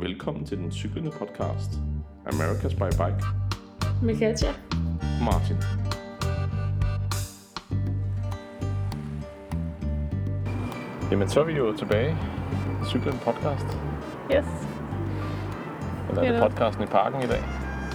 Velkommen 0.00 0.44
til 0.46 0.58
den 0.58 0.72
cyklende 0.72 1.10
podcast, 1.10 1.70
America's 2.26 2.74
by 2.74 2.90
Bike. 2.90 3.24
Med 4.02 4.18
Katja. 4.18 4.48
Martin. 5.24 5.56
Jamen, 11.10 11.28
så 11.28 11.40
er 11.40 11.44
vi 11.44 11.52
jo 11.52 11.76
tilbage 11.76 12.16
i 12.82 12.84
cyklende 12.84 13.18
podcast. 13.24 13.66
Yes, 14.34 14.44
Eller 16.08 16.22
er 16.22 16.32
Det 16.32 16.42
podcasten 16.42 16.84
i 16.84 16.86
parken 16.86 17.22
i 17.22 17.26
dag? 17.26 17.42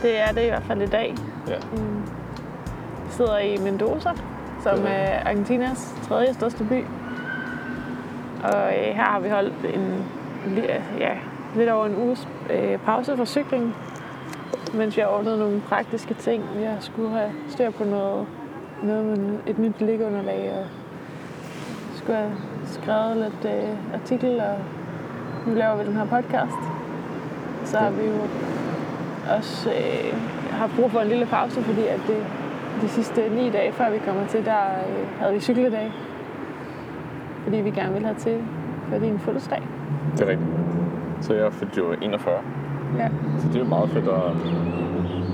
det 0.02 0.20
er 0.20 0.32
det 0.32 0.46
i 0.46 0.50
hvert 0.50 0.64
fald 0.64 0.82
i 0.82 0.88
dag. 0.88 1.16
Ja. 1.48 1.58
Mm. 1.72 2.02
Sidder 3.10 3.38
i 3.38 3.58
Mendoza, 3.58 4.10
som 4.64 4.78
Det 4.78 4.92
er 4.92 5.28
Argentinas 5.28 5.96
tredje 6.04 6.34
største 6.34 6.64
by. 6.64 6.84
Og 8.44 8.66
øh, 8.78 8.96
her 8.96 9.04
har 9.04 9.20
vi 9.20 9.30
holdt 9.30 9.66
en, 9.76 10.06
ja, 11.00 11.18
lidt 11.56 11.70
over 11.70 11.86
en 11.86 11.96
uges 11.96 12.28
øh, 12.54 12.80
pause 12.80 13.18
fra 13.18 13.26
cykling, 13.26 13.76
mens 14.74 14.96
har 14.96 15.06
ordnet 15.06 15.40
nogle 15.40 15.62
praktiske 15.62 16.14
ting. 16.14 16.44
Har 16.44 16.80
skulle 16.80 17.10
have 17.10 17.32
styr 17.50 17.70
på 17.70 17.84
noget, 17.84 18.28
noget 18.84 19.06
med 19.06 19.40
et 19.48 19.60
nyt 19.60 19.82
liggeunderlag, 19.82 20.52
og 20.60 20.66
skulle 21.96 22.18
have 22.18 22.32
skrevet 22.66 23.18
lidt 23.18 23.54
øh, 23.56 23.94
artikel, 23.94 24.40
og 24.40 24.58
nu 25.48 25.54
laver 25.54 25.76
vi 25.76 25.86
den 25.86 25.96
her 25.96 26.06
podcast. 26.06 26.62
Så 27.66 27.78
har 27.78 27.90
vi 27.90 28.06
jo 28.06 28.22
også 29.36 29.70
øh, 29.70 30.20
har 30.52 30.70
brug 30.76 30.92
for 30.92 31.00
en 31.00 31.08
lille 31.08 31.26
pause, 31.26 31.62
fordi 31.62 31.82
at 31.88 32.00
det, 32.08 32.26
de 32.82 32.90
sidste 32.90 33.30
ni 33.30 33.50
dage, 33.50 33.72
før 33.72 33.90
vi 33.90 33.98
kommer 33.98 34.28
til, 34.28 34.46
der 34.46 34.62
øh, 34.90 35.20
havde 35.20 35.34
vi 35.34 35.40
cykledag. 35.40 35.92
Fordi 37.44 37.58
vi 37.58 37.70
gerne 37.70 37.94
ville 37.94 38.08
have 38.08 38.20
til 38.20 38.44
for 38.90 38.98
din 38.98 39.20
fødselsdag. 39.20 39.62
Det 40.18 40.22
er 40.22 40.28
rigtigt. 40.28 40.65
Så 41.26 41.34
jeg 41.34 41.54
fyldte 41.54 41.78
jo 41.78 41.92
41. 41.92 42.42
Ja. 42.98 43.10
Så 43.40 43.48
det 43.48 43.56
er 43.56 43.60
jo 43.60 43.66
meget 43.66 43.90
fedt 43.90 44.08
at 44.08 44.22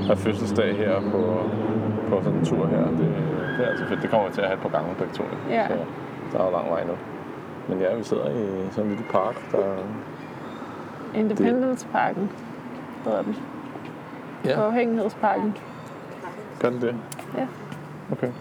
have 0.08 0.18
fødselsdag 0.18 0.76
her 0.78 1.02
på, 1.02 1.22
på 2.10 2.24
sådan 2.24 2.40
en 2.40 2.46
tur 2.46 2.68
her. 2.68 2.86
Det, 2.88 3.14
det 3.58 3.66
er 3.66 3.70
altså 3.70 3.86
fedt. 3.86 4.02
Det 4.02 4.10
kommer 4.10 4.28
vi 4.28 4.34
til 4.34 4.42
at 4.42 4.48
have 4.48 4.58
et 4.58 4.62
par 4.62 4.70
gange 4.70 4.96
begge 4.96 5.14
to. 5.14 5.24
Ja. 5.50 5.68
Så 5.68 5.74
der 6.32 6.40
er 6.40 6.46
jo 6.46 6.52
lang 6.52 6.70
vej 6.70 6.84
nu. 6.86 6.94
Men 7.70 7.80
ja, 7.80 7.96
vi 7.96 8.04
sidder 8.04 8.30
i 8.30 8.72
sådan 8.72 8.84
en 8.84 8.90
lille 8.90 9.06
park, 9.12 9.52
der... 9.52 9.76
Independence 11.16 11.88
Parken 11.92 12.32
hedder 13.04 13.22
den. 13.22 13.36
Ja. 14.46 14.62
Uafhængighedsparken. 14.62 15.58
Gør 16.60 16.70
den 16.70 16.82
det? 16.82 16.96
Ja. 17.38 17.48
Okay. 18.12 18.32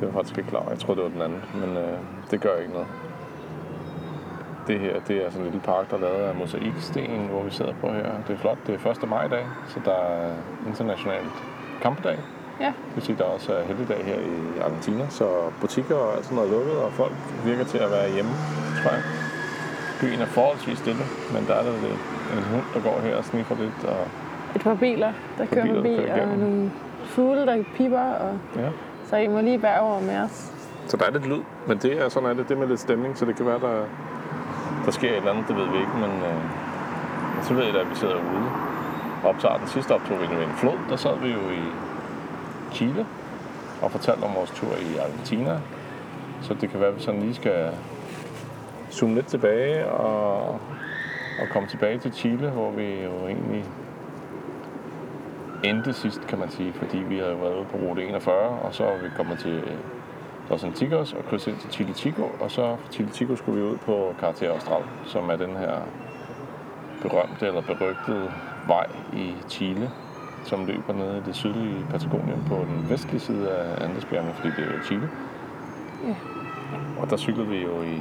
Det 0.00 0.06
var 0.06 0.12
faktisk 0.12 0.38
ikke 0.38 0.50
klar. 0.50 0.66
Jeg 0.70 0.78
troede, 0.78 1.00
det 1.00 1.04
var 1.04 1.10
den 1.10 1.22
anden. 1.22 1.66
Men 1.66 1.76
øh, 1.76 1.98
det 2.30 2.40
gør 2.40 2.56
ikke 2.56 2.72
noget. 2.72 2.86
Det 4.66 4.80
her, 4.80 5.00
det 5.08 5.16
er 5.26 5.30
sådan 5.30 5.46
en 5.46 5.52
lille 5.52 5.60
park, 5.60 5.90
der 5.90 5.96
er 5.96 6.00
lavet 6.00 6.22
af 6.22 6.34
mosaiksten, 6.34 7.28
hvor 7.30 7.42
vi 7.42 7.50
sidder 7.50 7.74
på 7.80 7.86
her. 7.88 8.10
Det 8.28 8.34
er 8.34 8.38
flot. 8.38 8.58
Det 8.66 8.80
er 8.84 8.90
1. 8.90 9.08
maj 9.08 9.26
i 9.26 9.28
dag, 9.28 9.46
så 9.68 9.80
der 9.84 9.92
er 9.94 10.30
internationalt 10.66 11.34
kampdag. 11.82 12.18
Ja. 12.60 12.66
Det 12.66 12.94
vil 12.94 13.02
sige, 13.02 13.18
der 13.18 13.24
også 13.24 13.52
er 13.52 13.62
helligdag 13.64 14.04
her 14.04 14.18
i 14.18 14.60
Argentina, 14.64 15.06
så 15.08 15.28
butikker 15.60 15.94
og 15.94 16.16
alt 16.16 16.24
sådan 16.24 16.36
noget 16.36 16.50
er 16.50 16.56
lukket, 16.56 16.76
og 16.76 16.92
folk 16.92 17.12
virker 17.44 17.64
til 17.64 17.78
at 17.78 17.90
være 17.90 18.12
hjemme, 18.12 18.30
tror 18.82 18.90
jeg. 18.90 19.02
Byen 20.00 20.20
er 20.20 20.26
forholdsvis 20.26 20.78
stille, 20.78 21.02
men 21.34 21.46
der 21.48 21.54
er 21.54 21.62
der 21.62 21.72
lidt 21.72 22.00
en 22.36 22.44
hund, 22.52 22.64
der 22.74 22.80
går 22.80 23.00
her 23.00 23.16
og 23.16 23.24
sniffer 23.24 23.56
lidt, 23.56 23.84
og 23.84 24.00
Et 24.56 24.62
par 24.62 24.74
biler, 24.74 25.12
der 25.38 25.46
kører 25.46 25.64
biler, 25.64 25.74
der 25.74 25.82
forbi, 25.82 25.96
kører 26.06 26.30
og 26.30 26.38
nogle 26.38 26.70
fugle, 27.04 27.46
der 27.46 27.64
piper. 27.76 28.00
Og... 28.00 28.38
ja. 28.56 28.68
Så 29.08 29.16
I 29.16 29.26
må 29.28 29.40
lige 29.40 29.58
bære 29.58 29.80
over 29.80 30.00
med 30.00 30.20
os. 30.20 30.52
Så 30.86 30.96
der 30.96 31.04
er 31.04 31.10
lidt 31.10 31.26
lyd, 31.26 31.42
men 31.66 31.78
det 31.78 32.02
er 32.04 32.08
sådan 32.08 32.28
er 32.28 32.34
det, 32.34 32.48
det 32.48 32.58
med 32.58 32.66
lidt 32.66 32.80
stemning, 32.80 33.18
så 33.18 33.24
det 33.24 33.36
kan 33.36 33.46
være, 33.46 33.58
der, 33.60 33.84
der 34.86 34.92
sker 34.92 35.10
et 35.10 35.16
eller 35.16 35.32
andet, 35.32 35.48
det 35.48 35.56
ved 35.56 35.68
vi 35.68 35.78
ikke, 35.78 35.96
men 36.04 36.10
øh, 36.10 36.42
så 37.42 37.54
ved 37.54 37.64
jeg 37.64 37.74
da, 37.74 37.78
at 37.78 37.90
vi 37.90 37.94
sidder 37.94 38.14
ude 38.14 38.46
og 39.22 39.28
optager 39.28 39.58
den 39.58 39.68
sidste 39.68 39.94
optog 39.94 40.16
vi 40.20 40.36
ved 40.36 40.42
en 40.44 40.52
flod, 40.56 40.78
der 40.88 40.96
sad 40.96 41.18
vi 41.18 41.28
jo 41.28 41.50
i 41.50 41.64
Chile 42.72 43.06
og 43.82 43.90
fortalte 43.90 44.24
om 44.24 44.34
vores 44.34 44.50
tur 44.50 44.72
i 44.72 44.96
Argentina, 44.96 45.60
så 46.42 46.54
det 46.54 46.70
kan 46.70 46.80
være, 46.80 46.88
at 46.88 46.96
vi 46.96 47.00
sådan 47.00 47.20
lige 47.20 47.34
skal 47.34 47.70
zoome 48.90 49.14
lidt 49.14 49.26
tilbage 49.26 49.86
og, 49.86 50.48
og 51.40 51.48
komme 51.52 51.68
tilbage 51.68 51.98
til 51.98 52.12
Chile, 52.12 52.50
hvor 52.50 52.70
vi 52.70 53.02
jo 53.02 53.26
egentlig 53.26 53.64
endte 55.64 55.92
sidst, 55.92 56.26
kan 56.28 56.38
man 56.38 56.50
sige, 56.50 56.72
fordi 56.72 56.98
vi 56.98 57.18
havde 57.18 57.40
været 57.40 57.66
på 57.66 57.76
rute 57.76 58.04
41, 58.04 58.36
og 58.48 58.74
så 58.74 58.84
er 58.84 58.98
vi 59.02 59.08
kommet 59.16 59.38
til 59.38 59.62
Los 60.50 60.64
Antigos 60.64 61.12
og 61.12 61.24
krydset 61.24 61.52
ind 61.52 61.60
til 61.60 61.70
Chile 61.70 61.94
Chico, 61.94 62.30
og 62.40 62.50
så 62.50 62.76
fra 62.76 62.92
Chile 62.92 63.10
Chico 63.12 63.36
skulle 63.36 63.62
vi 63.62 63.68
ud 63.68 63.76
på 63.76 64.14
Carretera 64.20 64.50
Austral, 64.50 64.82
som 65.04 65.30
er 65.30 65.36
den 65.36 65.56
her 65.56 65.80
berømte 67.02 67.46
eller 67.46 67.60
berygtede 67.60 68.32
vej 68.66 68.86
i 69.12 69.34
Chile, 69.48 69.90
som 70.44 70.66
løber 70.66 70.92
ned 70.92 71.16
i 71.16 71.20
det 71.26 71.34
sydlige 71.36 71.86
Patagonien 71.90 72.44
på 72.48 72.54
den 72.54 72.90
vestlige 72.90 73.20
side 73.20 73.50
af 73.50 73.84
Andesbjergene, 73.84 74.32
fordi 74.34 74.48
det 74.48 74.58
er 74.58 74.76
jo 74.76 74.82
Chile. 74.84 75.10
Ja. 76.06 76.14
Og 77.00 77.10
der 77.10 77.16
cyklede 77.16 77.48
vi 77.48 77.62
jo 77.62 77.82
i, 77.82 77.94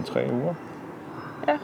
i 0.00 0.02
tre 0.04 0.28
uger. 0.32 0.54
Ja. 1.48 1.58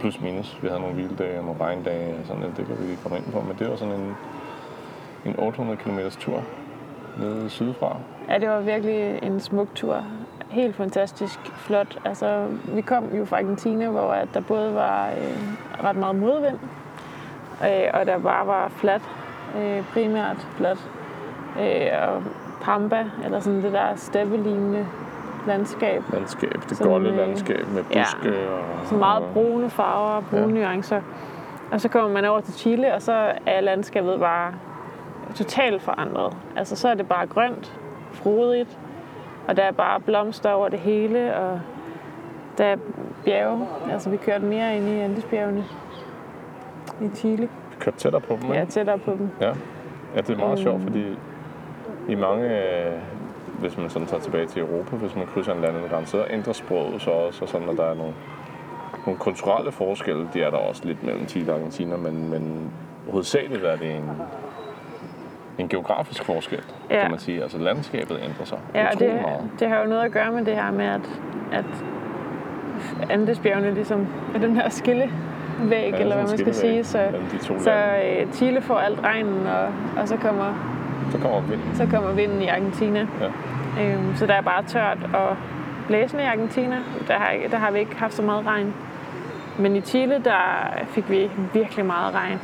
Plus 0.00 0.20
minus. 0.20 0.58
Vi 0.62 0.68
havde 0.68 0.80
nogle 0.80 0.94
hviledage 0.94 1.38
og 1.38 1.44
nogle 1.44 1.60
regndage 1.60 2.18
og 2.20 2.26
sådan 2.26 2.40
noget. 2.40 2.56
Det 2.56 2.66
kan 2.66 2.76
vi 2.78 2.84
lige 2.84 2.98
komme 3.02 3.18
ind 3.18 3.32
på. 3.32 3.40
Men 3.40 3.56
det 3.58 3.70
var 3.70 3.76
sådan 3.76 3.94
en, 3.94 4.16
en 5.24 5.34
800 5.38 5.78
km 5.78 5.98
tur 6.20 6.42
nede 7.18 7.50
sydfra. 7.50 7.96
Ja, 8.28 8.38
det 8.38 8.48
var 8.48 8.60
virkelig 8.60 9.18
en 9.22 9.40
smuk 9.40 9.68
tur. 9.74 9.96
Helt 10.48 10.76
fantastisk 10.76 11.38
flot. 11.56 11.98
Altså, 12.04 12.46
vi 12.74 12.80
kom 12.80 13.04
jo 13.18 13.24
fra 13.24 13.36
Argentina, 13.36 13.88
hvor 13.88 14.12
at 14.12 14.28
der 14.34 14.40
både 14.40 14.74
var 14.74 15.06
øh, 15.08 15.84
ret 15.84 15.96
meget 15.96 16.16
modvind, 16.16 16.58
øh, 17.62 17.90
og 17.94 18.06
der 18.06 18.18
bare 18.18 18.46
var 18.46 18.68
fladt, 18.68 19.02
øh, 19.58 19.82
primært 19.92 20.46
fladt, 20.56 20.90
øh, 21.60 22.08
og 22.08 22.22
pampa, 22.62 23.04
eller 23.24 23.40
sådan 23.40 23.62
det 23.62 23.72
der 23.72 23.86
steppelignende 23.96 24.86
landskab. 25.46 26.02
Landskab, 26.12 26.54
det 26.68 26.76
Sådan, 26.76 26.92
golde 26.92 27.10
øh, 27.10 27.16
landskab 27.16 27.66
med 27.74 27.82
ja. 27.94 28.04
buske 28.22 28.48
og... 28.50 28.86
Så 28.86 28.94
meget 28.94 29.24
brune 29.32 29.70
farver 29.70 30.10
og 30.16 30.24
brune 30.30 30.42
Ja. 30.42 30.48
ja. 30.48 30.54
nuancer. 30.66 31.00
Og 31.72 31.80
så 31.80 31.88
kommer 31.88 32.10
man 32.10 32.24
over 32.24 32.40
til 32.40 32.54
Chile, 32.54 32.94
og 32.94 33.02
så 33.02 33.32
er 33.46 33.60
landskabet 33.60 34.20
bare 34.20 34.52
totalt 35.34 35.82
forandret. 35.82 36.36
Altså, 36.56 36.76
så 36.76 36.88
er 36.88 36.94
det 36.94 37.08
bare 37.08 37.26
grønt, 37.26 37.80
frodigt, 38.12 38.78
og 39.48 39.56
der 39.56 39.62
er 39.62 39.72
bare 39.72 40.00
blomster 40.00 40.50
over 40.50 40.68
det 40.68 40.78
hele, 40.78 41.36
og 41.36 41.60
der 42.58 42.64
er 42.64 42.76
bjerge. 43.24 43.66
Altså, 43.92 44.10
vi 44.10 44.16
kørte 44.16 44.44
mere 44.44 44.76
ind 44.76 44.88
i 44.88 44.98
Andesbjergene 45.00 45.64
i 47.00 47.08
Chile. 47.14 47.48
Kørt 47.80 47.94
tættere 47.94 48.20
på 48.20 48.38
dem, 48.42 48.52
Ja, 48.52 48.60
ikke? 48.60 48.72
tættere 48.72 48.98
på 48.98 49.10
dem. 49.10 49.30
Ja. 49.40 49.52
ja, 50.14 50.20
det 50.20 50.30
er 50.30 50.36
meget 50.36 50.50
Øhm. 50.50 50.62
sjovt, 50.62 50.82
fordi 50.82 51.04
i 52.08 52.14
mange, 52.14 52.44
øh, 52.48 52.92
hvis 53.60 53.78
man 53.78 53.90
sådan 53.90 54.08
tager 54.08 54.22
tilbage 54.22 54.46
til 54.46 54.62
Europa, 54.62 54.96
hvis 54.96 55.16
man 55.16 55.26
krydser 55.26 55.54
en 55.54 55.60
landegrænse, 55.60 56.10
så 56.10 56.24
ændrer 56.30 56.52
sproget 56.52 57.02
så 57.02 57.10
også, 57.10 57.42
og 57.44 57.48
sådan, 57.48 57.68
at 57.68 57.76
der 57.76 57.84
er 57.84 57.94
nogle, 57.94 58.14
nogle 59.06 59.18
kulturelle 59.18 59.72
forskelle. 59.72 60.28
De 60.34 60.42
er 60.42 60.50
der 60.50 60.56
også 60.56 60.82
lidt 60.84 61.02
mellem 61.04 61.28
Chile 61.28 61.52
og 61.52 61.58
Argentina, 61.58 61.96
men, 61.96 62.30
men 62.30 62.70
hovedsageligt 63.10 63.64
er 63.64 63.76
det 63.76 63.96
en, 63.96 64.10
en 65.58 65.68
geografisk 65.68 66.24
forskel, 66.24 66.62
ja. 66.90 67.00
Kan 67.00 67.10
man 67.10 67.20
sige. 67.20 67.42
Altså 67.42 67.58
landskabet 67.58 68.20
ændrer 68.24 68.44
sig 68.44 68.58
Ja, 68.74 68.86
og 68.92 68.98
det, 68.98 69.08
meget. 69.22 69.50
det 69.60 69.68
har 69.68 69.78
jo 69.80 69.86
noget 69.88 70.02
at 70.02 70.12
gøre 70.12 70.32
med 70.32 70.44
det 70.44 70.54
her 70.54 70.70
med, 70.70 70.86
at, 70.86 71.00
at 71.52 71.64
Andesbjergene 73.10 73.74
ligesom 73.74 74.06
er 74.34 74.38
den 74.38 74.56
her 74.56 74.68
skillevæg, 74.68 75.10
Ja, 75.70 75.96
eller 75.96 76.16
hvad 76.16 76.28
man 76.28 76.38
skal 76.38 76.54
sige. 76.54 76.84
Så, 76.84 76.98
så 77.58 77.72
øh, 77.72 78.32
Chile 78.32 78.62
får 78.62 78.78
alt 78.78 79.00
regnen, 79.04 79.46
og, 79.46 79.68
og 80.00 80.08
så, 80.08 80.16
kommer, 80.16 80.54
Så 81.10 81.18
kommer 81.18 81.40
vinden. 81.40 81.74
så 81.74 81.86
kommer 81.86 82.12
vinden 82.12 82.42
i 82.42 82.46
Argentina. 82.48 83.06
Ja. 83.20 83.26
Øhm, 83.84 84.14
så 84.16 84.26
der 84.26 84.34
er 84.34 84.40
bare 84.42 84.62
tørt 84.62 84.98
og 85.14 85.36
blæsende 85.86 86.22
i 86.22 86.26
Argentina. 86.26 86.76
Der 87.08 87.14
har, 87.14 87.34
der 87.50 87.56
har 87.56 87.70
vi 87.70 87.78
ikke 87.78 87.96
haft 87.96 88.14
så 88.14 88.22
meget 88.22 88.46
regn. 88.46 88.74
Men 89.58 89.76
i 89.76 89.80
Chile, 89.80 90.20
der 90.24 90.40
fik 90.88 91.10
vi 91.10 91.30
virkelig 91.52 91.84
meget 91.86 92.14
regn. 92.14 92.40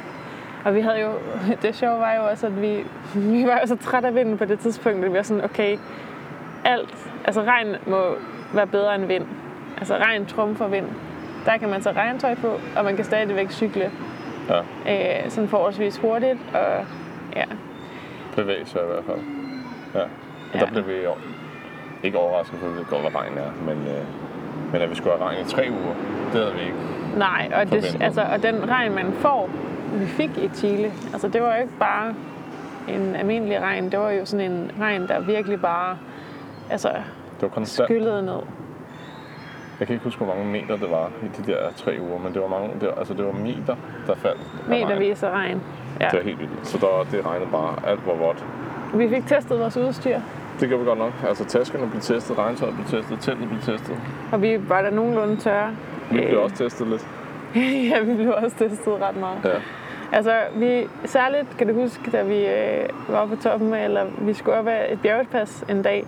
Og 0.65 0.75
vi 0.75 0.81
havde 0.81 1.01
jo, 1.01 1.11
det 1.63 1.75
sjove 1.75 2.01
var 2.01 2.15
jo 2.15 2.25
også, 2.31 2.47
at 2.47 2.63
vi, 2.63 2.85
vi 3.33 3.47
var 3.47 3.59
jo 3.61 3.67
så 3.67 3.77
trætte 3.77 4.09
af 4.09 4.15
vinden 4.15 4.39
på 4.39 4.45
det 4.45 4.59
tidspunkt, 4.59 5.05
at 5.05 5.13
vi 5.13 5.17
var 5.17 5.23
sådan, 5.23 5.45
okay, 5.45 5.79
alt, 6.65 7.11
altså 7.25 7.43
regn 7.43 7.77
må 7.87 8.17
være 8.55 8.67
bedre 8.67 8.95
end 8.95 9.05
vind. 9.05 9.27
Altså 9.79 9.97
regn 9.97 10.27
trumfer 10.27 10.69
vind. 10.69 10.87
Der 11.47 11.57
kan 11.57 11.69
man 11.69 11.81
tage 11.83 11.97
regntøj 11.97 12.35
på, 12.35 12.61
og 12.77 12.85
man 12.85 12.97
kan 12.97 13.05
stadigvæk 13.05 13.51
cykle 13.51 13.91
ja, 14.49 15.25
øh, 15.25 15.31
sådan 15.31 15.49
forholdsvis 15.49 15.97
hurtigt. 15.97 16.39
Og 16.55 16.87
ja, 17.37 17.45
bevæge 18.37 18.67
sig 18.67 18.81
i 18.83 18.87
hvert 18.87 19.05
fald. 19.05 19.21
Ja. 19.95 20.01
Og 20.01 20.09
ja. 20.55 20.59
Der 20.59 20.71
blev 20.71 20.87
vi 20.87 20.93
jo 21.05 21.13
ikke 22.03 22.19
overrasket 22.19 22.59
for, 22.59 22.67
hvor 22.67 23.03
godt 23.03 23.15
regn 23.15 23.39
er, 23.39 23.51
men, 23.67 23.79
øh, 23.79 24.05
men 24.73 24.83
at 24.83 24.91
vi 24.91 24.95
skulle 24.95 25.17
have 25.17 25.29
regn 25.29 25.47
i 25.47 25.49
tre 25.49 25.67
uger, 25.71 25.95
det 26.33 26.41
havde 26.41 26.55
vi 26.55 26.61
ikke. 26.61 26.77
Nej, 27.17 27.53
og, 27.55 27.71
det, 27.71 27.97
altså, 28.01 28.23
og 28.33 28.43
den 28.43 28.71
regn, 28.71 28.95
man 28.95 29.13
får, 29.13 29.51
vi 30.01 30.07
fik 30.07 30.31
i 30.39 30.51
Chile, 30.55 30.93
altså 31.13 31.29
det 31.29 31.43
var 31.43 31.55
jo 31.57 31.61
ikke 31.63 31.79
bare 31.81 32.15
en 32.89 33.17
almindelig 33.17 33.61
regn, 33.61 33.91
det 33.91 33.99
var 33.99 34.11
jo 34.11 34.25
sådan 34.25 34.53
en 34.53 34.71
regn, 34.81 35.09
der 35.09 35.21
virkelig 35.21 35.61
bare 35.61 35.97
altså, 36.71 36.89
Det 36.89 37.43
var 37.43 37.49
konstant. 37.49 37.87
skyllede 37.89 38.23
ned. 38.23 38.39
Jeg 39.79 39.87
kan 39.87 39.95
ikke 39.95 40.05
huske, 40.05 40.25
hvor 40.25 40.35
mange 40.35 40.53
meter 40.53 40.77
det 40.77 40.91
var 40.91 41.11
i 41.23 41.43
de 41.43 41.53
der 41.53 41.59
tre 41.77 41.97
uger, 42.01 42.19
men 42.19 42.35
det 42.35 42.43
var, 42.43 42.49
mange, 42.49 42.71
det 42.81 42.89
var, 42.89 42.95
altså 42.95 43.15
det 43.15 43.25
var 43.25 43.33
meter, 43.33 43.77
der 44.07 44.15
faldt. 44.15 44.41
Metervis 44.69 45.23
af 45.23 45.31
regn. 45.31 45.63
Ja. 46.01 46.09
Det 46.09 46.19
var 46.19 46.25
helt 46.25 46.39
vildt. 46.41 46.67
Så 46.67 46.79
der, 46.79 47.07
det 47.17 47.27
regnede 47.27 47.51
bare 47.51 47.75
alt 47.87 48.07
var 48.07 48.15
vådt. 48.15 48.45
Vi 48.95 49.09
fik 49.09 49.27
testet 49.27 49.59
vores 49.61 49.77
udstyr, 49.77 50.21
Det 50.61 50.69
gjorde 50.69 50.83
vi 50.85 50.89
godt 50.89 50.99
nok. 50.99 51.13
Altså 51.29 51.45
taskerne 51.45 51.91
blev 51.91 52.01
testet, 52.03 52.39
regntøjet 52.39 52.75
blev 52.75 52.87
testet, 52.87 53.21
teltet 53.21 53.49
blev 53.49 53.61
testet. 53.61 53.97
og 54.33 54.43
vi 54.43 54.69
var 54.69 54.83
da 54.83 54.91
nogenlunde 54.91 55.37
tørre. 55.37 55.71
Vi 56.11 56.17
blev 56.17 56.29
Øh, 56.39 56.43
også 56.45 56.57
testet 56.57 56.87
lidt. 56.89 57.07
ja, 57.91 58.01
vi 58.01 58.15
blev 58.15 58.35
også 58.45 58.57
testet 58.59 59.01
ret 59.03 59.17
meget. 59.17 59.39
Ja. 59.45 59.51
Altså, 60.15 60.33
vi, 60.55 60.87
særligt 61.05 61.57
kan 61.59 61.67
du 61.69 61.75
huske, 61.75 62.11
da 62.11 62.23
vi 62.23 62.47
øh, 62.47 62.89
var 63.09 63.27
på 63.27 63.37
toppen, 63.37 63.75
eller 63.75 64.05
vi 64.19 64.35
skulle 64.35 64.59
op 64.59 64.67
af 64.67 64.87
et 64.93 65.01
bjergpas 65.03 65.65
en 65.69 65.83
dag, 65.83 66.05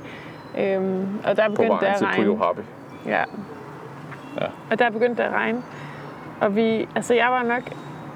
øhm, 0.59 1.07
og 1.25 1.37
der 1.37 1.49
På 1.49 1.55
begyndte 1.55 1.77
det 1.81 1.87
at 1.87 2.03
regne. 2.03 2.39
Happy. 2.39 2.61
Ja. 3.07 3.25
Ja. 4.41 4.47
Og 4.71 4.79
der 4.79 4.91
begyndte 4.91 5.23
det 5.23 5.29
at 5.29 5.35
regne. 5.35 5.63
Og 6.41 6.57
vi, 6.57 6.89
altså 6.95 7.15
jeg 7.15 7.27
var 7.31 7.43
nok, 7.43 7.63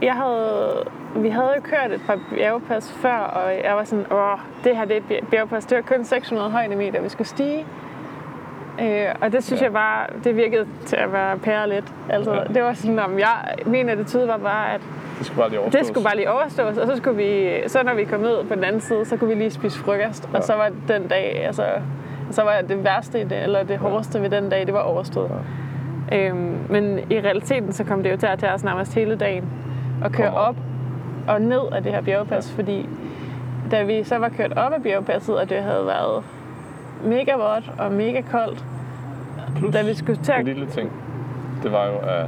jeg 0.03 0.15
havde, 0.15 0.85
vi 1.17 1.29
havde 1.29 1.53
jo 1.57 1.61
kørt 1.63 1.91
et 1.93 2.01
par 2.07 2.19
bjergpas 2.35 2.93
før, 2.93 3.17
og 3.19 3.53
jeg 3.65 3.77
var 3.77 3.85
sådan, 3.85 4.13
åh, 4.13 4.39
det 4.65 4.77
her 4.77 4.85
det 4.85 4.93
er 4.97 5.01
et 5.01 5.05
bjer- 5.11 5.31
bjergpas. 5.31 5.67
Det 5.67 5.77
var 5.77 5.83
kun 5.97 6.05
600 6.05 6.51
højdemeter, 6.51 7.01
vi 7.03 7.09
skulle 7.09 7.29
stige. 7.29 7.67
Øh, 8.81 9.07
og 9.21 9.33
det 9.33 9.45
synes 9.45 9.61
Ja. 9.61 9.65
ja. 9.67 9.71
jeg 9.71 9.73
bare, 9.73 10.07
det 10.25 10.37
virkede 10.37 10.67
til 10.87 10.97
at 10.97 11.13
være 11.13 11.39
pære 11.39 11.69
lidt. 11.69 11.85
Altså, 12.11 12.33
Ja. 12.33 12.39
ja. 12.39 12.45
det 12.45 12.63
var 12.63 12.73
sådan, 12.73 12.99
om 12.99 13.19
jeg, 13.19 13.35
min 13.67 13.89
attitude 13.89 14.29
var 14.29 14.37
bare, 14.37 14.75
at 14.75 14.81
Det 15.19 15.27
skulle 15.27 15.39
bare 15.41 15.49
lige 15.51 15.61
overstås. 15.61 15.79
det 15.79 15.87
skulle 15.87 16.05
bare 16.05 16.17
lige 16.17 16.31
overstås, 16.31 16.79
og 16.79 16.87
så 16.87 16.97
skulle 16.97 17.17
vi, 17.17 17.51
så 17.67 17.83
når 17.83 17.95
vi 17.95 18.05
kom 18.05 18.21
ud 18.21 18.45
på 18.49 18.55
den 18.55 18.65
anden 18.65 18.81
side, 18.81 19.05
så 19.05 19.17
kunne 19.17 19.29
vi 19.29 19.35
lige 19.35 19.51
spise 19.51 19.79
frokost, 19.79 20.29
Ja. 20.33 20.39
og 20.39 20.45
så 20.45 20.55
var 20.55 20.71
den 20.89 21.09
dag, 21.09 21.43
altså, 21.47 21.65
så 22.31 22.43
var 22.43 22.61
det 22.69 22.85
værste, 22.85 23.21
i 23.21 23.25
det, 23.25 23.43
eller 23.43 23.63
det 23.63 23.79
hårdeste 23.79 24.23
ved 24.23 24.31
den 24.31 24.49
dag, 24.49 24.67
det 24.67 24.75
var 24.75 24.81
overstået. 24.81 25.31
Øhm, 26.13 26.59
men 26.69 26.99
i 27.11 27.21
realiteten, 27.21 27.73
så 27.73 27.85
kom 27.85 28.03
det 28.03 28.11
jo 28.13 28.17
til 28.17 28.27
at 28.27 28.39
tage 28.39 28.53
os 28.53 28.65
nærmest 28.65 28.95
hele 28.95 29.17
dagen 29.17 29.45
at 30.05 30.13
køre 30.13 30.31
op. 30.31 30.49
op 30.49 30.57
og 31.29 31.41
ned 31.43 31.61
af 31.73 31.83
det 31.83 31.93
her 31.93 32.03
bjergpas, 32.03 32.53
fordi 32.53 32.89
da 33.71 33.83
vi 33.83 34.05
så 34.05 34.19
var 34.19 34.29
kørt 34.29 34.53
op 34.59 34.73
af 34.73 34.83
bjergpasset, 34.83 35.39
og 35.39 35.51
det 35.51 35.63
havde 35.63 35.87
været 35.87 36.23
mega 37.05 37.37
vådt 37.37 37.73
og 37.79 37.93
mega 37.93 38.21
koldt, 38.21 38.65
Plus, 39.57 39.73
da 39.73 39.83
vi 39.83 39.95
skulle 39.95 40.23
til 40.23 40.35
en 40.39 40.45
lille 40.45 40.67
ting, 40.67 40.93
det 41.63 41.73
var 41.73 41.87
jo, 41.87 41.99
at 41.99 42.27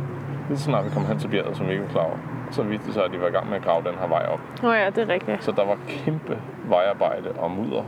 lige 0.48 0.58
så 0.58 0.64
snart 0.64 0.84
vi 0.84 0.90
kom 0.90 1.06
hen 1.06 1.18
til 1.18 1.28
bjerget, 1.28 1.56
som 1.56 1.66
vi 1.66 1.72
ikke 1.72 1.84
var 1.84 1.90
klar 1.90 2.02
over, 2.02 2.16
så 2.50 2.62
viste 2.62 2.86
det 2.86 2.94
sig, 2.94 3.04
at 3.04 3.10
de 3.12 3.20
var 3.20 3.28
i 3.28 3.30
gang 3.30 3.48
med 3.48 3.56
at 3.56 3.64
grave 3.64 3.82
den 3.84 3.94
her 4.00 4.06
vej 4.08 4.26
op. 4.32 4.40
Nå 4.62 4.72
ja, 4.72 4.90
det 4.90 4.98
er 4.98 5.08
rigtigt. 5.08 5.44
Så 5.44 5.52
der 5.52 5.64
var 5.64 5.76
kæmpe 5.88 6.38
vejarbejde 6.64 7.28
og 7.38 7.50
mudder 7.50 7.82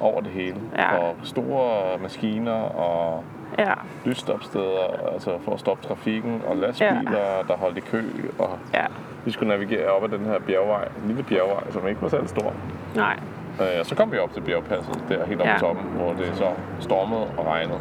over 0.00 0.20
det 0.20 0.30
hele. 0.30 0.56
Ja. 0.76 0.98
Og 0.98 1.14
store 1.22 1.98
maskiner 2.02 2.52
og 2.52 3.24
Ja, 3.58 3.72
lysstopsteder, 4.04 5.10
altså 5.12 5.38
for 5.44 5.52
at 5.52 5.60
stoppe 5.60 5.86
trafikken, 5.88 6.42
og 6.46 6.56
lastbiler, 6.56 7.44
der 7.48 7.56
holdt 7.56 7.78
i 7.78 7.80
kø. 7.80 8.02
Og 8.38 8.58
ja, 8.74 8.84
vi 9.24 9.30
skulle 9.30 9.48
navigere 9.48 9.86
op 9.86 10.04
ad 10.04 10.08
den 10.08 10.24
her 10.26 10.38
bjergvej, 10.38 10.84
en 10.84 11.08
lille 11.08 11.22
bjergvej, 11.22 11.70
som 11.70 11.88
ikke 11.88 12.02
var 12.02 12.08
særlig 12.08 12.28
stor. 12.28 12.52
nej. 12.96 13.18
Øh, 13.60 13.84
så 13.84 13.94
kom 13.94 14.12
vi 14.12 14.18
op 14.18 14.32
til 14.32 14.40
bjergpasset, 14.40 15.04
der 15.08 15.26
helt 15.26 15.40
oppe 15.40 15.50
Ja. 15.50 15.58
på 15.58 15.60
toppen, 15.66 15.84
hvor 15.96 16.12
det 16.12 16.30
så 16.34 16.46
stormede 16.80 17.26
og 17.36 17.46
regnede 17.46 17.78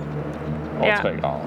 over 0.79 0.88
Ja. 0.88 0.95
3 0.95 1.09
grader. 1.21 1.39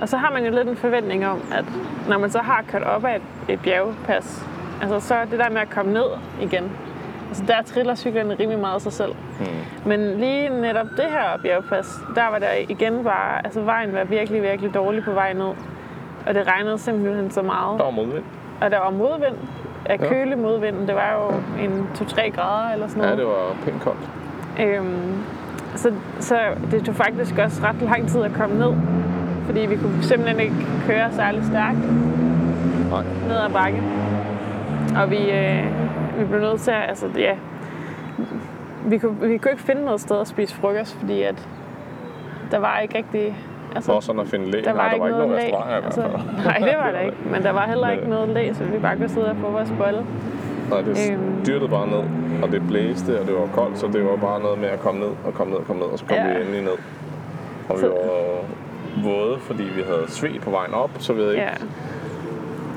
Og 0.00 0.08
så 0.08 0.16
har 0.16 0.30
man 0.30 0.44
jo 0.44 0.50
lidt 0.50 0.68
en 0.68 0.76
forventning 0.76 1.26
om, 1.26 1.42
at 1.54 1.64
når 2.08 2.18
man 2.18 2.30
så 2.30 2.38
har 2.38 2.64
kørt 2.68 2.82
op 2.82 3.04
ad 3.04 3.16
et, 3.16 3.22
et 3.48 3.60
bjergpas, 3.62 4.46
altså 4.82 5.00
så 5.00 5.14
det 5.30 5.38
der 5.38 5.50
med 5.50 5.60
at 5.60 5.70
komme 5.70 5.92
ned 5.92 6.06
igen, 6.40 6.72
altså 7.28 7.44
der 7.48 7.62
triller 7.62 7.94
cyklerne 7.94 8.34
rimelig 8.40 8.58
meget 8.60 8.74
af 8.74 8.80
sig 8.80 8.92
selv. 8.92 9.14
Hmm. 9.38 9.48
Men 9.86 10.00
lige 10.20 10.48
netop 10.48 10.86
det 10.96 11.04
her 11.10 11.38
bjergpas, 11.42 11.86
der 12.14 12.30
var 12.30 12.38
der 12.38 12.52
igen 12.68 13.04
bare, 13.04 13.44
altså 13.44 13.60
vejen 13.60 13.92
var 13.94 14.04
virkelig, 14.04 14.42
virkelig 14.42 14.74
dårlig 14.74 15.04
på 15.04 15.10
vej 15.12 15.32
ned. 15.32 15.50
Og 16.26 16.34
det 16.34 16.46
regnede 16.46 16.78
simpelthen 16.78 17.30
så 17.30 17.42
meget. 17.42 17.78
Der 17.78 17.84
var 17.84 17.90
modvind. 17.90 18.24
Og 18.60 18.70
der 18.70 18.78
var 18.78 18.90
modvind, 18.90 19.36
af 19.90 19.98
Ja. 20.00 20.08
kølig 20.08 20.38
modvind. 20.38 20.86
Det 20.86 20.94
var 20.94 21.12
jo 21.14 21.34
en 21.64 21.86
2-3 21.94 22.30
grader 22.30 22.72
eller 22.72 22.88
sådan 22.88 23.02
Ja, 23.02 23.08
noget. 23.08 23.18
det 23.18 23.26
var 23.26 23.56
pænt 23.64 23.80
koldt. 23.82 24.10
Øhm, 24.60 25.22
så, 25.74 25.92
så 26.20 26.38
det 26.70 26.84
tog 26.84 26.94
faktisk 26.94 27.38
også 27.38 27.62
ret 27.64 27.82
lang 27.82 28.08
tid 28.08 28.22
at 28.22 28.32
komme 28.32 28.58
ned, 28.58 28.72
fordi 29.46 29.60
vi 29.60 29.76
kunne 29.76 30.02
simpelthen 30.02 30.40
ikke 30.40 30.54
køre 30.86 31.12
særlig 31.12 31.44
stærkt 31.44 31.78
Nej. 32.90 33.02
ned 33.28 33.36
ad 33.36 33.50
bakken. 33.52 33.82
Og 35.02 35.10
vi, 35.10 35.30
øh, 35.30 35.64
vi 36.18 36.24
blev 36.24 36.40
nødt 36.40 36.60
til 36.60 36.70
at, 36.70 36.88
altså 36.88 37.06
ja, 37.16 37.34
vi 38.86 38.98
kunne, 38.98 39.16
vi 39.20 39.36
kunne 39.38 39.50
ikke 39.50 39.62
finde 39.62 39.84
noget 39.84 40.00
sted 40.00 40.20
at 40.20 40.26
spise 40.28 40.54
frokost, 40.54 40.96
fordi 41.00 41.22
at 41.22 41.48
der 42.50 42.58
var 42.58 42.78
ikke 42.78 42.98
rigtig, 42.98 43.36
altså, 43.76 43.92
For 43.92 44.00
sådan 44.00 44.20
at 44.20 44.28
finde 44.28 44.50
læg. 44.50 44.64
der 44.64 44.72
var, 44.72 44.78
Nej, 44.78 44.86
der 44.88 44.94
ikke 44.94 45.00
var 45.02 45.06
ikke 45.08 45.18
noget 45.18 45.28
nogen 45.28 45.42
læ. 45.42 45.44
restauranter 45.46 45.76
i 45.76 45.80
hvert 45.80 45.84
Altså, 45.84 46.44
nej, 46.44 46.58
det 46.68 46.76
var 46.84 46.90
der 46.90 47.00
ikke, 47.00 47.16
men 47.32 47.42
der 47.42 47.50
var 47.50 47.66
heller 47.66 47.90
ikke 47.90 48.08
noget 48.08 48.28
læ, 48.28 48.52
så 48.52 48.64
vi 48.64 48.78
bare 48.78 48.96
kunne 48.96 49.08
sidde 49.08 49.30
og 49.30 49.36
få 49.36 49.50
vores 49.50 49.72
bolle. 49.78 50.04
Nej, 50.70 50.80
det 50.80 51.10
Øhm. 51.12 51.44
styrtede 51.44 51.68
bare 51.68 51.86
ned, 51.86 52.02
og 52.42 52.52
det 52.52 52.62
blæste, 52.68 53.20
og 53.20 53.26
det 53.26 53.34
var 53.34 53.48
koldt, 53.54 53.78
så 53.78 53.86
det 53.86 54.04
var 54.04 54.16
bare 54.16 54.40
noget 54.40 54.58
med 54.58 54.68
at 54.68 54.80
komme 54.80 55.00
ned 55.00 55.12
og 55.26 55.34
komme 55.34 55.50
ned 55.52 55.58
og 55.60 55.66
komme 55.66 55.80
ned, 55.82 55.88
og 55.92 55.98
så 55.98 56.04
kom 56.04 56.16
Ja. 56.16 56.28
vi 56.28 56.40
endelig 56.42 56.62
ned. 56.62 56.76
Og 57.68 57.74
vi 57.76 57.80
Så- 57.80 57.88
var 57.88 59.10
våde, 59.10 59.36
fordi 59.40 59.62
vi 59.62 59.82
havde 59.82 60.04
sved 60.08 60.40
på 60.40 60.50
vejen 60.50 60.74
op, 60.74 60.90
så 60.98 61.12
vi 61.12 61.20
havde, 61.20 61.32
ikke, 61.32 61.42
Ja. 61.46 61.52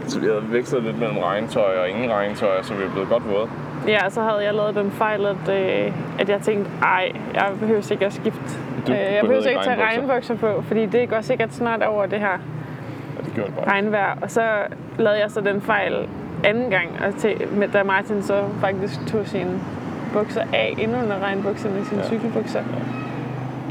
så 0.08 0.20
vi 0.20 0.26
havde 0.26 0.44
vekslet 0.52 0.84
lidt 0.84 1.00
mellem 1.00 1.18
regntøj 1.18 1.78
og 1.82 1.90
ingen 1.90 2.12
regntøj, 2.12 2.62
så 2.62 2.74
vi 2.74 2.84
blevet 2.94 3.10
godt 3.10 3.24
våde. 3.30 3.48
Ja, 3.88 4.10
så 4.10 4.22
havde 4.22 4.44
jeg 4.46 4.54
lavet 4.54 4.76
den 4.76 4.92
fejl, 4.92 5.26
at, 5.26 5.50
øh, 5.50 5.92
at 6.20 6.30
jeg 6.30 6.42
tænkte, 6.42 6.72
ej, 6.82 7.12
jeg 7.34 7.52
behøver 7.60 7.92
ikke 7.92 8.06
at 8.06 8.14
skifte. 8.14 8.40
Du 8.88 8.92
Øh, 8.92 8.98
jeg 8.98 9.22
behøver 9.22 9.48
ikke 9.48 9.62
tage 9.64 9.84
regnbukser. 9.84 10.36
på, 10.36 10.62
fordi 10.62 10.86
det 10.86 11.10
går 11.10 11.22
sikkert 11.22 11.54
snart 11.54 11.84
over 11.84 12.06
det 12.06 12.20
her 12.20 12.30
Ja, 12.30 13.22
det 13.26 13.34
gjorde 13.36 13.50
det 13.50 13.58
bare. 13.58 13.68
regnvejr. 13.68 14.18
Og 14.22 14.32
så 14.32 14.42
lavede 14.98 15.20
jeg 15.20 15.32
så 15.32 15.42
den 15.42 15.62
fejl 15.62 16.08
anden 16.44 16.70
gang, 16.70 16.90
og 17.08 17.16
til, 17.16 17.36
med, 17.52 17.68
da 17.68 17.84
Martin 17.84 18.22
så 18.24 18.44
faktisk 18.62 19.08
tog 19.08 19.28
sine 19.28 19.60
bukser 20.14 20.42
af 20.54 20.74
inden 20.80 21.04
under 21.04 21.20
regnbukserne, 21.24 21.86
sine 21.86 22.02
Ja. 22.02 22.04
ja. 22.04 22.10
cykelbukser. 22.10 22.62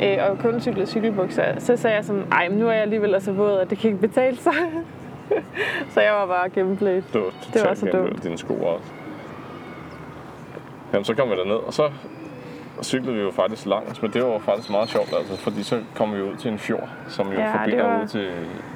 Øh, 0.02 0.18
og 0.30 0.38
kun 0.38 0.60
cyklede 0.60 0.86
cykelbukser. 0.86 1.42
Så 1.58 1.76
sagde 1.76 1.96
jeg 1.96 2.04
sådan, 2.04 2.22
men 2.50 2.58
nu 2.58 2.66
er 2.68 2.72
jeg 2.72 2.82
alligevel 2.82 3.16
så 3.20 3.32
våd, 3.32 3.58
at 3.60 3.70
det 3.70 3.78
kan 3.78 3.90
ikke 3.90 4.00
betale 4.00 4.36
sig. 4.36 4.52
så 5.94 6.00
jeg 6.00 6.12
var 6.12 6.26
bare 6.26 6.48
gennemblødt. 6.50 7.12
Det 7.12 7.20
var 7.20 7.30
Det 7.54 7.68
var 7.68 7.74
så 7.74 7.86
dumt. 7.92 8.22
dine 8.24 8.38
sko 8.38 8.54
også. 8.54 8.92
Jamen, 10.92 11.04
så 11.04 11.14
kom 11.14 11.30
vi 11.30 11.34
derned, 11.36 11.54
og 11.54 11.72
så 11.74 11.90
cyklede 12.82 13.16
vi 13.16 13.22
jo 13.22 13.30
faktisk 13.30 13.66
langt, 13.66 14.02
men 14.02 14.10
det 14.12 14.24
var 14.24 14.38
faktisk 14.38 14.70
meget 14.70 14.88
sjovt, 14.88 15.12
altså, 15.18 15.36
fordi 15.36 15.62
så 15.62 15.80
kom 15.96 16.14
vi 16.14 16.22
ud 16.22 16.36
til 16.36 16.50
en 16.52 16.58
fjord, 16.58 16.88
som 17.08 17.26
jo 17.32 17.38
Ja, 17.38 17.56
forbinder 17.62 18.02
ud 18.02 18.06
til 18.06 18.30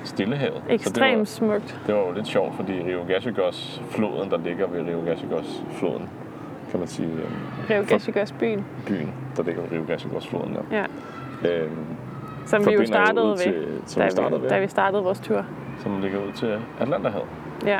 Stillehavet. 0.05 0.55
Så 0.55 0.61
det 0.61 0.69
var, 0.69 0.75
Ekstremt 0.75 1.29
smukt. 1.29 1.81
det 1.87 1.95
var 1.95 2.01
jo 2.01 2.13
lidt 2.13 2.27
sjovt, 2.27 2.57
fordi 2.57 2.73
Rio 2.73 3.05
Gachagos 3.09 3.83
floden, 3.90 4.31
der 4.31 4.38
ligger 4.38 4.67
ved 4.67 4.81
Rio 4.81 5.00
Gachagos 5.07 5.62
floden, 5.73 6.09
kan 6.71 6.79
man 6.81 6.88
sige, 6.88 7.09
øhm, 7.09 7.26
Rio 7.71 7.85
Gachagos 7.88 8.33
byen. 8.33 8.64
byen, 8.87 9.12
der 9.37 9.43
ligger 9.43 9.62
ved 9.62 9.71
Rio 9.79 9.85
Gachagos 9.88 10.26
floden 10.26 10.55
der. 10.71 10.76
Ja. 10.79 10.85
Øhm, 11.50 11.76
Som 12.47 12.67
vi 12.67 12.73
jo 12.73 12.87
startede 12.87 13.29
ved, 13.31 13.37
til, 13.37 13.67
som 13.87 14.00
da, 14.00 14.05
vi 14.07 14.11
startede 14.11 14.43
ved, 14.43 14.49
da 14.49 14.59
vi 14.61 14.69
startede 14.69 15.02
vores 15.02 15.21
tur. 15.21 15.45
som 15.83 16.00
ligger 16.00 16.19
ud 16.19 16.33
til 16.33 16.59
Atlanterhavet. 16.81 17.26
Ja. 17.67 17.79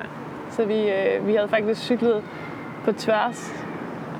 Så 0.51 0.65
vi, 0.65 0.91
øh, 0.91 1.27
vi 1.27 1.35
havde 1.35 1.49
faktisk 1.49 1.81
cyklet 1.81 2.23
på 2.85 2.93
tværs 2.93 3.66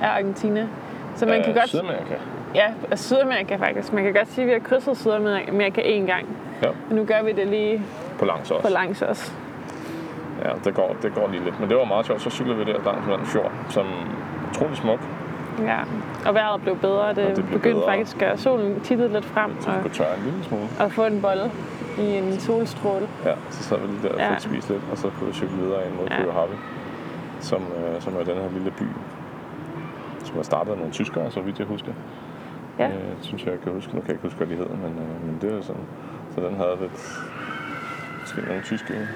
af 0.01 0.07
Argentina. 0.07 0.67
Så 1.15 1.25
man 1.25 1.39
Øh, 1.39 1.45
kan 1.45 1.53
godt... 1.53 1.69
Sydamerika. 1.69 2.13
Ja, 2.55 2.65
af 2.91 2.99
Sydamerika 2.99 3.55
faktisk. 3.55 3.93
Man 3.93 4.03
kan 4.03 4.13
godt 4.13 4.27
sige, 4.31 4.43
at 4.43 4.47
vi 4.47 4.53
har 4.53 4.59
krydset 4.59 4.97
Sydamerika 4.97 5.81
én 5.81 6.05
gang. 6.05 6.25
Ja, 6.63 6.69
Men 6.87 6.97
nu 6.97 7.05
gør 7.05 7.23
vi 7.23 7.31
det 7.31 7.47
lige 7.47 7.81
på 8.19 8.25
langs 8.25 8.51
også. 8.51 8.67
på 8.67 8.73
langs 8.73 9.01
også. 9.01 9.31
Ja, 10.45 10.49
det 10.65 10.73
går, 10.75 10.95
det 11.01 11.13
går 11.15 11.27
lige 11.31 11.43
lidt. 11.43 11.59
Men 11.59 11.69
det 11.69 11.77
var 11.77 11.83
meget 11.85 12.05
sjovt. 12.05 12.21
Så 12.21 12.29
cyklede 12.29 12.57
vi 12.57 12.63
der 12.63 12.83
langs 12.85 13.07
med 13.07 13.17
den 13.17 13.25
fjord, 13.25 13.51
som 13.69 13.85
er 13.85 14.49
utrolig 14.51 14.77
smuk. 14.77 14.99
Ja. 15.65 15.77
Og 16.25 16.33
vejret 16.33 16.61
blev 16.61 16.77
bedre. 16.77 17.09
Det, 17.13 17.25
Og 17.25 17.35
det 17.35 17.45
begyndte 17.45 17.79
bedre. 17.79 17.91
faktisk 17.91 18.21
at 18.21 18.39
solen 18.39 18.79
tittede 18.79 19.13
lidt 19.13 19.25
frem 19.25 19.61
Så 19.61 19.69
og, 19.69 19.81
kunne 19.81 19.93
tørre 19.93 20.17
en 20.17 20.23
lille 20.23 20.43
smule. 20.43 20.63
og 20.79 20.91
få 20.91 21.05
en 21.05 21.21
bolle 21.21 21.51
i 21.97 22.17
en 22.17 22.39
solstråle. 22.39 23.07
Ja, 23.25 23.33
så 23.49 23.63
sad 23.63 23.77
vi 23.79 23.87
lige 23.87 24.03
der 24.03 24.13
og 24.13 24.19
Ja. 24.19 24.29
fik 24.33 24.39
spist 24.39 24.69
lidt, 24.69 24.81
og 24.91 24.97
så 24.97 25.09
kunne 25.09 25.27
vi 25.27 25.33
cykle 25.33 25.57
videre 25.57 25.85
ind 25.87 25.93
mod 25.95 26.07
Ja. 26.09 26.15
Happy, 26.31 26.53
som, 27.39 27.61
øh, 27.61 28.01
som 28.01 28.13
er 28.19 28.23
den 28.23 28.35
her 28.35 28.49
lille 28.53 28.71
by, 28.71 28.83
er 30.39 30.43
startet 30.43 30.71
af 30.71 30.77
nogle 30.77 30.93
tyskere, 30.93 31.31
så 31.31 31.41
vidt 31.41 31.59
jeg 31.59 31.67
husker. 31.67 31.91
Ja. 32.79 32.87
Øh, 32.87 32.93
synes 33.21 33.45
jeg, 33.45 33.51
jeg 33.51 33.61
kan 33.61 33.71
huske. 33.71 33.95
Nu 33.95 34.01
kan 34.01 34.07
jeg 34.07 34.13
ikke 34.13 34.23
huske, 34.23 34.37
hvad 34.37 34.47
de 34.47 34.55
hedder, 34.55 34.75
men, 34.75 34.91
øh, 34.99 35.25
men 35.25 35.37
det 35.41 35.57
er 35.57 35.61
sådan. 35.61 35.81
Så 36.35 36.41
den 36.41 36.55
havde 36.55 36.77
lidt, 36.81 37.19
måske 38.21 38.41
nogle 38.41 38.61
tyske, 38.63 39.07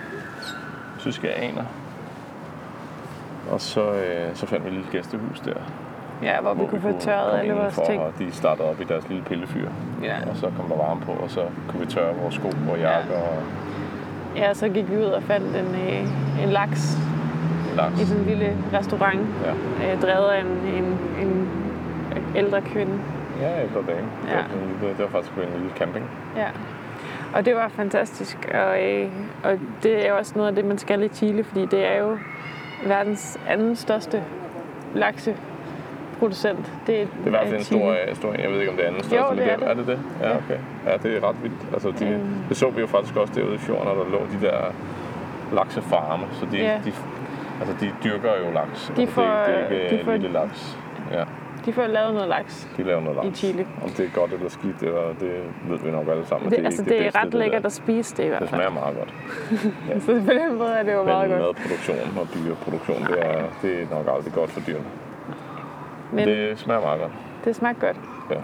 tyske 0.99 1.33
aner. 1.33 1.63
Og 3.51 3.61
så, 3.61 3.93
øh, 3.93 4.35
så 4.35 4.45
fandt 4.45 4.63
vi 4.63 4.69
et 4.69 4.73
lille 4.73 4.91
gæstehus 4.91 5.39
der, 5.39 5.53
Ja, 6.23 6.41
hvor 6.41 6.53
vi 6.53 6.65
kunne 6.69 6.81
få 6.81 6.99
tørret 6.99 7.39
alle 7.39 7.53
vores 7.53 7.79
ting. 7.85 8.01
Og 8.01 8.13
de 8.19 8.31
startede 8.31 8.69
op 8.69 8.81
i 8.81 8.83
deres 8.83 9.09
lille 9.09 9.23
pillefyr. 9.23 9.69
Ja. 10.03 10.15
Og 10.29 10.35
så 10.35 10.51
kom 10.57 10.69
der 10.69 10.77
varme 10.77 11.01
på, 11.01 11.11
og 11.11 11.29
så 11.29 11.45
kunne 11.67 11.79
vi 11.79 11.85
tørre 11.85 12.15
vores 12.15 12.35
sko 12.35 12.47
og 12.71 12.79
jakker 12.79 13.15
og 13.15 13.43
Ja, 14.35 14.53
så 14.53 14.69
gik 14.69 14.91
vi 14.91 14.97
ud 14.97 15.03
og 15.03 15.23
fandt 15.23 15.47
en, 15.55 15.75
øh, 15.75 16.43
en 16.43 16.49
laks 16.49 16.97
laks. 17.83 18.01
i 18.01 18.05
sådan 18.05 18.21
en 18.21 18.27
lille 18.27 18.57
restaurant, 18.73 19.19
Ja. 19.45 19.93
øh, 19.93 20.01
drevet 20.01 20.27
af 20.29 20.41
en, 20.41 20.47
en, 20.47 20.85
en 21.27 21.49
ældre 22.35 22.61
kvinde. 22.61 22.93
Ja, 23.41 23.61
ældre 23.63 23.79
dame. 23.87 24.07
Ja. 24.29 24.37
Det, 24.37 24.81
var, 24.81 24.87
det 24.87 24.99
var 24.99 25.07
faktisk 25.07 25.33
på 25.33 25.41
en 25.41 25.47
lille 25.57 25.69
camping. 25.77 26.05
Ja. 26.37 26.47
Og 27.33 27.45
det 27.45 27.55
var 27.55 27.67
fantastisk. 27.67 28.37
Og, 28.53 28.83
øh, 28.83 29.07
og 29.43 29.59
det 29.83 30.07
er 30.07 30.13
også 30.13 30.33
noget 30.35 30.49
af 30.49 30.55
det, 30.55 30.65
man 30.65 30.77
skal 30.77 31.03
i 31.03 31.07
Chile, 31.07 31.43
fordi 31.43 31.65
det 31.65 31.85
er 31.95 31.99
jo 31.99 32.17
verdens 32.85 33.39
anden 33.47 33.75
største 33.75 34.23
lakseproducent. 34.95 36.71
Det 36.87 37.01
er, 37.01 37.05
Det 37.05 37.23
er 37.23 37.27
i 37.27 37.29
hvert 37.29 37.47
fald 37.47 37.57
en 37.57 37.63
stor, 37.63 37.95
stor 38.13 38.33
en. 38.33 38.39
Jeg 38.39 38.49
ved 38.51 38.59
ikke, 38.59 38.71
om 38.71 38.77
det 38.77 38.85
er 38.85 38.89
anden 38.89 39.03
største, 39.03 39.25
Jo, 39.29 39.35
det 39.35 39.51
er 39.51 39.57
det. 39.57 39.69
er 39.69 39.73
det 39.73 39.87
det? 39.87 39.99
Ja, 40.21 40.29
okay. 40.37 40.57
Ja, 40.85 40.97
det 41.03 41.17
er 41.17 41.29
ret 41.29 41.35
vildt. 41.43 41.55
Altså, 41.73 41.91
de, 41.99 42.05
Øhm. 42.07 42.21
det 42.49 42.57
så 42.57 42.69
vi 42.69 42.81
jo 42.81 42.87
faktisk 42.87 43.15
også 43.15 43.33
derude 43.35 43.55
i 43.55 43.57
fjorden, 43.57 43.87
når 43.87 44.03
der 44.03 44.09
lå 44.11 44.19
de 44.41 44.45
der 44.47 44.57
laksefarme. 45.55 46.23
Så 46.31 46.45
de, 46.51 46.57
Ja. 46.57 46.79
de, 46.85 46.91
altså, 47.61 47.75
de 47.85 47.91
dyrker 48.03 48.31
jo 48.45 48.51
laks. 48.53 48.91
De 48.95 49.01
Altså, 49.01 49.15
får- 49.15 49.21
det, 49.21 49.31
er 49.31 49.57
ikke- 49.57 49.69
det 49.75 49.83
er 49.85 49.89
de 49.89 49.93
ikke 49.95 50.05
får- 50.05 50.11
lille 50.11 50.29
laks. 50.31 50.77
Ja, 51.11 51.23
De 51.65 51.73
får 51.73 51.87
lavet 51.87 52.13
noget 52.13 52.29
laks. 52.29 52.67
de 52.77 52.83
laver 52.83 53.01
noget 53.01 53.19
laks. 53.23 53.43
I 53.43 53.45
Chile. 53.45 53.67
Om 53.83 53.89
det 53.89 54.05
er 54.05 54.09
godt 54.19 54.33
eller 54.33 54.49
skidt, 54.49 54.79
det, 54.79 54.93
var, 54.93 55.07
det 55.19 55.43
ved 55.69 55.79
vi 55.79 55.91
nok 55.91 56.07
alle 56.07 56.25
sammen. 56.25 56.49
Det, 56.49 56.59
er 56.59 56.63
altså, 56.65 56.81
ikke 56.81 56.89
det 56.91 56.99
er 56.99 57.03
bedste, 57.03 57.19
ret 57.19 57.25
det 57.25 57.33
lækkert 57.33 57.61
der. 57.61 57.65
at 57.67 57.73
spise 57.73 58.15
det 58.17 58.23
i 58.23 58.27
hvert 58.27 58.41
Det 58.41 58.49
fald. 58.49 58.61
smager 58.61 58.73
meget 58.81 58.97
godt. 58.97 59.13
Så 60.05 60.11
på 60.25 60.33
den 60.33 60.57
måde 60.57 60.71
er 60.73 60.83
det 60.83 60.93
jo 60.93 61.03
meget 61.03 61.29
Men 61.29 61.39
godt. 61.39 61.57
madproduktion 61.59 62.17
og 62.21 62.27
dyreproduktion, 62.35 63.01
det 63.03 63.17
er, 63.25 63.43
det 63.61 63.81
er 63.81 63.85
nok 63.95 64.15
aldrig 64.17 64.33
godt 64.33 64.49
for 64.51 64.59
dyrene. 64.67 64.85
Men 66.11 66.27
det, 66.27 66.37
Det 66.49 66.59
smager 66.59 66.81
meget 66.81 66.99
godt. 67.01 67.11
det 67.45 67.55
smagte 67.55 67.85
godt. 67.85 67.97
Ja. 68.31 68.35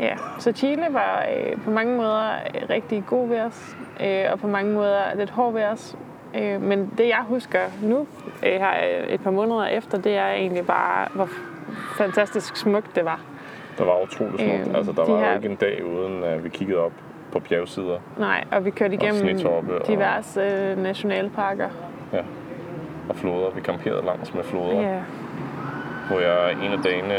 Ja, 0.00 0.14
så 0.38 0.52
Chile 0.52 0.86
var 0.90 1.24
øh, 1.36 1.62
på 1.64 1.70
mange 1.70 1.96
måder 1.96 2.28
rigtig 2.70 3.04
god 3.06 3.28
ved 3.28 3.40
os, 3.40 3.76
øh, 4.00 4.24
og 4.32 4.38
på 4.38 4.46
mange 4.46 4.72
måder 4.72 5.00
lidt 5.16 5.30
hård 5.30 5.52
ved 5.52 5.64
os. 5.64 5.96
Øh, 6.38 6.62
men 6.62 6.92
det 6.98 7.08
jeg 7.08 7.24
husker 7.28 7.58
nu, 7.82 7.98
øh, 8.46 8.52
her 8.52 8.70
øh, 9.00 9.06
et 9.08 9.20
par 9.20 9.30
måneder 9.30 9.66
efter, 9.66 9.98
det 9.98 10.16
er 10.16 10.28
egentlig 10.28 10.66
bare, 10.66 11.08
hvor 11.14 11.28
fantastisk 11.96 12.56
smukt 12.56 12.96
det 12.96 13.04
var. 13.04 13.20
Det 13.78 13.86
var 13.86 14.02
utroligt 14.02 14.40
smukt. 14.40 14.66
Øhm, 14.66 14.74
altså, 14.74 14.92
der 14.92 15.04
de 15.04 15.12
var 15.12 15.18
her- 15.18 15.36
ikke 15.36 15.48
en 15.48 15.56
dag, 15.56 15.84
uden 15.84 16.24
at 16.24 16.44
vi 16.44 16.48
kiggede 16.48 16.78
op 16.78 16.92
på 17.32 17.38
bjergsider. 17.38 17.98
Nej, 18.18 18.44
og 18.52 18.64
vi 18.64 18.70
kørte 18.70 18.94
igennem 18.94 19.14
snetoppe 19.20 19.80
og- 19.80 19.86
diverse 19.86 20.40
øh, 20.40 20.78
nationalparker. 20.82 21.68
Ja. 22.12 22.20
Og 23.08 23.16
floder. 23.16 23.50
Vi 23.54 23.60
camperede 23.60 24.04
langs 24.06 24.34
med 24.34 24.44
floder, 24.44 24.80
Ja, 24.80 24.98
hvor 26.10 26.20
jeg 26.20 26.52
en 26.52 26.72
af 26.72 26.78
dagene 26.84 27.14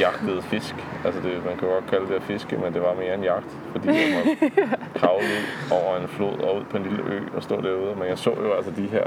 jagtede 0.00 0.42
fisk. 0.42 0.74
Altså, 1.04 1.20
det, 1.20 1.44
man 1.46 1.56
kan 1.56 1.68
godt 1.68 1.86
kalde 1.90 2.06
det 2.08 2.14
at 2.14 2.22
fiske, 2.22 2.56
men 2.56 2.74
det 2.74 2.82
var 2.82 2.94
mere 2.94 3.14
en 3.14 3.22
jagt, 3.24 3.46
fordi 3.72 3.88
jeg 3.88 4.08
måtte 4.16 4.50
kravle 5.00 5.26
over 5.72 5.96
en 6.02 6.08
flod 6.08 6.38
og 6.38 6.56
ud 6.56 6.64
på 6.64 6.76
en 6.76 6.82
lille 6.82 7.02
ø 7.06 7.20
og 7.36 7.42
stå 7.42 7.60
derude. 7.60 7.94
Men 7.98 8.08
jeg 8.08 8.18
så 8.18 8.30
jo 8.30 8.52
altså 8.52 8.70
de 8.70 8.82
her 8.86 9.06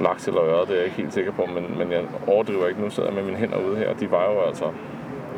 laks 0.00 0.28
eller 0.28 0.42
øre, 0.44 0.60
det 0.60 0.70
er 0.70 0.74
jeg 0.74 0.84
ikke 0.84 0.96
helt 0.96 1.12
sikker 1.12 1.32
på, 1.32 1.46
men, 1.46 1.78
men 1.78 1.92
jeg 1.92 2.02
overdriver 2.26 2.66
ikke. 2.68 2.80
Nu 2.80 2.90
sidder 2.90 3.08
jeg 3.08 3.14
med 3.16 3.24
mine 3.24 3.36
hænder 3.36 3.58
ude 3.58 3.76
her. 3.76 3.94
De 3.94 4.10
var 4.10 4.24
jo 4.32 4.40
altså 4.40 4.64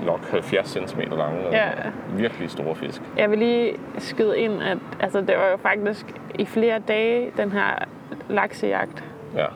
nok 0.06 0.30
70 0.30 0.68
cm 0.68 1.00
lange. 1.00 1.46
og 1.46 1.52
Ja. 1.52 1.68
Virkelig 2.16 2.50
store 2.50 2.74
fisk. 2.74 3.02
Jeg 3.18 3.30
vil 3.30 3.38
lige 3.38 3.76
skyde 3.98 4.38
ind, 4.38 4.62
at 4.62 4.78
altså, 5.00 5.20
det 5.20 5.34
var 5.36 5.48
jo 5.50 5.56
faktisk 5.56 6.06
i 6.34 6.44
flere 6.46 6.78
dage, 6.88 7.32
den 7.36 7.52
her 7.52 7.84
laksejagt 8.28 9.04
Ja. 9.36 9.46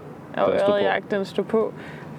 og 0.43 0.53
Den 0.53 0.59
stod 0.59 0.67
på. 0.69 0.73
ørredjagt, 0.73 1.11
den 1.11 1.25
stod 1.25 1.45
på. 1.45 1.73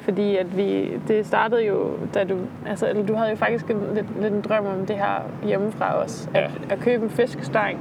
Fordi 0.09 0.37
at 0.37 0.57
vi, 0.57 0.91
det 1.07 1.25
startede 1.25 1.65
jo, 1.65 1.91
da 2.13 2.23
du, 2.23 2.37
altså, 2.67 2.89
eller 2.89 3.05
du 3.05 3.13
havde 3.15 3.29
jo 3.29 3.35
faktisk 3.35 3.65
en, 3.69 3.81
lidt, 3.93 4.05
lidt 4.21 4.33
en 4.33 4.41
drøm 4.41 4.65
om 4.65 4.85
det 4.85 4.95
her 4.95 5.21
hjemmefra 5.43 5.95
os. 6.03 6.29
At, 6.33 6.41
Ja. 6.41 6.47
at 6.73 6.79
købe 6.79 7.03
en 7.03 7.09
fiskestang 7.09 7.77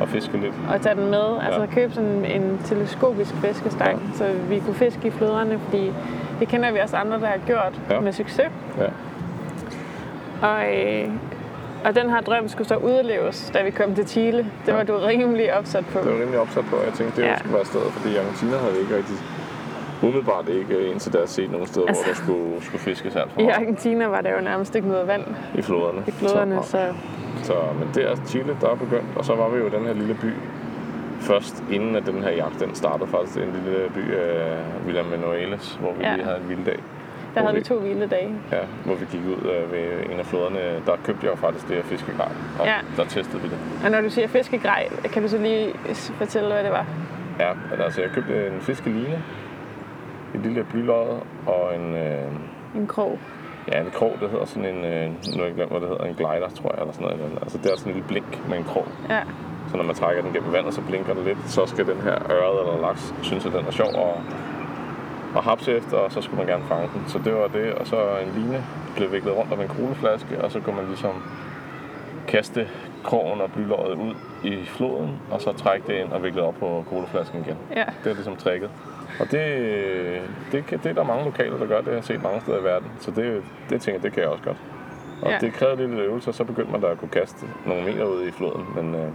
Og 0.00 0.08
fiske 0.08 0.36
lidt. 0.36 0.54
og 0.74 0.80
tage 0.80 0.94
den 0.94 1.10
med. 1.10 1.38
Altså 1.44 1.60
Ja. 1.60 1.66
købe 1.66 1.92
sådan 1.92 2.24
en 2.24 2.60
teleskopisk 2.64 3.34
fiskestang, 3.34 4.02
ja. 4.12 4.16
så 4.18 4.24
vi 4.48 4.58
kunne 4.58 4.74
fiske 4.74 5.08
i 5.08 5.10
floderne, 5.10 5.58
fordi 5.58 5.92
det 6.40 6.48
kender 6.48 6.72
vi 6.72 6.78
også 6.78 6.96
andre, 6.96 7.20
der 7.20 7.26
har 7.26 7.38
gjort 7.46 7.80
Ja. 7.90 8.00
med 8.00 8.12
succes. 8.12 8.50
Ja. 8.78 8.86
Og, 10.48 10.74
øh, 10.76 11.08
og 11.84 11.94
den 11.94 12.10
her 12.10 12.20
drøm 12.20 12.48
skulle 12.48 12.68
så 12.68 12.76
udleves, 12.76 13.50
da 13.54 13.62
vi 13.62 13.70
kom 13.70 13.94
til 13.94 14.08
Chile. 14.08 14.46
Det 14.66 14.74
var 14.74 14.82
du 14.82 14.96
rimelig 14.96 15.54
opsat 15.58 15.84
på. 15.92 15.98
Det 15.98 16.06
var 16.14 16.20
rimelig 16.20 16.38
opsat 16.40 16.64
på, 16.70 16.76
og 16.76 16.84
jeg 16.84 16.92
tænkte, 16.92 17.22
det 17.22 17.28
Ja. 17.28 17.38
skulle 17.38 17.54
være 17.54 17.64
stedet, 17.64 17.86
fordi 17.92 18.16
Argentina 18.16 18.56
havde 18.56 18.80
ikke 18.80 18.96
rigtig 18.96 19.16
umiddelbart 20.02 20.48
ikke 20.48 20.86
indtil 20.90 21.12
da 21.12 21.26
set 21.26 21.50
nogen 21.50 21.66
steder, 21.66 21.86
altså, 21.86 22.02
hvor 22.04 22.12
der 22.12 22.16
skulle, 22.18 22.62
skulle 22.64 22.80
fiskes 22.80 23.16
alt 23.16 23.32
for 23.32 23.40
I 23.40 23.44
Argentina 23.48 24.06
var 24.06 24.20
der 24.20 24.30
jo 24.36 24.40
nærmest 24.40 24.74
ikke 24.74 24.88
noget 24.88 25.06
vand 25.06 25.24
i 25.54 25.62
floderne. 25.62 26.02
i 26.06 26.10
floderne, 26.10 26.58
Så, 26.62 26.70
så 26.70 26.92
så, 27.42 27.54
men 27.78 27.88
det 27.94 28.10
er 28.10 28.16
Chile, 28.26 28.56
der 28.60 28.68
er 28.70 28.74
begyndt, 28.74 29.16
og 29.16 29.24
så 29.24 29.34
var 29.34 29.48
vi 29.48 29.58
jo 29.58 29.66
i 29.66 29.70
den 29.70 29.86
her 29.86 29.92
lille 29.94 30.14
by 30.14 30.30
først, 31.20 31.64
inden 31.72 31.96
at 31.96 32.06
den 32.06 32.22
her 32.22 32.30
jagt 32.30 32.60
den 32.60 32.74
startede 32.74 33.08
faktisk. 33.10 33.36
Er 33.38 33.42
en 33.42 33.52
lille 33.64 33.90
by 33.94 34.12
af 34.14 34.56
Villa 34.86 35.02
Manueles, 35.02 35.78
hvor 35.80 35.92
vi 35.92 36.04
Ja. 36.04 36.14
lige 36.14 36.24
havde 36.24 36.38
en 36.42 36.48
vild 36.48 36.64
dag. 36.64 36.78
der 37.34 37.40
havde 37.40 37.52
vi- 37.54 37.58
vi 37.58 37.64
to 37.64 37.74
vilde 37.74 38.06
dage. 38.06 38.30
Ja, 38.52 38.58
hvor 38.84 38.94
vi 38.94 39.04
gik 39.12 39.20
ud 39.26 39.50
øh, 39.50 39.72
ved 39.72 40.12
en 40.12 40.18
af 40.18 40.26
floderne. 40.26 40.58
Der 40.86 40.92
købte 41.04 41.26
jeg 41.26 41.38
faktisk 41.38 41.68
det 41.68 41.76
her 41.76 41.82
fiskegrej, 41.82 42.28
og 42.60 42.66
Ja. 42.66 42.74
der 42.96 43.04
testede 43.04 43.42
vi 43.42 43.48
det. 43.48 43.58
Og 43.84 43.90
når 43.90 44.00
du 44.00 44.10
siger 44.10 44.28
fiskegrej, 44.28 44.88
kan 45.12 45.22
du 45.22 45.28
så 45.28 45.38
lige 45.38 45.72
fortælle, 46.18 46.48
hvad 46.52 46.64
det 46.64 46.70
var? 46.72 46.86
Ja, 47.40 47.50
altså 47.84 48.00
jeg 48.00 48.10
købte 48.10 48.46
en 48.46 48.60
fiskeline, 48.60 49.22
et 50.34 50.40
lille 50.40 50.64
blylod 50.70 51.20
og 51.46 51.74
en, 51.76 51.94
øh, 51.96 52.22
En 52.76 52.86
krog. 52.86 53.18
ja, 53.72 53.80
en 53.80 53.90
krog, 53.94 54.12
det 54.20 54.30
hedder 54.30 54.44
sådan 54.44 54.68
en, 54.74 54.84
øh, 54.84 55.06
nu 55.10 55.38
har 55.38 55.44
jeg 55.44 55.54
glemt, 55.54 55.70
hvad 55.70 55.80
det 55.80 55.88
hedder, 55.88 56.04
en 56.04 56.14
glider, 56.14 56.48
tror 56.58 56.70
jeg, 56.74 56.80
eller 56.80 56.92
sådan 56.94 57.18
noget. 57.18 57.38
Altså 57.42 57.58
det 57.58 57.72
er 57.72 57.76
sådan 57.76 57.90
en 57.92 57.94
lille 57.94 58.08
blink 58.08 58.48
med 58.48 58.58
en 58.58 58.64
krog. 58.64 58.86
Ja, 59.08 59.20
Så 59.70 59.76
når 59.76 59.84
man 59.84 59.94
trækker 59.94 60.22
den 60.22 60.32
gennem 60.32 60.52
vandet, 60.52 60.74
så 60.74 60.80
blinker 60.80 61.14
den 61.14 61.24
lidt. 61.24 61.38
Så 61.46 61.66
skal 61.66 61.86
den 61.86 62.00
her 62.00 62.16
ørred 62.32 62.58
eller 62.60 62.80
laks 62.80 63.14
synes, 63.22 63.46
at 63.46 63.52
den 63.52 63.66
er 63.66 63.70
sjov 63.70 63.88
og, 63.94 64.14
og 65.34 65.42
hapse 65.42 65.72
efter, 65.76 65.96
og 65.96 66.12
så 66.12 66.20
skulle 66.20 66.38
man 66.38 66.46
gerne 66.46 66.64
fange 66.64 66.88
den. 66.94 67.02
Så 67.08 67.18
det 67.24 67.34
var 67.34 67.48
det, 67.48 67.72
og 67.72 67.86
så 67.86 67.96
en 68.26 68.32
line 68.42 68.64
blev 68.96 69.12
viklet 69.12 69.36
rundt 69.36 69.52
om 69.52 69.60
en 69.60 69.68
kugleflaske, 69.68 70.40
og 70.44 70.50
så 70.52 70.60
kunne 70.60 70.76
man 70.76 70.86
ligesom 70.86 71.12
kaste 72.28 72.68
krogen 73.04 73.40
og 73.40 73.50
blylåret 73.52 73.94
ud 73.94 74.14
i 74.44 74.64
floden, 74.64 75.10
og 75.30 75.40
så 75.40 75.52
trække 75.52 75.86
det 75.86 75.94
ind 76.00 76.12
og 76.12 76.22
vikle 76.22 76.42
op 76.42 76.54
på 76.60 76.84
kugleflasken 76.90 77.40
igen. 77.40 77.56
ja. 77.76 77.84
Det 78.04 78.10
er 78.10 78.14
ligesom 78.14 78.36
tricket. 78.36 78.70
Og 79.20 79.30
det, 79.30 80.20
det, 80.52 80.66
kan- 80.66 80.78
det 80.82 80.90
er 80.90 80.94
der 80.94 81.04
mange 81.04 81.24
lokaler, 81.24 81.58
der 81.58 81.66
gør. 81.66 81.76
Det 81.76 81.86
har 81.86 81.92
jeg 81.94 82.04
set 82.04 82.22
mange 82.22 82.40
steder 82.40 82.58
i 82.60 82.64
verden. 82.64 82.88
Så 83.00 83.10
det, 83.10 83.42
det 83.70 83.80
tænker 83.80 83.92
jeg, 83.92 84.02
det 84.02 84.12
kan 84.12 84.22
jeg 84.22 84.30
også 84.30 84.44
godt. 84.44 84.56
Og 85.22 85.30
ja. 85.30 85.38
det 85.40 85.52
krævede 85.52 85.76
lidt 85.76 86.00
øvelse, 86.00 86.30
og 86.30 86.34
så 86.34 86.44
begyndte 86.44 86.72
man 86.72 86.80
da 86.80 86.86
at 86.86 86.98
kunne 86.98 87.08
kaste 87.08 87.46
nogle 87.66 87.84
meter 87.84 88.04
ud 88.04 88.26
i 88.26 88.30
floden. 88.30 88.66
Men 88.76 88.94
øh, 88.94 89.08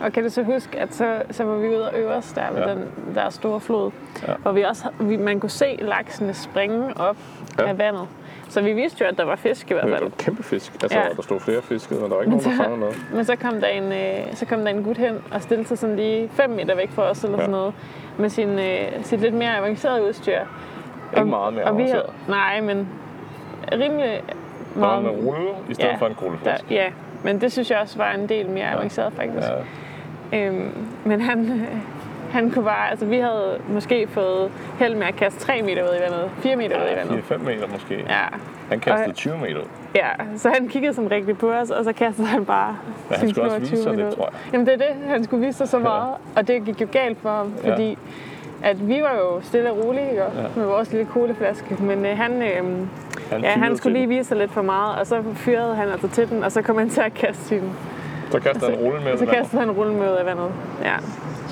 Og 0.00 0.12
kan 0.12 0.22
du 0.22 0.28
så 0.30 0.42
huske, 0.42 0.78
at 0.80 0.94
så, 0.94 1.22
så 1.30 1.44
var 1.44 1.56
vi 1.56 1.68
ude 1.68 1.90
og 1.90 1.98
øve 1.98 2.10
os 2.10 2.32
der 2.32 2.52
ved 2.52 2.62
Ja. 2.62 2.70
den 2.74 2.88
der 3.14 3.30
store 3.30 3.60
flod, 3.60 3.90
Ja. 4.28 4.34
hvor 4.34 4.52
vi 4.52 4.62
også, 4.62 4.84
vi, 5.00 5.16
man 5.16 5.40
kunne 5.40 5.50
se 5.50 5.76
laksene 5.80 6.34
springe 6.34 6.96
op 6.96 7.16
Ja. 7.58 7.68
af 7.68 7.78
vandet. 7.78 8.06
Så 8.48 8.60
vi 8.62 8.72
vidste 8.72 9.04
jo, 9.04 9.08
at 9.10 9.16
der 9.18 9.24
var 9.24 9.36
fisk 9.36 9.70
i 9.70 9.74
hvert 9.74 9.84
det 9.84 9.92
var 9.92 9.98
fald. 9.98 10.06
en 10.06 10.14
kæmpe 10.18 10.42
fisk. 10.42 10.72
Altså, 10.82 10.98
Ja. 10.98 11.04
ja. 11.04 11.10
der 11.16 11.22
stod 11.22 11.40
flere 11.40 11.62
fisk, 11.62 11.92
og 11.92 12.10
der 12.10 12.14
var 12.14 12.22
ikke 12.22 12.30
Men 12.36 12.40
nogen, 12.44 12.58
der 12.58 12.64
fangede 12.64 12.80
noget. 12.80 13.06
Men 13.14 13.24
så 13.24 13.36
kom 13.36 13.60
der 13.60 13.66
en, 13.66 13.92
øh, 13.92 14.34
så 14.34 14.46
kom 14.46 14.60
der 14.60 14.68
en 14.68 14.82
gut 14.84 14.96
hen 14.98 15.18
og 15.32 15.42
stillede 15.42 15.68
sig 15.68 15.78
sådan 15.78 15.96
lige 15.96 16.28
5 16.32 16.50
meter 16.50 16.76
væk 16.76 16.90
fra 16.90 17.02
os 17.02 17.24
eller 17.24 17.36
Ja. 17.38 17.42
sådan 17.42 17.52
noget, 17.52 17.74
med 18.18 18.28
sin, 18.28 18.48
øh, 18.58 18.88
sit 19.02 19.20
lidt 19.20 19.34
mere 19.34 19.56
avancerede 19.56 20.08
udstyr. 20.08 20.38
Ikke 21.16 21.24
meget 21.24 21.54
mere 21.54 21.64
og 21.64 21.76
vi 21.78 21.82
avanceret. 21.82 22.10
Nej, 22.28 22.60
men 22.60 22.88
rimelig 23.72 24.20
Der 24.74 24.80
var 24.80 25.00
meget. 25.00 25.14
en 25.18 25.24
rulle 25.24 25.48
i 25.70 25.74
stedet 25.74 25.90
Ja. 25.90 25.96
for 25.96 26.06
en 26.06 26.12
Der, 26.12 26.18
kugleflaske. 26.18 26.66
ja, 26.74 26.86
men 27.24 27.40
det 27.40 27.52
synes 27.52 27.70
jeg 27.70 27.78
også 27.78 27.98
var 27.98 28.12
en 28.12 28.28
del 28.28 28.48
mere 28.50 28.70
avanceret 28.70 29.12
faktisk. 29.12 29.48
Ja. 30.32 30.46
Øhm, 30.46 30.70
men 31.04 31.20
han, 31.20 31.66
han 32.34 32.50
kunne 32.50 32.64
bare, 32.64 32.90
altså 32.90 33.06
vi 33.06 33.18
havde 33.18 33.58
måske 33.68 34.06
fået 34.10 34.50
held 34.78 34.94
med 34.94 35.06
at 35.06 35.16
kaste 35.16 35.40
3 35.40 35.62
meter 35.62 35.82
ud 35.82 35.96
i 35.98 36.00
vandet, 36.02 36.30
4 36.38 36.56
meter 36.56 36.76
ud 36.76 36.86
i 36.86 36.90
Ja, 36.90 36.94
vandet. 36.96 37.24
4-5 37.30 37.38
meter 37.38 37.66
måske. 37.72 37.94
Ja, 38.08 38.20
Han 38.70 38.80
kastede 38.80 39.08
Og- 39.10 39.14
20 39.14 39.38
meter 39.38 39.56
ud. 39.60 39.66
ja, 39.94 40.08
så 40.36 40.50
han 40.54 40.68
kiggede 40.68 40.94
sådan 40.94 41.10
rigtig 41.10 41.38
på 41.38 41.52
os, 41.52 41.70
og 41.70 41.84
så 41.84 41.92
kastede 41.92 42.26
han 42.28 42.44
bare 42.44 42.76
Men 43.10 43.18
han 43.18 43.30
skulle 43.30 43.44
også 43.44 43.56
25 43.56 43.70
vise 43.70 43.82
sig 43.82 44.06
ud. 44.06 44.12
tror 44.12 44.24
jeg. 44.24 44.52
Jamen 44.52 44.66
det 44.66 44.72
er 44.74 44.78
det, 44.78 44.86
han 45.08 45.24
skulle 45.24 45.46
vise 45.46 45.58
sig 45.58 45.68
så 45.68 45.78
meget, 45.78 46.14
og 46.36 46.48
det 46.48 46.64
gik 46.64 46.80
jo 46.80 46.86
galt 46.92 47.18
for 47.22 47.28
ham, 47.30 47.52
Ja. 47.64 47.72
fordi 47.72 47.98
at 48.62 48.88
vi 48.88 49.00
var 49.02 49.14
jo 49.18 49.40
stille 49.42 49.70
og 49.72 49.84
rolige 49.84 50.10
ikke? 50.10 50.22
Ja. 50.22 50.28
med 50.56 50.64
vores 50.64 50.92
lille 50.92 51.06
colaflaske, 51.06 51.76
men 51.82 52.06
øh, 52.06 52.16
han, 52.16 52.42
øh, 52.42 52.48
Han, 53.30 53.40
ja, 53.42 53.50
han 53.50 53.76
skulle 53.76 53.96
lige 53.98 54.08
vise 54.08 54.24
sig 54.24 54.36
lidt 54.36 54.50
for 54.52 54.62
meget, 54.62 54.98
og 55.00 55.06
så 55.06 55.22
fyrede 55.34 55.74
han 55.74 55.88
altså 55.88 56.08
til 56.08 56.28
den, 56.30 56.44
og 56.44 56.52
så 56.52 56.62
kom 56.62 56.78
han 56.78 56.90
til 56.90 57.00
at 57.00 57.14
kaste 57.14 57.44
sin, 57.44 57.62
Så 58.30 58.40
kastede 58.40 58.70
han 58.70 58.80
rulle 58.84 59.00
med 59.04 59.06
så 59.06 59.12
ud 59.12 59.22
i 59.22 59.26
vandet, 59.26 59.36
kastede 59.42 59.60
han 59.62 59.70
rullen 59.70 59.98
med 59.98 60.16
af 60.16 60.26
vandet. 60.26 60.50
Ja. 60.82 60.94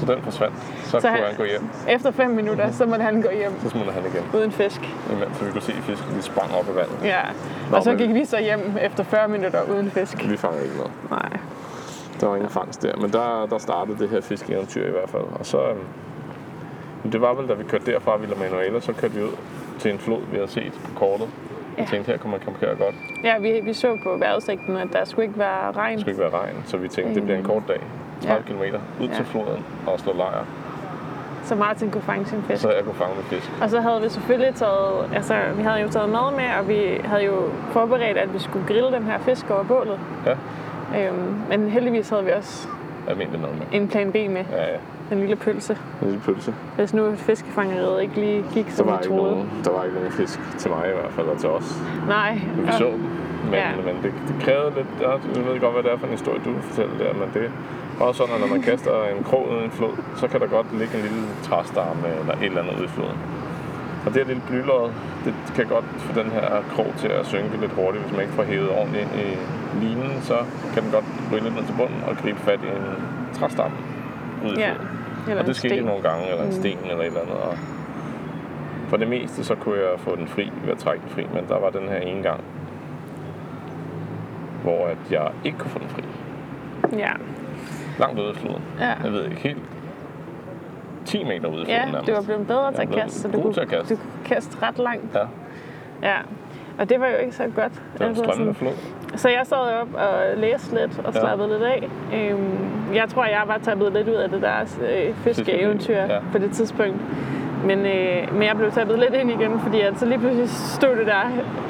Så 0.06 0.14
den 0.14 0.22
forsvandt. 0.22 0.54
Så, 0.84 0.90
Så 0.90 1.00
kunne 1.00 1.10
han- 1.10 1.24
han 1.26 1.36
gå 1.36 1.44
hjem. 1.44 1.68
Efter 1.88 2.10
5 2.10 2.30
minutter, 2.30 2.70
så 2.70 2.86
måtte 2.86 3.04
han 3.04 3.22
gå 3.22 3.28
hjem 3.30 3.52
Så 3.62 3.68
smuttede 3.68 3.94
han 3.94 4.02
igen. 4.12 4.24
uden 4.40 4.52
fisk. 4.52 4.80
Imens 5.12 5.36
så 5.38 5.44
vi 5.44 5.50
kunne 5.50 5.62
se, 5.62 5.72
at 5.72 5.82
fisken 5.82 6.14
de 6.16 6.22
sprang 6.22 6.50
op 6.54 6.64
i 6.72 6.74
vandet. 6.76 6.98
Ja, 7.04 7.20
Nå, 7.70 7.76
og 7.76 7.82
så 7.82 7.90
men- 7.90 7.98
gik 7.98 8.14
vi 8.14 8.24
så 8.24 8.38
hjem 8.40 8.76
efter 8.80 9.04
40 9.04 9.28
minutter 9.28 9.60
uden 9.72 9.90
fisk. 9.90 10.28
Vi 10.30 10.36
fangede 10.36 10.64
ikke 10.64 10.76
noget. 10.76 10.92
Nej. 11.10 11.28
Der 12.20 12.26
var 12.28 12.36
ingen 12.36 12.50
fangst 12.50 12.82
der, 12.82 12.96
men 12.96 13.12
der, 13.12 13.46
der 13.50 13.58
startede 13.58 13.98
det 13.98 14.08
her 14.08 14.20
fiskeeventyr 14.20 14.86
i 14.86 14.90
hvert 14.90 15.08
fald. 15.10 15.22
Og 15.38 15.46
så, 15.46 15.58
men 17.02 17.12
det 17.12 17.20
var 17.20 17.34
vel, 17.34 17.48
da 17.48 17.54
vi 17.54 17.64
kørte 17.64 17.92
derfra 17.92 18.16
Villa 18.16 18.34
Manuela, 18.36 18.80
så 18.80 18.92
kørte 18.92 19.14
vi 19.14 19.22
ud 19.22 19.30
til 19.78 19.90
en 19.92 19.98
flod, 19.98 20.20
vi 20.30 20.36
havde 20.36 20.50
set 20.50 20.72
på 20.84 20.98
kortet. 20.98 21.28
Jeg 21.78 21.84
Ja. 21.84 21.90
tænkte, 21.90 22.10
her 22.12 22.18
kunne 22.18 22.30
man 22.30 22.40
campere 22.40 22.74
godt. 22.76 22.94
Ja, 23.24 23.38
vi, 23.38 23.60
vi 23.64 23.72
så 23.72 23.98
på 24.04 24.16
vejrudsigten, 24.18 24.76
at 24.76 24.88
der 24.92 25.04
skulle 25.04 25.26
ikke 25.26 25.38
være 25.38 25.72
regn. 25.72 25.92
Det 25.92 26.00
skulle 26.00 26.12
ikke 26.12 26.22
være 26.32 26.42
regn, 26.42 26.54
så 26.66 26.76
vi 26.76 26.88
tænkte, 26.88 27.14
det 27.14 27.22
bliver 27.22 27.38
en 27.38 27.44
kort 27.44 27.62
dag. 27.68 27.80
30 28.22 28.44
Ja. 28.48 28.52
km 28.70 28.76
ud 29.02 29.08
Ja. 29.08 29.14
til 29.14 29.24
floden 29.24 29.64
og 29.86 30.00
slå 30.00 30.12
lejr, 30.16 30.44
Så 31.44 31.54
Martin 31.54 31.90
kunne 31.90 32.02
fange 32.02 32.26
sin 32.26 32.42
fisk. 32.42 32.62
så 32.62 32.70
jeg 32.72 32.84
kunne 32.84 32.94
fange 32.94 33.14
med 33.16 33.24
fisk. 33.24 33.52
Og 33.62 33.70
så 33.70 33.80
havde 33.80 34.02
vi 34.02 34.08
selvfølgelig 34.08 34.54
taget, 34.54 35.10
altså 35.14 35.34
vi 35.56 35.62
havde 35.62 35.80
jo 35.80 35.88
taget 35.88 36.08
mad 36.08 36.32
med, 36.36 36.44
og 36.60 36.68
vi 36.68 37.00
havde 37.04 37.24
jo 37.24 37.34
forberedt, 37.70 38.18
at 38.18 38.34
vi 38.34 38.38
skulle 38.38 38.66
grille 38.66 38.92
den 38.92 39.02
her 39.02 39.18
fisk 39.18 39.50
over 39.50 39.62
bålet. 39.62 39.98
Ja, 40.26 40.34
Øhm, 40.98 41.34
men 41.48 41.68
heldigvis 41.70 42.08
havde 42.10 42.24
vi 42.24 42.30
også 42.38 42.68
Almindelig 43.08 43.40
mad 43.40 43.48
med. 43.50 43.80
en 43.80 43.88
plan 43.88 44.12
B 44.12 44.14
med. 44.14 44.44
Ja, 44.52 44.62
ja. 44.72 44.76
En 45.12 45.18
lille 45.20 45.36
pølse. 45.36 45.72
En 46.02 46.06
lille 46.08 46.20
pølse. 46.20 46.54
Hvis 46.76 46.94
nu 46.94 47.12
fiskefangeriet 47.16 48.02
ikke 48.02 48.14
lige 48.14 48.44
gik, 48.54 48.66
Der 48.66 48.72
som 48.72 48.86
var, 48.86 48.92
vi 48.92 48.98
ikke 49.04 49.16
troede. 49.16 49.32
nogen, 49.32 49.50
der 49.64 49.70
var 49.70 49.84
ikke 49.84 49.96
nogen 49.96 50.12
fisk 50.12 50.40
til 50.58 50.70
mig 50.70 50.88
i 50.88 50.92
hvert 51.00 51.12
fald, 51.12 51.26
og 51.26 51.38
til 51.38 51.48
os. 51.48 51.82
Nej. 52.08 52.40
Vi 52.56 52.72
så 52.72 52.84
dem. 52.84 53.00
Men, 53.44 53.52
Ja. 53.54 53.68
men 53.86 53.96
det, 54.02 54.12
det 54.28 54.34
krævede 54.44 54.72
lidt, 54.76 54.86
jeg 55.00 55.08
ved 55.52 55.60
godt, 55.60 55.72
hvad 55.72 55.82
det 55.82 55.92
er 55.92 55.96
for 55.98 56.06
en 56.06 56.12
historie, 56.12 56.40
du 56.44 56.50
vil 56.52 56.62
fortælle 56.62 56.92
der, 56.98 57.12
men 57.14 57.30
det 57.34 57.50
også 58.08 58.18
sådan, 58.18 58.34
at 58.34 58.40
når 58.40 58.46
man 58.56 58.62
kaster 58.62 59.04
en 59.16 59.24
krog 59.24 59.48
ud 59.50 59.60
i 59.60 59.64
en 59.64 59.70
flod, 59.70 59.96
så 60.16 60.28
kan 60.28 60.40
der 60.40 60.46
godt 60.46 60.78
ligge 60.78 60.94
en 60.96 61.02
lille 61.02 61.22
træstamme 61.42 62.08
eller 62.20 62.34
et 62.34 62.42
eller 62.44 62.62
andet 62.62 62.74
ude 62.76 62.84
i 62.84 62.88
floden. 62.88 63.18
Og 64.06 64.14
det 64.14 64.16
her 64.16 64.24
lille 64.24 64.42
blylod, 64.48 64.90
det 65.24 65.34
kan 65.54 65.66
godt 65.66 65.84
få 65.98 66.20
den 66.20 66.30
her 66.30 66.62
krog 66.74 66.92
til 66.98 67.08
at 67.08 67.26
synke 67.26 67.56
lidt 67.60 67.72
hurtigt, 67.72 68.02
hvis 68.04 68.12
man 68.12 68.20
ikke 68.20 68.32
får 68.34 68.42
hævet 68.42 68.70
ordentligt 68.70 69.02
ind 69.02 69.12
i 69.26 69.28
linen, 69.84 70.12
så 70.22 70.36
kan 70.74 70.82
den 70.82 70.90
godt 70.92 71.04
ryge 71.32 71.42
lidt 71.42 71.54
ned 71.54 71.64
til 71.64 71.74
bunden 71.78 72.02
og 72.08 72.16
gribe 72.16 72.38
fat 72.38 72.60
i 72.64 72.66
en 72.66 72.84
træstamme 73.32 73.76
ude 74.46 74.54
i 74.54 74.58
Ja. 74.58 74.72
floden. 74.72 74.88
Eller 75.28 75.40
Og 75.42 75.46
det 75.46 75.56
skete 75.56 75.74
sten. 75.74 75.84
nogle 75.86 76.02
gange, 76.02 76.30
eller 76.30 76.44
en 76.44 76.52
sten 76.52 76.78
eller 76.84 77.00
et 77.00 77.06
eller 77.06 77.20
andet. 77.20 77.36
Og 77.36 77.54
for 78.88 78.96
det 78.96 79.08
meste, 79.08 79.44
så 79.44 79.54
kunne 79.54 79.74
jeg 79.74 80.00
få 80.00 80.16
den 80.16 80.26
fri 80.28 80.52
ved 80.64 80.72
at 80.72 80.78
trække 80.78 81.02
den 81.04 81.10
fri, 81.10 81.26
men 81.34 81.44
der 81.48 81.58
var 81.58 81.70
den 81.70 81.88
her 81.88 81.96
ene 81.98 82.22
gang, 82.22 82.40
hvor 84.62 84.86
at 84.86 84.98
jeg 85.10 85.28
ikke 85.44 85.58
kunne 85.58 85.70
få 85.70 85.78
den 85.78 85.88
fri. 85.88 86.02
Ja. 86.98 87.12
Langt 87.98 88.18
ude 88.20 88.30
i 88.30 88.34
floden. 88.34 88.62
Ja. 88.80 88.92
Jeg 89.04 89.12
ved 89.12 89.24
ikke, 89.24 89.36
helt 89.36 89.58
10 91.04 91.24
meter 91.24 91.48
ude 91.48 91.62
i 91.62 91.64
floden 91.64 91.68
Ja, 91.68 91.84
nærmest. 91.84 92.06
du 92.06 92.14
var 92.14 92.22
blevet 92.22 92.46
bedre 92.46 92.72
til 92.72 92.82
at 92.82 92.90
kaste, 92.90 93.20
så 93.20 93.28
du 93.28 93.40
kunne, 93.40 93.52
til 93.52 93.60
at 93.60 93.68
kaste. 93.68 93.94
du 93.94 94.00
kunne 94.00 94.24
kaste 94.24 94.56
ret 94.62 94.78
langt. 94.78 95.14
Ja, 95.14 95.20
Ja. 96.08 96.16
Og 96.78 96.88
det 96.88 97.00
var 97.00 97.06
jo 97.08 97.16
ikke 97.16 97.32
så 97.36 97.42
godt. 97.42 97.72
det 97.72 98.00
var 98.00 98.06
Altså 98.06 98.24
sådan- 98.36 98.54
flod. 98.54 98.72
Så 99.16 99.28
jeg 99.28 99.40
sad 99.44 99.56
op 99.56 99.88
og 99.94 100.12
læste 100.36 100.74
lidt 100.80 100.98
og 101.04 101.14
Ja. 101.14 101.20
slappede 101.20 101.48
lidt 101.48 101.62
af. 101.62 101.88
Øhm, 102.14 102.94
jeg 102.94 103.08
tror, 103.08 103.24
jeg 103.24 103.42
var 103.46 103.58
tappet 103.58 103.92
lidt 103.92 104.08
ud 104.08 104.14
af 104.14 104.30
det 104.30 104.42
der 104.42 104.60
øh, 105.08 105.14
fiskeeventyr 105.14 105.96
Ja. 105.96 106.18
på 106.32 106.38
det 106.38 106.50
tidspunkt. 106.50 106.96
Men, 107.66 107.78
øh, 107.78 108.32
men 108.32 108.42
jeg 108.42 108.56
blev 108.56 108.70
tappet 108.70 108.98
lidt 108.98 109.14
ind 109.14 109.30
igen, 109.30 109.60
fordi 109.60 109.80
at 109.80 109.98
så 109.98 110.06
lige 110.06 110.18
pludselig 110.18 110.48
stod 110.50 110.96
det 110.96 111.06
der 111.06 111.20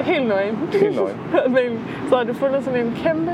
helt 0.03 0.27
nøgen. 0.27 0.55
Helt 0.71 0.95
nøgen. 0.95 1.17
Men 1.57 1.85
så 2.09 2.15
havde 2.15 2.29
du 2.29 2.33
fundet 2.33 2.63
sådan 2.63 2.85
en 2.85 2.93
kæmpe 3.03 3.31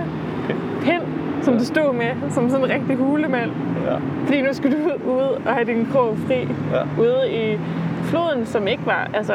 pind, 0.81 1.01
som 1.50 1.58
du 1.58 1.65
stod 1.65 1.94
med, 1.94 2.12
som 2.32 2.50
sådan 2.50 2.65
en 2.65 2.72
rigtig 2.72 2.96
hulemand. 2.98 3.51
Ja. 3.86 3.96
Fordi 4.25 4.41
nu 4.41 4.53
skulle 4.53 4.77
du 4.77 5.12
ud 5.12 5.41
og 5.46 5.53
have 5.53 5.65
din 5.65 5.88
krog 5.94 6.18
fri 6.27 6.36
Ja. 6.74 7.01
ude 7.01 7.32
i 7.32 7.58
floden, 8.03 8.46
som 8.46 8.68
ikke 8.68 8.86
var, 8.86 9.10
altså, 9.13 9.34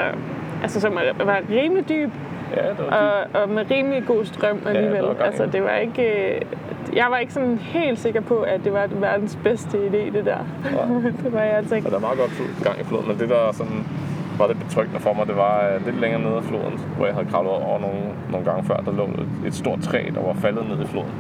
altså 0.63 0.81
som 0.81 0.99
var 1.25 1.41
rimelig 1.51 1.89
dyb, 1.89 2.11
ja, 2.57 2.69
det 2.69 2.77
var 2.91 2.97
og, 3.35 3.43
og 3.43 3.49
med 3.49 3.71
rimelig 3.71 4.03
god 4.07 4.25
strøm 4.25 4.59
alligevel. 4.67 4.95
der 5.03 5.07
var 5.07 5.15
gang 5.15 5.21
i 5.21 5.27
altså, 5.27 5.47
det 5.47 5.63
var 5.63 5.75
ikke... 5.77 6.35
øh, 6.35 6.41
Jeg 6.97 7.07
var 7.11 7.19
ikke 7.19 7.33
sådan 7.33 7.59
helt 7.59 7.99
sikker 7.99 8.21
på, 8.21 8.35
at 8.35 8.65
det 8.65 8.73
var 8.73 8.87
den 8.87 9.01
verdens 9.01 9.39
bedste 9.45 9.77
idé, 9.79 10.17
det 10.17 10.25
der. 10.25 10.37
Nej. 10.73 11.11
det 11.25 11.33
var 11.33 11.41
jeg 11.41 11.57
altså 11.57 11.75
Og 11.75 11.79
ikke. 11.79 11.91
der 11.91 11.97
er 11.97 12.01
meget 12.01 12.19
godt 12.19 12.43
gang 12.65 12.81
i 12.81 12.85
floden, 12.85 13.09
men 13.09 13.19
det 13.19 13.29
der 13.29 13.53
sådan 13.53 13.85
var 14.39 14.47
det 14.47 14.57
betryggende 14.59 15.01
for 15.01 15.13
mig, 15.13 15.27
det 15.27 15.37
var 15.37 15.57
øh, 15.75 15.87
lidt 15.87 16.01
længere 16.01 16.21
nede 16.23 16.37
af 16.37 16.43
floden, 16.45 16.81
hvor 16.97 17.07
jeg 17.07 17.15
havde 17.15 17.27
kravlet 17.31 17.53
over 17.53 17.81
nogle, 17.81 18.01
nogle 18.31 18.47
gange 18.47 18.65
før, 18.65 18.77
der 18.77 18.93
lå 18.93 19.05
et, 19.05 19.29
et 19.47 19.55
stort 19.55 19.81
træ, 19.81 20.01
der 20.15 20.21
var 20.27 20.35
faldet 20.35 20.69
ned 20.69 20.85
i 20.85 20.87
floden. 20.87 21.11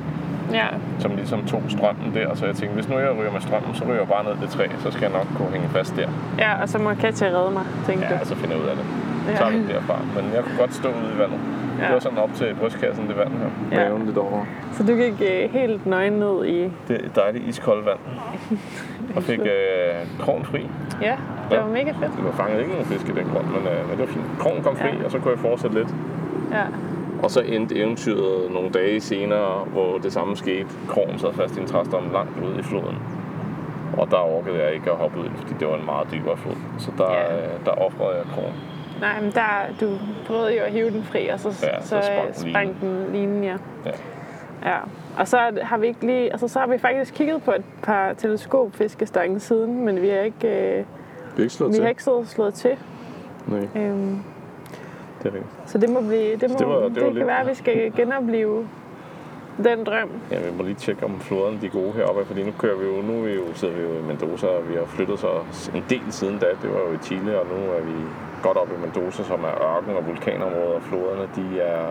Ja, 0.52 0.66
som 0.98 1.16
ligesom 1.16 1.44
tog 1.44 1.62
strømmen 1.68 2.14
der, 2.14 2.34
så 2.34 2.46
jeg 2.46 2.54
tænkte, 2.54 2.74
hvis 2.74 2.88
nu 2.88 2.98
jeg 2.98 3.16
ryger 3.18 3.32
med 3.32 3.40
strømmen, 3.40 3.74
så 3.74 3.84
ryger 3.84 3.94
jeg 3.98 4.08
bare 4.08 4.24
ned 4.24 4.32
det 4.42 4.48
træ, 4.50 4.66
så 4.78 4.90
skal 4.90 5.02
jeg 5.02 5.12
nok 5.12 5.26
kunne 5.36 5.48
hænge 5.52 5.68
fast 5.68 5.96
der. 5.96 6.08
ja, 6.38 6.62
og 6.62 6.68
så 6.68 6.78
må 6.78 6.94
Katja 6.94 7.26
redde 7.26 7.50
mig, 7.50 7.62
tænkte 7.86 8.06
Ja, 8.10 8.18
du. 8.18 8.24
så 8.24 8.34
finder 8.34 8.54
jeg 8.56 8.64
ud 8.64 8.68
af 8.70 8.76
det. 8.76 8.84
Ja. 9.28 9.36
Så 9.36 9.44
er 9.44 9.50
det 9.50 9.68
derfra. 9.68 9.96
Men 10.16 10.24
jeg 10.34 10.42
kunne 10.44 10.58
godt 10.58 10.74
stå 10.74 10.88
ude 10.88 11.10
i 11.16 11.18
vandet. 11.18 11.38
Ja. 11.78 11.84
Det 11.84 11.92
var 11.94 11.98
sådan 12.00 12.18
op 12.18 12.30
til 12.34 12.54
brystkassen, 12.60 13.08
det 13.08 13.16
vand 13.16 13.28
her. 13.28 13.80
Ja. 13.82 13.88
Maven 13.88 14.06
lidt 14.06 14.18
over. 14.18 14.44
Så 14.72 14.82
du 14.82 14.94
gik 14.94 15.22
øh, 15.30 15.50
helt 15.52 15.86
nøgen 15.86 16.12
ned 16.12 16.44
i... 16.46 16.58
Det 16.88 17.04
er 17.04 17.08
dejligt 17.22 17.44
iskoldt 17.44 17.86
vand. 17.86 17.98
Og 19.16 19.22
fik 19.22 19.38
øh, 19.54 20.20
krogen 20.20 20.44
fri. 20.44 20.66
Ja, 21.02 21.16
det 21.50 21.56
Ja. 21.56 21.60
var 21.60 21.68
mega 21.68 21.90
fedt. 21.90 22.12
Det 22.16 22.24
var 22.24 22.32
fanget 22.32 22.58
ikke 22.58 22.70
nogen 22.70 22.86
fisk 22.86 23.08
i 23.08 23.12
den 23.12 23.24
grund, 23.32 23.46
men, 23.46 23.62
øh, 23.72 23.88
men 23.88 23.98
det 23.98 24.06
var 24.06 24.12
fint. 24.12 24.24
Krogen 24.38 24.62
kom 24.62 24.76
fri, 24.76 24.88
Ja. 24.98 25.04
og 25.04 25.10
så 25.10 25.18
kunne 25.18 25.30
jeg 25.30 25.38
fortsætte 25.38 25.76
lidt. 25.76 25.88
Ja, 26.52 26.62
Og 27.22 27.30
så 27.30 27.40
endte 27.40 27.76
eventyret 27.76 28.50
nogle 28.52 28.70
dage 28.70 29.00
senere, 29.00 29.64
hvor 29.64 29.98
det 29.98 30.12
samme 30.12 30.36
skete. 30.36 30.66
Krogen 30.88 31.18
sad 31.18 31.32
fast 31.32 31.56
i 31.56 31.60
en 31.60 31.66
træstamme 31.66 32.12
langt 32.12 32.32
ude 32.46 32.58
i 32.58 32.62
floden. 32.62 32.98
Og 33.98 34.10
der 34.10 34.16
orkede 34.18 34.62
jeg 34.64 34.74
ikke 34.74 34.90
at 34.90 34.96
hoppe 34.96 35.18
ud, 35.20 35.28
fordi 35.36 35.54
det 35.60 35.68
var 35.68 35.76
en 35.76 35.84
meget 35.84 36.08
dybere 36.12 36.36
flod. 36.36 36.54
Så 36.78 36.90
der, 36.98 37.12
Ja. 37.12 37.36
øh, 37.36 37.64
der 37.64 37.70
offrede 37.70 38.16
jeg 38.16 38.24
krogen. 38.34 38.52
nej, 39.00 39.20
men 39.20 39.30
der, 39.30 39.50
du 39.80 39.98
prøvede 40.26 40.56
jo 40.58 40.62
at 40.64 40.72
hive 40.72 40.90
den 40.90 41.02
fri, 41.02 41.28
og 41.28 41.40
så, 41.40 41.48
Ja, 41.62 41.80
så, 41.80 41.88
så 41.88 42.00
sprang 42.02 42.26
den 42.26 42.34
sprang 42.50 42.80
den 42.80 43.06
linen, 43.12 43.44
ja. 43.44 43.56
Ja. 43.86 43.90
Ja, 44.70 44.76
og 45.18 45.28
så 45.28 45.38
har 45.62 45.78
vi 45.78 45.86
ikke 45.86 46.06
lige, 46.06 46.32
altså 46.32 46.48
så 46.48 46.58
har 46.58 46.66
vi 46.66 46.78
faktisk 46.78 47.14
kigget 47.14 47.42
på 47.42 47.50
et 47.50 47.64
par 47.82 48.12
teleskopfiskestange 48.12 49.40
siden, 49.40 49.84
men 49.84 50.02
vi 50.02 50.08
har 50.08 50.18
ikke, 50.18 50.48
øh, 50.48 50.84
Vi 51.36 51.38
er 51.38 51.40
ikke 51.42 51.54
slået 51.54 51.72
vi 51.76 51.82
har 51.82 51.88
ikke 51.88 52.02
slået, 52.02 52.28
slået 52.28 52.54
til. 52.54 52.70
Nej, 53.46 53.68
Øhm, 53.76 54.18
det 55.24 55.30
er 55.30 55.34
rigtigt. 55.34 55.70
så 55.70 55.78
det 55.78 55.90
må 55.90 56.00
blive, 56.00 56.36
det, 56.36 56.50
må, 56.50 56.56
det 56.58 56.66
var- 56.68 56.74
det 56.74 56.94
det, 56.94 57.02
var 57.02 57.08
det 57.08 57.14
lidt- 57.14 57.18
kan 57.18 57.26
være, 57.26 57.40
at 57.40 57.46
vi 57.48 57.54
skal 57.54 57.92
genopleve 57.96 58.68
den 59.64 59.84
drøm. 59.84 60.08
Ja, 60.30 60.38
vi 60.50 60.56
må 60.56 60.62
lige 60.62 60.74
tjekke, 60.74 61.04
om 61.04 61.20
floderne 61.20 61.58
de 61.60 61.66
er 61.66 61.70
gode 61.70 61.92
heroppe, 61.92 62.24
fordi 62.24 62.42
nu 62.44 62.52
kører 62.58 62.76
vi 62.76 62.84
jo, 62.86 63.02
nu 63.02 63.12
er 63.18 63.24
vi 63.24 63.32
jo, 63.34 63.42
sidder 63.54 63.74
vi 63.74 63.82
jo 63.82 63.88
i 63.98 64.02
Mendoza, 64.02 64.46
og 64.46 64.68
vi 64.68 64.74
har 64.74 64.84
flyttet 64.84 65.18
så 65.18 65.28
en 65.74 65.84
del 65.88 66.02
siden 66.10 66.38
da. 66.38 66.46
Det 66.62 66.70
var 66.72 66.78
jo 66.88 66.92
i 66.94 66.98
Chile, 67.02 67.40
og 67.40 67.46
nu 67.46 67.54
er 67.72 67.82
vi 67.82 67.92
godt 68.42 68.56
oppe 68.58 68.74
i 68.74 68.80
Mendoza, 68.80 69.22
som 69.22 69.40
er 69.44 69.76
ørken- 69.76 69.96
og 69.96 70.06
vulkanområder, 70.06 70.74
og 70.74 70.82
floderne, 70.82 71.28
de 71.36 71.60
er 71.60 71.86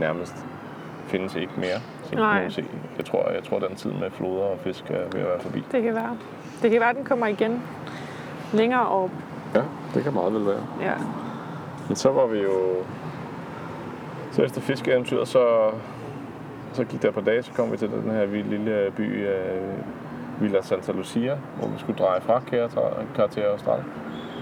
nærmest 0.00 0.34
findes 1.06 1.34
ikke 1.34 1.52
mere. 1.56 1.78
Så 2.02 2.14
Nej. 2.14 2.48
se. 2.48 2.64
Jeg 2.96 3.04
tror, 3.04 3.30
jeg 3.30 3.42
tror, 3.44 3.58
den 3.58 3.76
tid 3.76 3.90
med 3.92 4.10
floder 4.10 4.42
og 4.42 4.58
fisk 4.64 4.84
er 4.90 4.94
ved 5.12 5.20
at 5.20 5.26
være 5.26 5.40
forbi. 5.40 5.64
Det 5.72 5.82
kan 5.82 5.94
være. 5.94 6.16
Det 6.62 6.70
kan 6.70 6.80
være, 6.80 6.90
at 6.90 6.96
den 6.96 7.04
kommer 7.04 7.26
igen 7.26 7.62
længere 8.52 8.88
op. 8.88 9.10
Ja, 9.54 9.60
det 9.94 10.02
kan 10.04 10.14
meget 10.14 10.34
vel 10.34 10.46
være. 10.46 10.62
Ja. 10.82 10.92
Men 11.92 11.96
så 11.96 12.10
var 12.10 12.26
vi 12.26 12.38
jo... 12.38 12.52
Så 14.32 14.42
efter 14.42 14.60
fiskeeventyret, 14.60 15.28
så, 15.28 15.70
så 16.72 16.84
gik 16.84 17.02
der 17.02 17.08
et 17.08 17.14
par 17.14 17.20
dage, 17.20 17.42
så 17.42 17.50
kom 17.56 17.72
vi 17.72 17.76
til 17.76 17.90
den 17.90 18.10
her 18.10 18.26
vilde 18.26 18.50
lille 18.50 18.90
by, 18.96 19.26
uh, 19.26 20.42
Villa 20.42 20.62
Santa 20.62 20.92
Lucia, 20.92 21.36
hvor 21.58 21.68
vi 21.68 21.78
skulle 21.78 21.98
dreje 21.98 22.20
fra 22.20 22.40
Cartier 23.16 23.50
Austral 23.52 23.80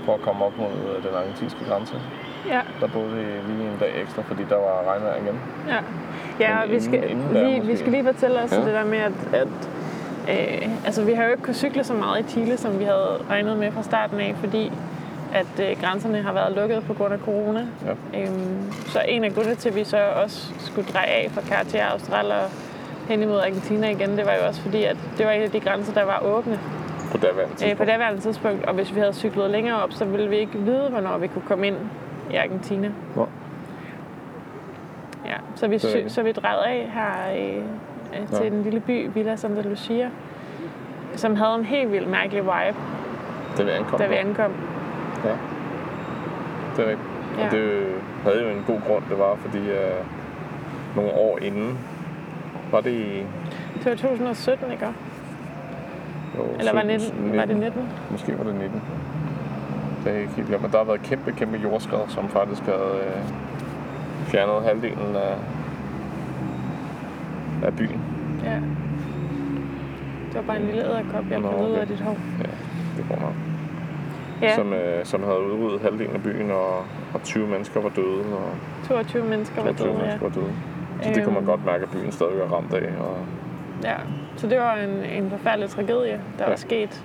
for 0.04 0.14
at 0.14 0.20
komme 0.20 0.44
op 0.44 0.52
mod 0.58 0.66
øh, 0.66 1.02
den 1.04 1.14
argentinske 1.14 1.64
grænse. 1.68 1.94
Ja, 2.48 2.60
Der 2.80 2.88
boede 2.88 3.10
vi 3.10 3.22
lige 3.52 3.68
en 3.72 3.76
dag 3.80 4.02
ekstra, 4.02 4.22
fordi 4.22 4.42
der 4.48 4.56
var 4.56 4.84
regnvejr 4.92 5.16
igen. 5.16 5.40
ja. 5.68 5.78
Ja, 6.40 6.62
og 6.62 6.70
vi 6.70 6.80
skal, 6.80 6.94
inden- 6.94 7.10
inden 7.10 7.34
der 7.34 7.48
lige, 7.48 7.66
vi 7.66 7.76
skal 7.76 7.92
lige 7.92 8.04
fortælle 8.04 8.42
os 8.42 8.52
ja. 8.52 8.56
det 8.56 8.74
der 8.74 8.84
med, 8.84 8.98
at, 8.98 9.12
at 9.32 9.48
øh, 10.30 10.68
altså, 10.86 11.04
vi 11.04 11.12
har 11.12 11.24
jo 11.24 11.30
ikke 11.30 11.42
kunnet 11.42 11.56
cykle 11.56 11.84
så 11.84 11.94
meget 11.94 12.20
i 12.24 12.28
Chile, 12.28 12.56
som 12.56 12.78
vi 12.78 12.84
havde 12.84 13.18
regnet 13.30 13.58
med 13.58 13.72
fra 13.72 13.82
starten 13.82 14.20
af, 14.20 14.34
fordi 14.36 14.72
at 15.34 15.70
øh, 15.70 15.80
grænserne 15.80 16.22
har 16.22 16.32
været 16.32 16.56
lukket 16.56 16.84
på 16.86 16.94
grund 16.94 17.12
af 17.14 17.18
corona. 17.18 17.66
Ja. 17.86 18.20
Øhm, 18.20 18.72
så 18.86 19.00
en 19.08 19.24
af 19.24 19.32
grundene 19.34 19.54
til, 19.54 19.68
at 19.68 19.74
vi 19.76 19.84
så 19.84 19.96
også 20.24 20.52
skulle 20.58 20.88
dreje 20.92 21.06
af 21.06 21.30
fra 21.30 21.40
Cartier 21.40 21.84
Austral 21.86 22.26
og 22.32 22.48
hen 23.08 23.22
imod 23.22 23.40
Argentina 23.40 23.90
igen, 23.90 24.16
det 24.18 24.26
var 24.26 24.32
jo 24.32 24.46
også 24.46 24.60
fordi, 24.62 24.84
at 24.84 24.96
det 25.18 25.26
var 25.26 25.32
en 25.32 25.42
af 25.42 25.50
de 25.50 25.60
grænser, 25.60 25.92
der 25.94 26.04
var 26.04 26.20
åbne 26.24 26.58
På 27.10 27.16
daværende 27.18 27.42
øh, 27.42 27.48
på 27.50 27.56
tidspunkt. 27.58 27.88
daværende 27.92 28.20
tidspunkt. 28.20 28.64
Og 28.66 28.74
hvis 28.74 28.94
vi 28.94 29.00
havde 29.00 29.12
cyklet 29.12 29.50
længere 29.50 29.82
op, 29.82 29.92
så 29.92 30.04
ville 30.04 30.28
vi 30.30 30.36
ikke 30.36 30.58
vide, 30.58 30.88
hvornår 30.90 31.18
vi 31.18 31.26
kunne 31.26 31.42
komme 31.48 31.66
ind 31.66 31.76
i 32.32 32.36
Argentina. 32.36 32.90
Nå. 33.16 33.26
Ja, 35.26 35.36
så 35.54 35.68
vi, 35.68 35.78
sy- 35.78 36.08
så 36.08 36.22
vi 36.22 36.32
drejede 36.32 36.64
af 36.66 36.90
her 36.94 37.46
øh, 37.46 37.56
øh, 38.20 38.28
til 38.28 38.50
Nå. 38.52 38.56
en 38.56 38.62
lille 38.62 38.80
by, 38.80 39.10
Villa 39.14 39.36
Santa 39.36 39.62
Lucia, 39.68 40.10
som 41.16 41.36
havde 41.36 41.54
en 41.54 41.64
helt 41.64 41.92
vildt 41.92 42.08
mærkelig 42.08 42.42
vibe, 42.42 42.76
Da 43.58 43.62
vi 43.62 43.70
ankom. 43.70 43.98
da 43.98 44.06
vi 44.06 44.14
ankom. 44.14 44.52
Ja. 45.24 45.36
Det 46.76 46.84
er 46.84 46.90
rigtigt. 46.90 47.08
Ja. 47.38 47.44
Og 47.44 47.50
det 47.52 47.86
havde 48.22 48.42
jo 48.42 48.48
en 48.48 48.64
god 48.66 48.80
grund, 48.86 49.02
det 49.10 49.18
var, 49.18 49.36
fordi 49.36 49.58
uh, 49.58 50.96
nogle 50.96 51.12
år 51.12 51.38
inden, 51.42 51.78
var 52.70 52.80
det 52.80 52.90
i... 52.90 53.26
Det 53.74 53.86
var 53.86 53.94
2017, 53.94 54.72
ikke? 54.72 54.86
Jo, 56.36 56.42
Eller 56.58 56.72
var, 56.72 56.98
17, 56.98 57.16
19, 57.22 57.36
var 57.36 57.44
det 57.44 57.56
19? 57.56 57.88
Måske 58.10 58.38
var 58.38 58.44
det 58.44 58.54
19. 58.54 58.82
Det 60.04 60.12
er 60.12 60.18
ikke 60.18 60.32
helt 60.32 60.48
glemt. 60.48 60.62
Men 60.62 60.70
der 60.72 60.78
har 60.78 60.84
været 60.84 61.02
kæmpe, 61.02 61.32
kæmpe 61.32 61.56
jordskred, 61.56 62.08
som 62.08 62.28
faktisk 62.28 62.62
havde 62.62 63.00
øh, 63.06 63.22
fjernet 64.26 64.62
halvdelen 64.64 65.16
af, 65.16 65.36
af 67.66 67.76
byen. 67.76 68.00
Ja. 68.44 68.54
Det 70.26 70.34
var 70.34 70.42
bare 70.42 70.56
en 70.56 70.66
lille 70.66 70.84
æderkop, 70.84 71.24
jeg 71.30 71.38
Nå, 71.38 71.50
kom 71.50 71.60
ud 71.60 71.70
okay. 71.70 71.80
af 71.80 71.86
dit 71.86 72.00
hår. 72.00 72.16
Ja, 72.38 72.50
det 72.96 73.04
går 73.08 73.16
nok. 73.16 73.49
Ja, 74.42 74.54
Som, 74.56 74.72
øh, 74.72 75.04
som 75.04 75.22
havde 75.22 75.38
udryddet 75.40 75.80
halvdelen 75.80 76.14
af 76.14 76.22
byen, 76.22 76.50
og, 76.50 76.76
og 77.14 77.22
20 77.22 77.46
mennesker 77.46 77.80
var 77.80 77.88
døde, 77.88 78.24
og 78.36 78.50
22 78.88 79.24
mennesker 79.24 79.62
var 79.62 79.72
22 79.72 79.86
døde, 79.88 79.96
ja. 79.98 80.02
mennesker 80.02 80.26
var 80.28 80.34
døde. 80.34 80.52
Så 81.02 81.10
det 81.14 81.24
kunne 81.24 81.34
man 81.34 81.42
Øhm. 81.42 81.46
godt 81.50 81.64
mærke, 81.66 81.82
at 81.82 81.90
byen 81.90 82.12
stadig 82.12 82.32
var 82.38 82.56
ramt 82.56 82.74
af. 82.74 82.88
Og, 83.00 83.16
Ja, 83.84 83.94
så 84.36 84.46
det 84.46 84.58
var 84.58 84.74
en, 84.74 85.04
en 85.24 85.30
forfærdelig 85.30 85.70
tragedie, 85.70 86.20
der 86.38 86.44
Ja. 86.44 86.48
var 86.48 86.56
sket. 86.56 87.04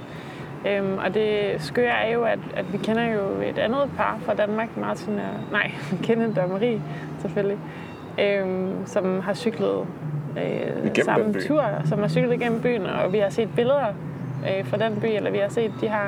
Øhm, 0.68 0.98
og 1.06 1.14
det 1.14 1.56
skøre 1.60 1.88
er 2.06 2.14
jo, 2.14 2.24
at, 2.24 2.40
at 2.56 2.74
vi 2.74 2.78
kender 2.78 3.14
jo 3.14 3.20
et 3.50 3.58
andet 3.58 3.90
par 3.98 4.18
fra 4.26 4.34
Danmark, 4.34 4.78
Martin 4.78 5.14
og... 5.14 5.52
Nej, 5.52 5.72
Kenneth 6.04 6.44
og 6.44 6.50
Marie, 6.50 6.82
selvfølgelig. 7.22 7.58
Øhm, 8.22 8.72
som 8.86 9.20
har 9.20 9.34
cyklet 9.34 9.86
øh, 10.38 10.96
samme 11.06 11.34
tur, 11.48 11.64
som 11.86 12.00
har 12.00 12.08
cyklet 12.08 12.34
igennem 12.34 12.62
byen, 12.62 12.86
og 12.86 13.14
vi 13.14 13.18
har 13.18 13.30
set 13.30 13.50
billeder 13.56 13.86
øh, 14.50 14.66
fra 14.66 14.78
den 14.78 14.96
by, 15.02 15.06
eller 15.06 15.32
vi 15.32 15.38
har 15.38 15.50
set, 15.50 15.72
de 15.82 15.88
har, 15.88 16.08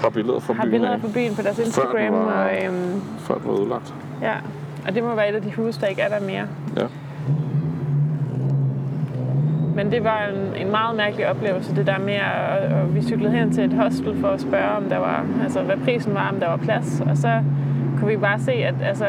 Har 0.00 0.10
billeder 0.10 0.40
fra 0.40 0.52
har 0.54 0.62
byen 0.62 0.70
billeder 0.70 0.92
af, 0.92 1.00
fra 1.00 1.08
byen 1.14 1.34
på 1.36 1.42
deres 1.42 1.56
den 1.56 1.64
Instagram, 1.64 2.12
var- 2.12 2.44
og 2.44 2.50
øhm, 2.64 3.00
før 3.18 3.34
den 3.34 3.48
var 3.48 3.54
udlagt. 3.54 3.94
ja, 4.22 4.34
og 4.88 4.94
det 4.94 5.02
må 5.02 5.14
være 5.14 5.28
et 5.30 5.34
af 5.34 5.42
de 5.42 5.52
huse, 5.56 5.80
der 5.80 5.86
ikke 5.86 6.02
er 6.02 6.18
der 6.18 6.26
mere. 6.26 6.46
Ja. 6.76 6.86
Men 9.76 9.90
det 9.92 10.04
var 10.04 10.26
en, 10.34 10.66
en 10.66 10.70
meget 10.70 10.96
mærkelig 10.96 11.28
oplevelse, 11.30 11.76
det 11.76 11.86
der 11.86 11.98
med, 11.98 12.14
at, 12.14 12.72
at 12.72 12.94
vi 12.94 13.02
cyklede 13.02 13.32
hen 13.32 13.52
til 13.52 13.64
et 13.64 13.72
hostel 13.72 14.20
for 14.20 14.28
at 14.28 14.40
spørge, 14.40 14.68
om 14.76 14.84
der 14.84 14.98
var, 14.98 15.24
altså 15.42 15.62
hvad 15.62 15.76
prisen 15.76 16.14
var, 16.14 16.28
om 16.34 16.40
der 16.40 16.48
var 16.48 16.56
plads. 16.56 17.02
Og 17.10 17.16
så 17.16 17.42
kunne 17.98 18.08
vi 18.08 18.16
bare 18.16 18.40
se, 18.40 18.52
at, 18.52 18.74
altså, 18.84 19.06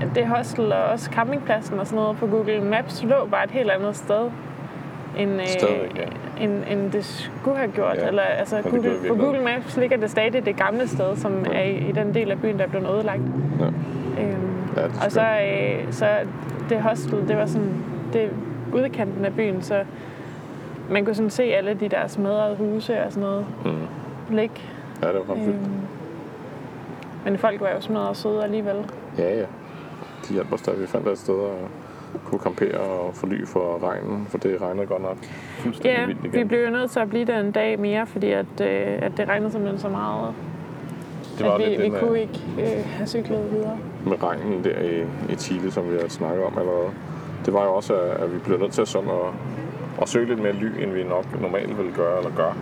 at 0.00 0.08
det 0.14 0.26
hostel 0.26 0.72
og 0.72 0.84
også 0.84 1.10
campingpladsen 1.10 1.78
og 1.80 1.86
sådan 1.86 1.96
noget 1.96 2.16
på 2.16 2.26
Google 2.26 2.60
Maps 2.60 3.02
lå 3.04 3.26
bare 3.30 3.44
et 3.44 3.50
helt 3.50 3.70
andet 3.70 3.96
sted, 3.96 4.30
end, 5.18 5.40
Stadigvæk, 5.46 5.96
ja. 5.96 6.44
end, 6.44 6.62
end 6.70 6.90
det 6.92 7.04
skulle 7.04 7.56
have 7.56 7.70
gjort. 7.70 7.96
Ja, 7.96 8.06
Eller, 8.08 8.22
altså, 8.22 8.62
Google, 8.70 8.90
på. 9.08 9.14
Google 9.14 9.40
Maps 9.44 9.76
ligger 9.76 9.96
det 9.96 10.10
stadig 10.10 10.44
det 10.46 10.56
gamle 10.56 10.88
sted, 10.88 11.16
som 11.16 11.44
Ja. 11.46 11.58
er 11.58 11.62
i, 11.62 11.88
i 11.88 11.92
den 11.92 12.14
del 12.14 12.30
af 12.30 12.40
byen, 12.40 12.58
der 12.58 12.64
er 12.64 12.68
blevet 12.68 12.88
ødelagt. 12.94 13.22
ja. 13.60 13.66
Øhm, 14.22 14.54
Ja, 14.76 14.84
og 15.04 15.12
så, 15.12 15.20
øh, 15.20 15.92
så 15.92 16.06
det 16.68 16.82
hostel, 16.82 17.28
det 17.28 17.36
var 17.36 17.46
sådan, 17.46 17.84
det 18.12 18.30
udkanten 18.74 19.24
af 19.24 19.32
byen, 19.34 19.62
så 19.62 19.82
man 20.90 21.04
kunne 21.04 21.14
sådan 21.14 21.30
se 21.30 21.42
alle 21.42 21.74
de 21.74 21.88
der 21.88 22.06
smadrede 22.06 22.56
huse 22.56 23.04
og 23.04 23.12
sådan 23.12 23.28
noget 23.28 23.46
Mm. 23.64 24.36
ligge. 24.36 24.54
Ja, 25.02 25.08
det 25.08 25.20
var. 25.28 25.34
Øhm, 25.34 25.54
men 27.24 27.38
folk 27.38 27.60
var 27.60 27.68
jo 27.70 27.80
smadret 27.80 28.16
søde 28.16 28.44
alligevel. 28.44 28.76
Ja, 29.18 29.34
ja. 29.38 29.44
De 30.28 30.32
hjalp 30.34 30.52
os, 30.52 30.62
da 30.62 30.70
vi 30.70 30.86
fandt 30.86 31.08
et 31.08 31.18
sted 31.18 31.34
at 31.34 31.68
kunne 32.24 32.40
campere 32.40 32.78
og 32.78 33.14
forly 33.14 33.44
for 33.46 33.88
regnen, 33.88 34.26
for 34.28 34.38
det 34.38 34.60
regnede 34.62 34.86
godt 34.86 35.02
nok 35.02 35.16
fuldstændig 35.58 36.00
Ja, 36.00 36.06
vildt 36.06 36.22
vi 36.22 36.28
igen. 36.28 36.48
blev 36.48 36.64
jo 36.64 36.70
nødt 36.70 36.90
til 36.90 37.00
at 37.00 37.08
blive 37.10 37.24
der 37.24 37.40
en 37.40 37.52
dag 37.52 37.80
mere, 37.80 38.06
fordi 38.06 38.30
at, 38.30 38.60
øh, 38.60 38.98
at 39.02 39.12
det 39.16 39.28
regnede 39.28 39.50
simpelthen 39.50 39.80
så 39.80 39.88
meget, 39.88 40.34
det 41.38 41.46
var 41.46 41.52
at 41.52 41.60
vi, 41.60 41.64
lidt 41.64 41.78
vi 41.78 41.84
det 41.84 41.92
med, 41.92 42.00
kunne 42.00 42.20
ikke 42.20 42.40
øh, 42.58 42.84
have 42.86 43.06
cyklet 43.06 43.52
videre. 43.52 43.78
med 44.06 44.22
regnen 44.22 44.64
der 44.64 44.78
i, 44.80 45.00
i 45.32 45.36
Chile, 45.36 45.70
som 45.70 45.90
vi 45.90 45.96
har 46.00 46.08
snakket 46.08 46.44
om 46.44 46.58
allerede. 46.58 46.90
Det 47.44 47.54
var 47.54 47.64
jo 47.64 47.74
også, 47.74 47.94
at, 47.94 48.32
vi 48.34 48.38
blev 48.38 48.58
nødt 48.58 48.72
til 48.72 48.80
at, 48.82 48.88
sådan 48.88 49.08
at, 49.10 49.32
at 50.02 50.08
søge 50.08 50.26
lidt 50.26 50.42
mere 50.42 50.52
ly, 50.52 50.82
end 50.82 50.92
vi 50.92 51.04
nok 51.04 51.40
normalt 51.40 51.78
ville 51.78 51.92
gøre 51.92 52.18
eller 52.18 52.30
gør. 52.36 52.56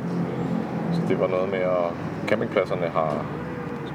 Så 0.93 1.01
det 1.09 1.21
var 1.21 1.29
noget 1.29 1.51
med, 1.51 1.59
at 1.59 1.91
campingpladserne 2.29 2.87
har 2.87 3.25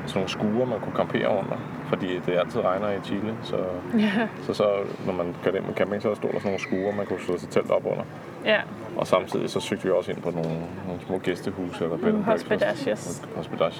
sådan 0.05 0.19
nogle 0.19 0.29
skuer, 0.29 0.65
man 0.65 0.79
kunne 0.79 0.95
campere 0.95 1.29
under, 1.29 1.57
fordi 1.93 2.19
det 2.25 2.37
altid 2.39 2.59
regner 2.65 2.89
i 2.89 2.99
Chile. 3.03 3.33
Så, 3.43 3.57
Ja, 3.99 4.27
så, 4.43 4.53
så 4.53 4.65
når 5.05 5.13
man 5.13 5.35
kørte 5.43 5.57
ind 5.57 5.65
med 5.65 5.75
camping, 5.75 6.01
så 6.01 6.15
stod 6.15 6.29
der 6.31 6.39
sådan 6.39 6.51
nogle 6.51 6.59
skuer, 6.59 6.95
man 6.95 7.05
kunne 7.05 7.19
slå 7.19 7.37
sit 7.37 7.49
telt 7.49 7.71
op 7.71 7.85
under. 7.85 8.03
ja. 8.45 8.59
Og 8.97 9.07
samtidig 9.07 9.49
så 9.49 9.59
søgte 9.59 9.83
vi 9.85 9.91
også 9.91 10.11
ind 10.11 10.21
på 10.21 10.31
nogle, 10.31 10.49
nogle 10.87 11.01
små 11.07 11.17
gæstehuse 11.17 11.83
eller 11.83 11.97
bed 11.97 12.07
and 12.07 12.23
breakfast. 12.47 13.25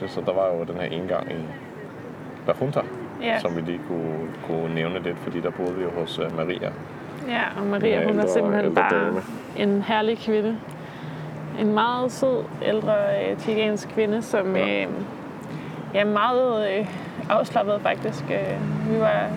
Så 0.08 0.22
der 0.26 0.34
var 0.34 0.48
jo 0.48 0.64
den 0.64 0.76
her 0.76 0.84
indgang 0.84 1.32
i 1.32 1.36
La 2.48 2.54
Junta, 2.62 2.82
Ja. 3.22 3.40
som 3.40 3.56
vi 3.56 3.62
lige 3.62 3.80
kunne, 3.88 4.20
kunne 4.48 4.76
nævne 4.76 5.00
lidt, 5.04 5.18
fordi 5.18 5.40
der 5.42 5.50
boede 5.50 5.76
vi 5.76 5.84
jo 5.84 5.90
hos 6.00 6.20
uh, 6.20 6.38
Maria. 6.38 6.72
Ja, 7.28 7.42
og 7.58 7.66
Maria, 7.66 8.08
hun 8.08 8.20
er 8.20 8.28
simpelthen 8.28 8.66
ældre 8.66 8.82
bare 8.82 9.06
dame. 9.06 9.22
en 9.58 9.82
herlig 9.82 10.18
kvinde. 10.18 10.58
En 11.60 11.74
meget 11.74 12.12
sød, 12.12 12.44
ældre 12.66 12.94
øh, 13.32 13.38
chilensk 13.40 13.90
kvinde, 13.90 14.22
som 14.22 14.56
Ja. 14.56 14.82
øh, 14.84 14.88
ja, 15.94 16.06
meget 16.06 16.72
øh, 16.80 16.88
afslappet 17.32 17.82
faktisk. 17.82 18.24
Øh, 18.24 18.94
vi 18.94 19.00
var 19.00 19.30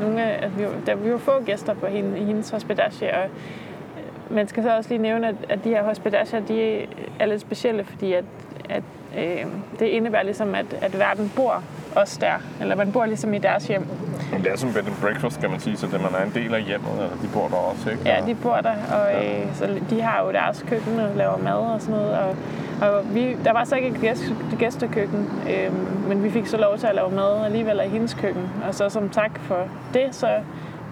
nogle 0.00 0.22
af, 0.22 0.46
at 0.46 0.58
vi, 0.58 0.64
var, 0.64 0.72
der, 0.86 0.94
vi 0.94 1.12
var 1.12 1.18
få 1.18 1.42
gæster 1.44 1.74
på 1.74 1.86
hende, 1.86 2.18
i 2.18 2.24
hendes 2.24 2.50
hospedage, 2.50 3.14
og 3.16 3.24
øh, 3.24 4.34
man 4.34 4.48
skal 4.48 4.62
så 4.62 4.76
også 4.76 4.90
lige 4.90 5.02
nævne, 5.02 5.28
at, 5.28 5.34
at 5.48 5.64
de 5.64 5.68
her 5.68 5.82
hospedager, 5.82 6.40
de 6.40 6.86
er 7.18 7.26
lidt 7.26 7.40
specielle, 7.40 7.84
fordi 7.84 8.12
at, 8.12 8.24
at 8.68 8.82
øh, 9.18 9.46
det 9.78 9.86
indebærer 9.86 10.22
ligesom, 10.22 10.54
at, 10.54 10.66
at 10.80 10.98
verden 10.98 11.32
bor 11.36 11.62
også 11.96 12.18
der, 12.20 12.34
eller 12.60 12.74
man 12.76 12.92
bor 12.92 13.06
ligesom 13.06 13.34
i 13.34 13.38
deres 13.38 13.66
hjem. 13.66 13.86
Men 14.32 14.42
det 14.42 14.52
er 14.52 14.56
som 14.56 14.72
bed 14.72 14.86
and 14.86 14.96
breakfast, 15.00 15.40
kan 15.40 15.50
man 15.50 15.60
sige, 15.60 15.76
så 15.76 15.86
det, 15.86 16.00
man 16.02 16.10
er 16.20 16.24
en 16.24 16.32
del 16.34 16.54
af 16.54 16.62
hjemmet, 16.62 16.92
eller 16.92 17.16
de 17.22 17.28
bor 17.34 17.48
der 17.48 17.56
også, 17.56 17.90
ikke? 17.90 18.02
Ja, 18.06 18.22
de 18.26 18.34
bor 18.34 18.56
der, 18.56 18.74
og 18.92 19.24
øh, 19.24 19.54
så 19.54 19.80
de 19.90 20.02
har 20.02 20.24
jo 20.24 20.32
deres 20.32 20.64
køkken 20.68 21.00
og 21.00 21.16
laver 21.16 21.36
mad 21.36 21.52
og 21.52 21.80
sådan 21.80 21.94
noget. 21.94 22.18
Og, 22.18 22.36
og 22.82 23.14
vi, 23.14 23.36
der 23.44 23.52
var 23.52 23.64
så 23.64 23.76
ikke 23.76 23.88
et 23.88 24.00
gæst, 24.00 24.24
gæstekøkken, 24.58 25.30
øh, 25.50 25.72
men 26.08 26.24
vi 26.24 26.30
fik 26.30 26.46
så 26.46 26.56
lov 26.56 26.78
til 26.78 26.86
at 26.86 26.94
lave 26.94 27.10
mad 27.10 27.44
alligevel 27.44 27.80
af 27.80 27.90
hendes 27.90 28.14
køkken. 28.14 28.50
Og 28.68 28.74
så 28.74 28.88
som 28.88 29.08
tak 29.08 29.40
for 29.40 29.68
det, 29.94 30.08
så 30.10 30.28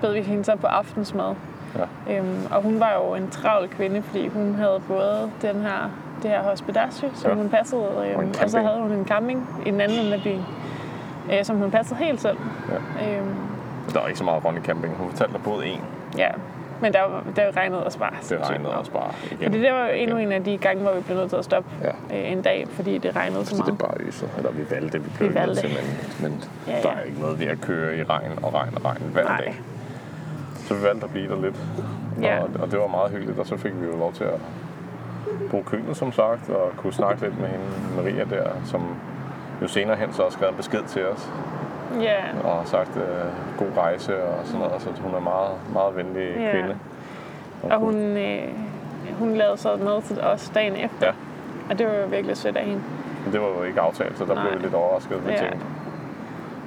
bød 0.01 0.13
vi 0.13 0.21
hende 0.23 0.45
så 0.45 0.57
på 0.57 0.67
aftensmad. 0.67 1.35
Ja. 1.79 2.17
Øhm, 2.17 2.47
og 2.51 2.63
hun 2.63 2.81
var 2.81 2.95
jo 2.95 3.15
en 3.15 3.31
travl 3.31 3.69
kvinde, 3.69 4.03
fordi 4.03 4.29
hun 4.29 4.55
havde 4.55 4.81
både 4.89 5.31
den 5.43 5.63
her, 5.63 5.91
det 6.25 6.33
her 6.33 6.43
hospedage, 6.43 6.91
som 7.15 7.31
Ja. 7.31 7.37
hun 7.37 7.49
passede, 7.49 7.89
Og 7.89 8.09
øhm, 8.09 8.33
og, 8.43 8.51
så 8.51 8.59
havde 8.61 8.79
hun 8.83 8.93
en 8.93 9.05
camping 9.07 9.63
i 9.67 9.71
den 9.71 9.81
anden 9.81 9.99
ende 10.01 10.15
af 10.15 10.23
byen, 10.23 10.43
øh, 11.33 11.45
som 11.45 11.57
hun 11.57 11.71
passede 11.71 11.99
helt 12.01 12.21
selv. 12.21 12.37
Ja. 13.01 13.17
Øhm, 13.19 13.35
Der 13.93 14.01
var 14.01 14.07
ikke 14.07 14.19
så 14.19 14.25
meget 14.25 14.45
rundt 14.45 14.59
i 14.59 14.63
camping. 14.63 14.95
Hun 14.97 15.11
fortalte, 15.11 15.33
der 15.35 15.39
boede 15.41 15.67
en. 15.67 15.81
ja. 16.19 16.29
Men 16.81 16.93
der, 16.93 17.01
var- 17.03 17.25
der 17.37 17.57
regnede 17.57 17.85
også 17.85 17.99
bare. 17.99 18.11
Det 18.29 18.39
regnede 18.43 18.63
meget. 18.63 18.79
også 18.79 18.91
bare 18.91 19.11
igen. 19.31 19.39
Fordi 19.45 19.61
det 19.63 19.73
var 19.73 19.87
jo 19.87 19.93
endnu 19.95 20.17
en 20.17 20.33
af 20.33 20.45
de 20.45 20.59
gange, 20.59 20.83
hvor 20.83 20.93
vi 20.95 21.01
blev 21.01 21.17
nødt 21.17 21.29
til 21.31 21.37
at 21.37 21.45
stoppe 21.45 21.71
Ja. 21.83 21.89
øh, 22.19 22.33
en 22.33 22.43
dag, 22.43 22.67
fordi 22.71 22.99
det 22.99 23.17
regnede 23.17 23.45
så 23.47 23.51
Så 23.57 23.57
det 23.57 23.67
meget. 23.67 23.79
bare 23.79 23.95
øsede. 24.01 24.31
Eller 24.39 24.51
vi 24.53 24.63
valgte, 24.71 25.03
vi 25.03 25.11
blev 25.19 25.29
Vi 25.31 25.35
valgte. 25.35 25.57
til, 25.61 25.69
men, 25.71 26.31
men 26.31 26.45
Ja, 26.67 26.73
der 26.73 26.79
ja. 26.91 26.95
er 26.95 27.03
ikke 27.03 27.21
noget 27.21 27.41
ved 27.41 27.47
at 27.47 27.61
køre 27.61 27.97
i 27.97 28.03
regn 28.03 28.33
og 28.43 28.55
regn 28.55 28.75
og 28.77 28.85
regn 28.85 29.03
hver 29.13 29.25
Nej. 29.25 29.37
dag. 29.41 29.61
Så 30.57 30.75
vi 30.75 30.83
valgte 30.83 31.05
at 31.05 31.11
blive 31.11 31.29
der 31.29 31.41
lidt. 31.43 31.57
Ja. 32.23 32.39
Og, 32.43 32.49
og 32.63 32.71
det 32.71 32.79
var 32.81 32.87
meget 32.87 33.11
hyggeligt, 33.11 33.39
og 33.39 33.47
så 33.47 33.57
fik 33.57 33.73
vi 33.81 33.87
jo 33.87 33.97
lov 33.97 34.13
til 34.13 34.25
at 34.25 34.41
bruge 35.51 35.65
køkkenet, 35.65 35.97
som 35.97 36.13
sagt, 36.13 36.51
og 36.51 36.73
kunne 36.77 36.93
snakke 36.93 37.23
lidt 37.23 37.41
med 37.41 37.49
hende, 37.49 37.65
Maria 37.97 38.25
der, 38.31 38.49
som 38.65 38.83
jo 39.63 39.69
senere 39.69 39.97
hen 39.97 40.13
så 40.13 40.23
har 40.23 40.31
skrevet 40.31 40.51
en 40.53 40.57
besked 40.57 40.83
til 40.83 41.07
os, 41.07 41.31
Ja, 42.01 42.17
og 42.45 42.57
har 42.57 42.65
sagt 42.65 42.97
øh, 42.97 43.05
god 43.59 43.67
rejse 43.77 44.25
og 44.25 44.47
sådan 44.47 44.61
noget, 44.61 44.83
så 44.83 44.91
hun 45.03 45.15
er 45.15 45.21
meget, 45.21 45.51
meget 45.73 45.97
venlig 45.97 46.37
Ja. 46.37 46.51
kvinde. 46.53 46.77
og 47.63 47.79
hun, 47.81 47.95
øh, 47.95 48.49
hun 49.19 49.35
lavede 49.35 49.57
så 49.57 49.77
mad 49.77 50.03
til 50.03 50.21
os 50.21 50.53
dagen 50.55 50.77
efter. 50.77 51.07
Ja, 51.07 51.13
Og 51.71 51.79
det 51.79 51.87
var 51.87 51.93
jo 51.95 52.07
virkelig 52.07 52.37
sødt 52.37 52.57
af 52.57 52.65
hende. 52.65 52.83
men 53.25 53.33
det 53.33 53.41
var 53.41 53.47
jo 53.47 53.63
ikke 53.63 53.81
aftalt, 53.81 54.19
så 54.19 54.25
der 54.25 54.35
Nej. 54.35 54.43
blev 54.49 54.59
vi 54.59 54.65
lidt 54.65 54.75
overrasket. 54.75 55.21
Ja. 55.29 55.37
tænkte, 55.37 55.59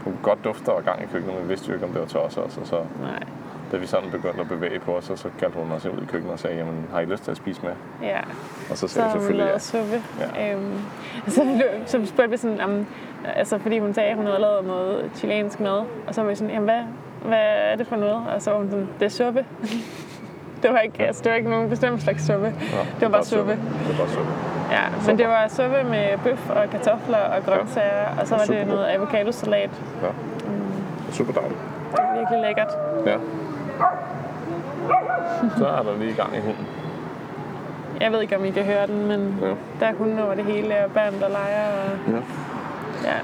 hun 0.03 0.13
kunne 0.13 0.23
godt 0.23 0.43
dufte 0.43 0.69
og 0.73 0.83
gang 0.83 1.03
i 1.03 1.05
køkkenet, 1.05 1.35
men 1.35 1.43
vi 1.43 1.47
vidste 1.49 1.67
jo 1.67 1.73
ikke, 1.73 1.85
om 1.85 1.91
det 1.91 2.01
var 2.01 2.07
til 2.07 2.19
os 2.19 2.37
også. 2.37 2.61
Og 2.61 2.67
så 2.67 2.75
Nej. 2.75 3.23
Da 3.71 3.77
vi 3.77 3.85
sådan 3.87 4.11
begyndte 4.11 4.41
at 4.41 4.47
bevæge 4.47 4.79
på 4.79 4.97
os, 4.97 5.03
så, 5.03 5.15
så 5.15 5.29
kaldte 5.39 5.57
hun 5.59 5.71
os 5.71 5.85
ud 5.85 6.01
i 6.01 6.05
køkkenet 6.05 6.33
og 6.33 6.39
sagde, 6.39 6.57
jamen 6.57 6.85
har 6.93 6.99
I 6.99 7.05
lyst 7.05 7.23
til 7.23 7.31
at 7.31 7.37
spise 7.37 7.61
med? 7.61 7.71
Ja, 8.01 8.19
Og 8.71 8.77
så 8.77 8.87
så 8.87 8.93
sagde 8.93 9.09
har 9.09 9.13
hun 9.17 9.21
selvfølgelig 9.21 9.49
ja. 9.53 9.59
suppe. 9.59 10.01
Ja. 10.37 10.53
Øhm, 10.53 10.79
så, 11.27 11.61
så 11.85 12.05
spurgte 12.05 12.31
vi 12.31 12.37
sådan, 12.37 12.61
om, 12.61 12.85
altså 13.35 13.57
fordi 13.57 13.79
hun 13.79 13.93
sagde, 13.93 14.09
at 14.09 14.15
hun 14.17 14.25
havde 14.25 14.39
lavet 14.39 14.65
noget 14.65 15.11
chilensk 15.15 15.59
mad. 15.59 15.83
Og 16.07 16.15
så 16.15 16.21
var 16.21 16.29
vi 16.29 16.35
sådan, 16.35 16.53
jamen 16.53 16.69
hvad, 16.69 16.81
hvad 17.25 17.43
er 17.71 17.75
det 17.75 17.87
for 17.87 17.95
noget? 17.95 18.23
Og 18.35 18.41
så 18.41 18.51
var 18.51 18.57
hun 18.57 18.69
sådan, 18.69 18.87
det 18.99 19.05
er 19.05 19.09
suppe. 19.09 19.45
det 20.63 20.71
var 20.71 20.79
ikke, 20.79 21.05
altså, 21.05 21.23
det 21.23 21.31
var 21.31 21.35
ikke 21.37 21.49
nogen 21.49 21.69
bestemt 21.69 22.01
slags 22.01 22.25
suppe. 22.27 22.49
Nå, 22.49 22.77
Det 22.99 23.01
var 23.01 23.09
bare 23.09 23.25
suppe. 23.25 23.51
Det 23.51 23.59
var 23.89 23.97
bare 23.97 24.09
suppe. 24.09 24.31
Ja, 24.71 24.81
men 25.07 25.17
det 25.17 25.27
var 25.27 25.47
suppe 25.47 25.83
med 25.83 26.17
bøf 26.23 26.49
og 26.49 26.69
kartofler 26.69 27.17
og 27.17 27.43
grøntsager, 27.45 28.05
og 28.21 28.27
så 28.27 28.35
var 28.35 28.45
det 28.45 28.67
noget 28.67 28.85
avocadosalat. 28.85 29.69
Ja. 30.03 30.07
Super 31.11 31.33
dejligt. 31.33 31.59
Det 31.91 31.99
var 31.99 32.17
virkelig 32.17 32.41
lækkert. 32.41 32.71
Ja. 33.05 33.17
Så 35.57 35.67
er 35.67 35.83
der 35.83 35.97
lige 35.99 36.11
i 36.11 36.13
gang 36.13 36.35
i 36.35 36.39
hunden. 36.39 36.67
Jeg 38.01 38.11
ved 38.11 38.21
ikke, 38.21 38.37
om 38.37 38.45
I 38.45 38.51
kan 38.51 38.63
høre 38.65 38.87
den, 38.87 39.07
men 39.07 39.37
Ja. 39.41 39.47
der 39.79 39.85
er 39.91 39.93
hunde 39.93 40.25
over 40.25 40.35
det 40.35 40.45
hele, 40.45 40.85
og 40.85 40.91
børn, 40.91 41.13
der 41.21 41.29
leger. 41.29 41.65
Og, 41.67 42.11
ja. 42.13 42.17
ja. 43.09 43.17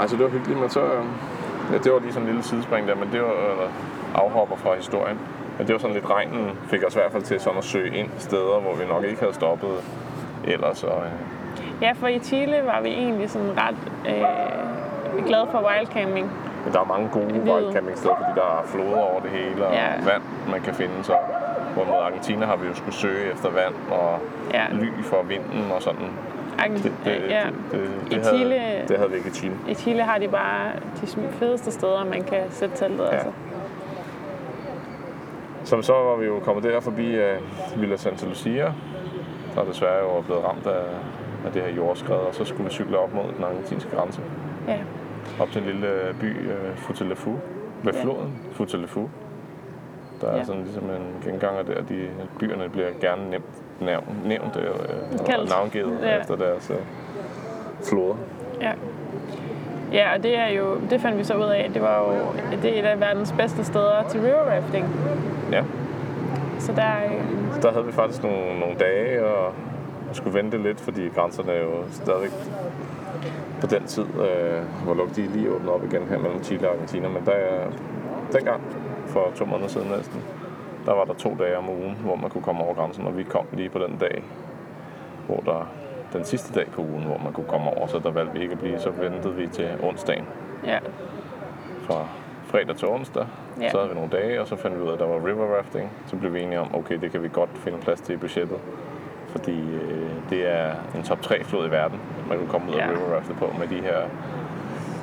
Altså 0.00 0.16
det 0.16 0.24
var 0.24 0.30
hyggeligt, 0.30 0.60
men 0.60 0.70
så... 0.70 0.80
øh, 0.84 1.04
Ja, 1.72 1.78
det 1.78 1.92
var 1.92 1.98
lige 1.98 2.12
sådan 2.12 2.28
en 2.28 2.34
lille 2.34 2.42
sidespring 2.42 2.88
der, 2.88 2.94
men 2.94 3.08
det 3.12 3.20
var 3.22 3.28
eller, 3.28 3.68
afhopper 4.14 4.56
fra 4.56 4.74
historien. 4.74 5.18
Men 5.58 5.66
det 5.66 5.72
var 5.72 5.78
sådan 5.78 5.94
lidt 5.94 6.10
regnen 6.10 6.50
fik 6.66 6.80
os 6.86 6.94
i 6.94 6.98
hvert 6.98 7.12
fald 7.12 7.22
til 7.22 7.40
sådan 7.40 7.58
at 7.58 7.64
søge 7.64 7.96
ind 7.96 8.08
steder, 8.18 8.60
hvor 8.60 8.74
vi 8.74 8.84
nok 8.88 9.04
ikke 9.04 9.20
havde 9.20 9.34
stoppet 9.34 9.70
ellers. 10.44 10.84
Og, 10.84 11.02
øh, 11.04 11.12
ja, 11.82 11.92
for 11.92 12.06
i 12.06 12.18
Chile 12.18 12.56
var 12.66 12.80
vi 12.82 12.88
egentlig 12.88 13.30
sådan 13.30 13.50
ret 13.58 13.76
øh, 14.08 15.26
glade 15.26 15.46
for 15.50 15.68
wildcamping. 15.68 16.30
Men 16.64 16.72
der 16.72 16.80
er 16.80 16.84
mange 16.84 17.08
gode 17.08 17.26
wildcampingsteder, 17.54 18.14
fordi 18.16 18.32
der 18.40 18.48
er 18.58 18.62
floder 18.66 19.00
over 19.00 19.20
det 19.20 19.30
hele 19.30 19.66
og 19.66 19.72
Ja. 19.74 19.86
vand, 20.12 20.22
man 20.50 20.60
kan 20.60 20.74
finde. 20.74 20.94
Så 21.02 21.14
hvor 21.74 21.84
med 21.84 21.94
Argentina 21.94 22.46
har 22.46 22.56
vi 22.56 22.66
jo 22.68 22.74
skulle 22.74 22.94
søge 22.94 23.32
efter 23.32 23.50
vand 23.50 23.74
og 23.90 24.18
Ja. 24.54 24.64
ly 24.72 25.02
for 25.02 25.22
vinden 25.22 25.72
og 25.76 25.82
sådan. 25.82 26.08
Argen- 26.58 26.76
Det, 26.76 26.92
det, 27.04 27.10
ja. 27.30 27.42
det, 27.72 27.80
det, 28.10 28.12
I 28.12 28.14
det, 28.14 28.26
Chile- 28.26 28.58
havde, 28.58 28.88
det 28.88 28.96
havde 28.96 29.10
vi 29.10 29.16
ikke 29.16 29.28
i 29.28 29.32
Chile. 29.32 29.54
I 29.68 29.74
Chile 29.74 30.02
har 30.02 30.18
de 30.18 30.28
bare 30.28 30.70
de 31.00 31.06
fedeste 31.32 31.70
steder, 31.70 32.04
man 32.04 32.22
kan 32.22 32.40
sætte 32.50 32.76
teltet. 32.76 33.08
Altså. 33.12 33.28
Som 35.64 35.82
så 35.82 35.92
var 35.92 36.16
vi 36.16 36.26
jo 36.26 36.40
kommet 36.44 36.64
der 36.64 36.80
forbi 36.80 37.18
uh, 37.18 37.80
Villa 37.80 37.96
Santa 37.96 38.26
Lucia, 38.26 38.72
der 39.54 39.64
desværre 39.64 39.98
jo 40.02 40.16
er 40.18 40.22
blevet 40.22 40.44
ramt 40.44 40.66
af, 40.66 40.82
af 41.46 41.52
det 41.52 41.62
her 41.62 41.70
jordskred, 41.76 42.16
og 42.16 42.34
så 42.34 42.44
skulle 42.44 42.64
vi 42.64 42.70
cykle 42.70 42.98
op 42.98 43.14
mod 43.14 43.24
den 43.36 43.44
argentinske 43.44 43.96
grænse. 43.96 44.20
Ja. 44.68 44.78
Op 45.40 45.50
til 45.50 45.60
en 45.62 45.66
lille 45.68 45.86
øh, 45.86 46.14
by, 46.20 46.46
uh, 46.46 46.76
Futalefu, 46.76 47.30
ved 47.82 47.92
Ja. 47.92 48.02
floden 48.02 48.38
Futalefu. 48.52 49.08
Der 50.20 50.28
er 50.28 50.36
Ja. 50.36 50.44
sådan 50.44 50.62
ligesom 50.62 50.84
en 50.84 51.30
genganger 51.32 51.62
der. 51.62 51.82
De, 51.82 52.08
byerne 52.38 52.68
bliver 52.68 52.88
gerne 53.00 53.30
nemt 53.30 53.44
nævnt, 53.80 54.26
nævnt 54.26 54.56
øh, 54.56 54.70
og 55.38 55.48
navngivet 55.48 55.98
Ja. 56.02 56.18
efter 56.20 56.36
deres 56.36 56.70
øh, 56.70 56.76
floder. 57.84 58.14
Ja. 58.60 58.72
Ja, 59.92 60.14
og 60.16 60.22
det 60.22 60.38
er 60.38 60.46
jo, 60.48 60.80
det 60.90 61.00
fandt 61.00 61.18
vi 61.18 61.24
så 61.24 61.34
ud 61.34 61.42
af, 61.50 61.70
det 61.74 61.82
var 61.82 61.98
jo, 61.98 62.14
det 62.62 62.76
er 62.76 62.80
et 62.80 62.86
af 62.86 63.00
verdens 63.00 63.32
bedste 63.38 63.64
steder 63.64 64.02
til 64.08 64.20
river 64.20 64.50
rafting. 64.56 64.86
Ja. 65.52 65.62
Så 66.58 66.72
der, 66.72 66.90
øh, 67.04 67.52
Så 67.54 67.60
der 67.62 67.72
havde 67.72 67.86
vi 67.86 67.92
faktisk 67.92 68.22
nogle, 68.22 68.60
nogle 68.60 68.76
dage 68.78 69.24
og, 69.24 69.46
og 70.10 70.16
skulle 70.16 70.38
vente 70.38 70.62
lidt, 70.62 70.80
fordi 70.80 71.08
grænserne 71.08 71.52
er 71.52 71.62
jo 71.62 71.72
stadigvæk 71.90 72.30
på 73.60 73.66
den 73.66 73.84
tid, 73.86 74.04
øh, 74.04 74.62
hvor 74.84 74.94
lukket 74.94 75.16
de 75.16 75.22
lige 75.26 75.50
åbnet 75.50 75.70
op 75.70 75.84
igen 75.84 76.02
her 76.08 76.18
mellem 76.18 76.42
Chile 76.44 76.68
og 76.68 76.74
Argentina. 76.74 77.08
Men 77.08 77.26
der, 77.26 77.32
dengang, 78.32 78.60
for 79.06 79.32
to 79.34 79.44
måneder 79.44 79.68
siden 79.68 79.88
næsten, 79.96 80.20
der 80.86 80.92
var 80.92 81.04
der 81.04 81.14
to 81.14 81.36
dage 81.38 81.58
om 81.58 81.68
ugen, 81.68 81.94
hvor 82.04 82.16
man 82.16 82.30
kunne 82.30 82.42
komme 82.42 82.64
over 82.64 82.74
grænsen, 82.74 83.06
og 83.06 83.16
vi 83.16 83.22
kom 83.22 83.46
lige 83.52 83.68
på 83.68 83.78
den 83.78 83.96
dag, 84.00 84.24
hvor 85.26 85.36
der 85.46 85.68
den 86.12 86.24
sidste 86.24 86.54
dag 86.60 86.66
på 86.72 86.82
ugen, 86.82 87.04
hvor 87.04 87.18
man 87.24 87.32
kunne 87.32 87.46
komme 87.48 87.70
over, 87.76 87.86
så 87.86 87.98
der 87.98 88.10
valgte 88.10 88.32
vi 88.34 88.40
ikke 88.42 88.52
at 88.52 88.58
blive, 88.58 88.78
så 88.78 88.90
ventede 88.90 89.34
vi 89.34 89.46
til 89.46 89.68
onsdagen. 89.82 90.24
ja, 90.66 90.78
Fra 91.82 92.06
fredag 92.44 92.76
til 92.76 92.88
onsdag, 92.88 93.26
Ja. 93.60 93.70
så 93.70 93.76
havde 93.78 93.88
vi 93.88 93.94
nogle 93.94 94.10
dage, 94.10 94.40
og 94.40 94.46
så 94.46 94.56
fandt 94.56 94.76
vi 94.78 94.82
ud 94.82 94.88
af, 94.88 94.92
at 94.92 94.98
der 94.98 95.06
var 95.06 95.26
river 95.26 95.56
rafting. 95.56 95.90
Så 96.06 96.16
blev 96.16 96.34
vi 96.34 96.42
enige 96.42 96.60
om, 96.60 96.74
okay, 96.74 96.98
det 97.00 97.10
kan 97.12 97.22
vi 97.22 97.28
godt 97.32 97.50
finde 97.54 97.78
plads 97.78 98.00
til 98.00 98.14
i 98.14 98.16
budgettet. 98.18 98.58
Fordi 99.32 99.60
øh, 99.60 100.10
det 100.30 100.50
er 100.50 100.70
en 100.94 101.02
top 101.02 101.22
3 101.22 101.44
flod 101.44 101.68
i 101.68 101.70
verden, 101.70 102.00
man 102.28 102.38
kan 102.38 102.46
komme 102.46 102.70
ud 102.70 102.74
Ja. 102.76 102.86
og 102.86 102.90
river 102.92 103.16
rafte 103.16 103.34
på 103.34 103.54
med 103.58 103.66
de 103.68 103.74
her... 103.82 103.96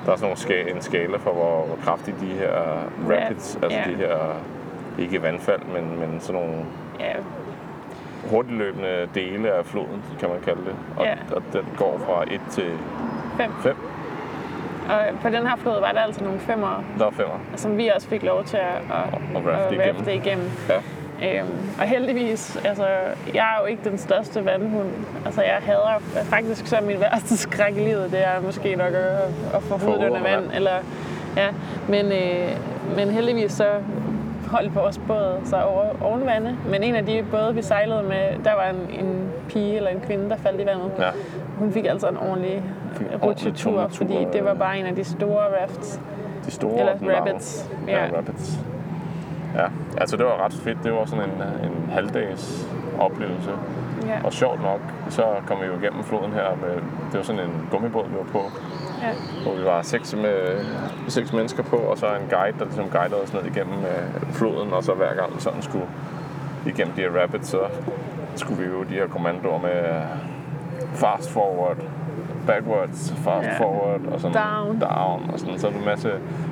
Der 0.05 0.11
er 0.11 0.17
sådan 0.17 0.21
nogle 0.21 0.35
ska- 0.65 0.75
en 0.75 0.81
skala 0.81 1.17
for, 1.17 1.31
hvor, 1.31 1.65
hvor 1.65 1.77
kraftige 1.83 2.15
de 2.21 2.25
her 2.25 2.51
rapids, 3.09 3.57
Ja. 3.61 3.65
altså 3.67 3.79
Ja. 3.89 3.91
de 3.91 3.95
her, 3.97 4.17
ikke 4.99 5.21
vandfald, 5.21 5.61
men, 5.73 5.99
men 5.99 6.19
sådan 6.19 6.41
nogle 6.41 6.57
ja, 6.99 7.11
hurtigløbende 8.29 9.09
dele 9.15 9.51
af 9.51 9.65
floden, 9.65 10.03
kan 10.19 10.29
man 10.29 10.37
kalde 10.45 10.61
det. 10.61 10.75
Og, 10.97 11.05
Ja. 11.05 11.13
og 11.35 11.43
den 11.53 11.61
går 11.77 12.01
fra 12.05 12.23
1 12.33 12.41
til 12.51 12.71
fem. 13.37 13.51
5. 13.63 13.75
Og 14.89 14.99
på 15.21 15.27
den 15.29 15.47
her 15.47 15.55
flod 15.55 15.79
var 15.79 15.91
der 15.91 15.99
altså 15.99 16.23
nogle 16.23 16.39
femmer, 16.39 16.83
Der 16.99 17.05
er 17.05 17.09
5'er. 17.11 17.37
som 17.57 17.77
vi 17.77 17.87
også 17.95 18.07
fik 18.07 18.23
lov 18.23 18.43
til 18.43 18.57
at, 18.57 18.63
at, 18.75 19.19
Og 19.35 19.45
rafte 19.47 19.51
at 19.51 19.71
igennem. 19.73 19.95
rafte 19.97 20.13
igennem. 20.15 20.45
Ja. 20.69 20.75
Øhm, 21.23 21.47
og 21.79 21.83
heldigvis, 21.85 22.57
altså, 22.65 22.85
jeg 23.33 23.55
er 23.55 23.61
jo 23.61 23.65
ikke 23.65 23.89
den 23.89 23.97
største 23.97 24.45
vandhund. 24.45 24.87
Altså, 25.25 25.41
jeg 25.41 25.57
hader 25.61 25.99
faktisk 26.23 26.67
så 26.67 26.77
min 26.87 26.99
værste 26.99 27.37
skræk 27.37 27.77
i 27.77 27.79
livet, 27.79 28.11
det 28.11 28.19
er 28.25 28.41
måske 28.41 28.75
nok 28.75 28.93
at, 28.93 29.11
at 29.53 29.63
få 29.63 29.77
hovedet 29.77 30.03
under 30.09 30.21
vand. 30.21 30.43
Eller, 30.53 30.71
ja. 31.37 31.47
men, 31.89 32.05
øh, 32.05 32.49
men 32.95 33.09
heldigvis 33.09 33.51
så 33.51 33.65
holdt 34.47 34.75
vores 34.75 34.97
båd 35.07 35.41
sig 35.45 35.65
over 35.65 35.85
oven 36.01 36.25
vande. 36.25 36.57
Men 36.71 36.83
en 36.83 36.95
af 36.95 37.05
de 37.05 37.25
både, 37.31 37.55
vi 37.55 37.61
sejlede 37.61 38.03
med, 38.03 38.43
der 38.43 38.53
var 38.53 38.69
en, 38.69 39.05
en 39.05 39.29
pige 39.49 39.75
eller 39.75 39.89
en 39.89 39.99
kvinde, 39.99 40.29
der 40.29 40.35
faldt 40.37 40.61
i 40.61 40.65
vandet. 40.65 40.91
Ja. 40.99 41.09
Hun 41.57 41.71
fik 41.73 41.85
altså 41.85 42.07
en 42.07 42.17
ordentlig 42.17 42.63
rutsjetur, 43.23 43.87
fordi 43.87 44.17
det 44.33 44.45
var 44.45 44.53
bare 44.53 44.79
en 44.79 44.85
af 44.85 44.95
de 44.95 45.03
store 45.03 45.61
rafts. 45.61 45.99
De 46.45 46.51
store 46.51 46.79
Eller 46.79 47.19
rapids. 47.19 47.69
Ja, 47.87 48.05
Ja. 48.05 48.17
rapids. 48.17 48.59
Ja, 49.55 49.67
altså 49.97 50.17
det 50.17 50.25
var 50.25 50.45
ret 50.45 50.53
fedt. 50.53 50.77
Det 50.83 50.93
var 50.93 51.05
sådan 51.05 51.25
en, 51.29 51.41
øh, 51.41 51.65
en 51.67 51.89
halvdags 51.91 52.67
oplevelse. 52.99 53.51
Ja. 54.07 54.19
Og 54.23 54.33
sjovt 54.33 54.61
nok, 54.61 54.79
så 55.09 55.23
kom 55.47 55.57
vi 55.61 55.65
jo 55.65 55.79
igennem 55.79 56.03
floden 56.03 56.31
her 56.33 56.55
med, 56.61 56.75
det 57.11 57.13
var 57.17 57.21
sådan 57.23 57.41
en 57.41 57.67
gummibåd, 57.71 58.09
vi 58.09 58.15
var 58.17 58.23
på, 58.31 58.41
Ja. 59.01 59.11
hvor 59.43 59.55
vi 59.55 59.65
var 59.65 59.81
seks, 59.81 60.15
med, 60.15 60.65
seks 61.07 61.33
mennesker 61.33 61.63
på, 61.63 61.75
og 61.75 61.97
så 61.97 62.05
en 62.05 62.27
guide, 62.29 62.59
der 62.59 62.65
ligesom 62.65 62.89
guidede 62.89 63.21
os 63.21 63.33
ned 63.33 63.45
igennem 63.45 63.79
øh, 63.79 64.31
floden, 64.31 64.73
og 64.73 64.83
så 64.83 64.93
hver 64.93 65.13
gang 65.15 65.35
vi 65.35 65.41
sådan 65.41 65.61
skulle 65.61 65.85
igennem 66.65 66.93
de 66.95 67.01
her 67.01 67.21
rapids, 67.21 67.47
så 67.47 67.59
skulle 68.35 68.63
vi 68.63 68.69
jo 68.69 68.83
de 68.83 68.93
her 68.93 69.07
kommandoer 69.07 69.59
med 69.59 69.79
øh, 69.89 70.01
fast 70.93 71.31
forward, 71.31 71.77
backwards, 72.51 73.13
fast 73.25 73.47
Ja. 73.47 73.57
forward, 73.59 74.01
og 74.13 74.17
sådan 74.21 74.37
Down. 74.45 74.79
down, 74.79 75.19
og 75.33 75.39
sådan. 75.39 75.59
Så 75.59 75.67
er 75.67 75.71
der 75.71 75.79
en 75.79 75.85
masse 75.85 76.09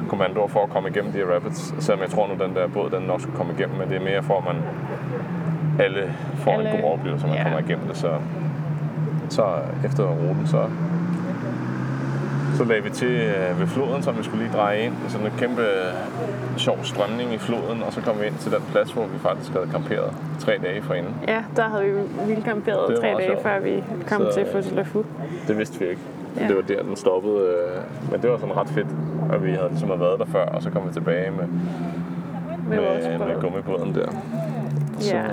kommandoer 0.10 0.48
for 0.48 0.64
at 0.64 0.70
komme 0.70 0.90
igennem 0.90 1.12
de 1.12 1.18
her 1.18 1.26
rapids, 1.36 1.74
selvom 1.84 2.02
jeg 2.02 2.10
tror 2.10 2.28
nu, 2.28 2.34
den 2.46 2.56
der 2.56 2.68
båd, 2.68 2.90
den 2.90 3.04
nok 3.04 3.22
skulle 3.22 3.38
komme 3.38 3.54
igennem, 3.58 3.78
men 3.78 3.88
det 3.90 3.96
er 3.98 4.02
mere 4.12 4.24
for, 4.24 4.38
at 4.38 4.46
man 4.52 4.58
alle 5.86 6.14
får 6.36 6.52
alle, 6.52 6.70
en 6.76 6.82
god 6.82 6.92
oplevelse, 6.94 7.28
man 7.28 7.36
ja. 7.36 7.44
kommer 7.44 7.60
igennem 7.60 7.88
det. 7.88 7.98
Så, 7.98 8.12
så 9.30 9.44
efter 9.86 10.04
ruten, 10.04 10.48
så, 10.48 10.62
så 12.58 12.64
lagde 12.64 12.84
vi 12.84 12.90
til 12.90 13.08
øh, 13.12 13.60
ved 13.60 13.68
floden, 13.68 14.04
så 14.04 14.12
vi 14.12 14.24
skulle 14.24 14.44
lige 14.44 14.58
dreje 14.58 14.80
ind 14.80 14.94
sådan 15.08 15.28
en 15.28 15.34
kæmpe 15.38 15.62
sjov 16.60 16.78
strømning 16.84 17.34
i 17.34 17.38
floden, 17.38 17.84
og 17.84 17.93
så 17.93 18.02
kom 18.02 18.20
vi 18.22 18.26
ind 18.26 18.36
til 18.36 18.52
den 18.52 18.62
plads, 18.72 18.91
hvor 18.91 19.06
vi 19.06 19.20
faktisk 19.20 19.52
havde 19.54 19.67
camperet 19.72 20.13
tre 20.39 20.58
dage 20.63 20.82
forinden. 20.82 21.13
Ja, 21.28 21.43
der 21.56 21.63
havde 21.70 21.84
vi 21.86 21.91
vildkamperet 22.28 22.89
Det 22.89 23.00
tre 23.00 23.08
dage, 23.08 23.26
sjovt. 23.28 23.41
før 23.43 23.60
vi 23.60 23.84
kom 24.10 24.22
Så, 24.22 24.34
til 24.34 24.43
øh, 24.43 24.52
Fødselafu. 24.52 25.04
Det 25.48 25.58
vidste 25.58 25.80
vi 25.80 25.89
ikke. 25.89 26.02
Ja. 26.39 26.48
Det 26.48 26.56
var 26.56 26.62
der, 26.62 26.84
den 26.84 26.96
stoppede. 26.96 27.39
øh, 27.39 28.12
Men 28.12 28.22
det 28.22 28.30
var 28.32 28.38
sådan 28.38 28.58
ret 28.58 28.70
fedt, 28.70 28.88
at 29.34 29.43
vi 29.43 29.52
havde 29.52 29.70
ligesom 29.70 29.89
været 29.89 30.20
der 30.20 30.26
før, 30.26 30.46
og 30.46 30.62
så 30.63 30.70
kom 30.70 30.88
vi 30.88 30.93
tilbage 30.93 31.32
med, 31.32 31.38
Med 31.38 31.48
med, 32.70 33.20
med 33.20 33.34
båd. 33.34 33.41
gummibåden 33.41 33.96
der. 33.96 34.08
Så, 35.00 35.15
Ja. 35.15 35.24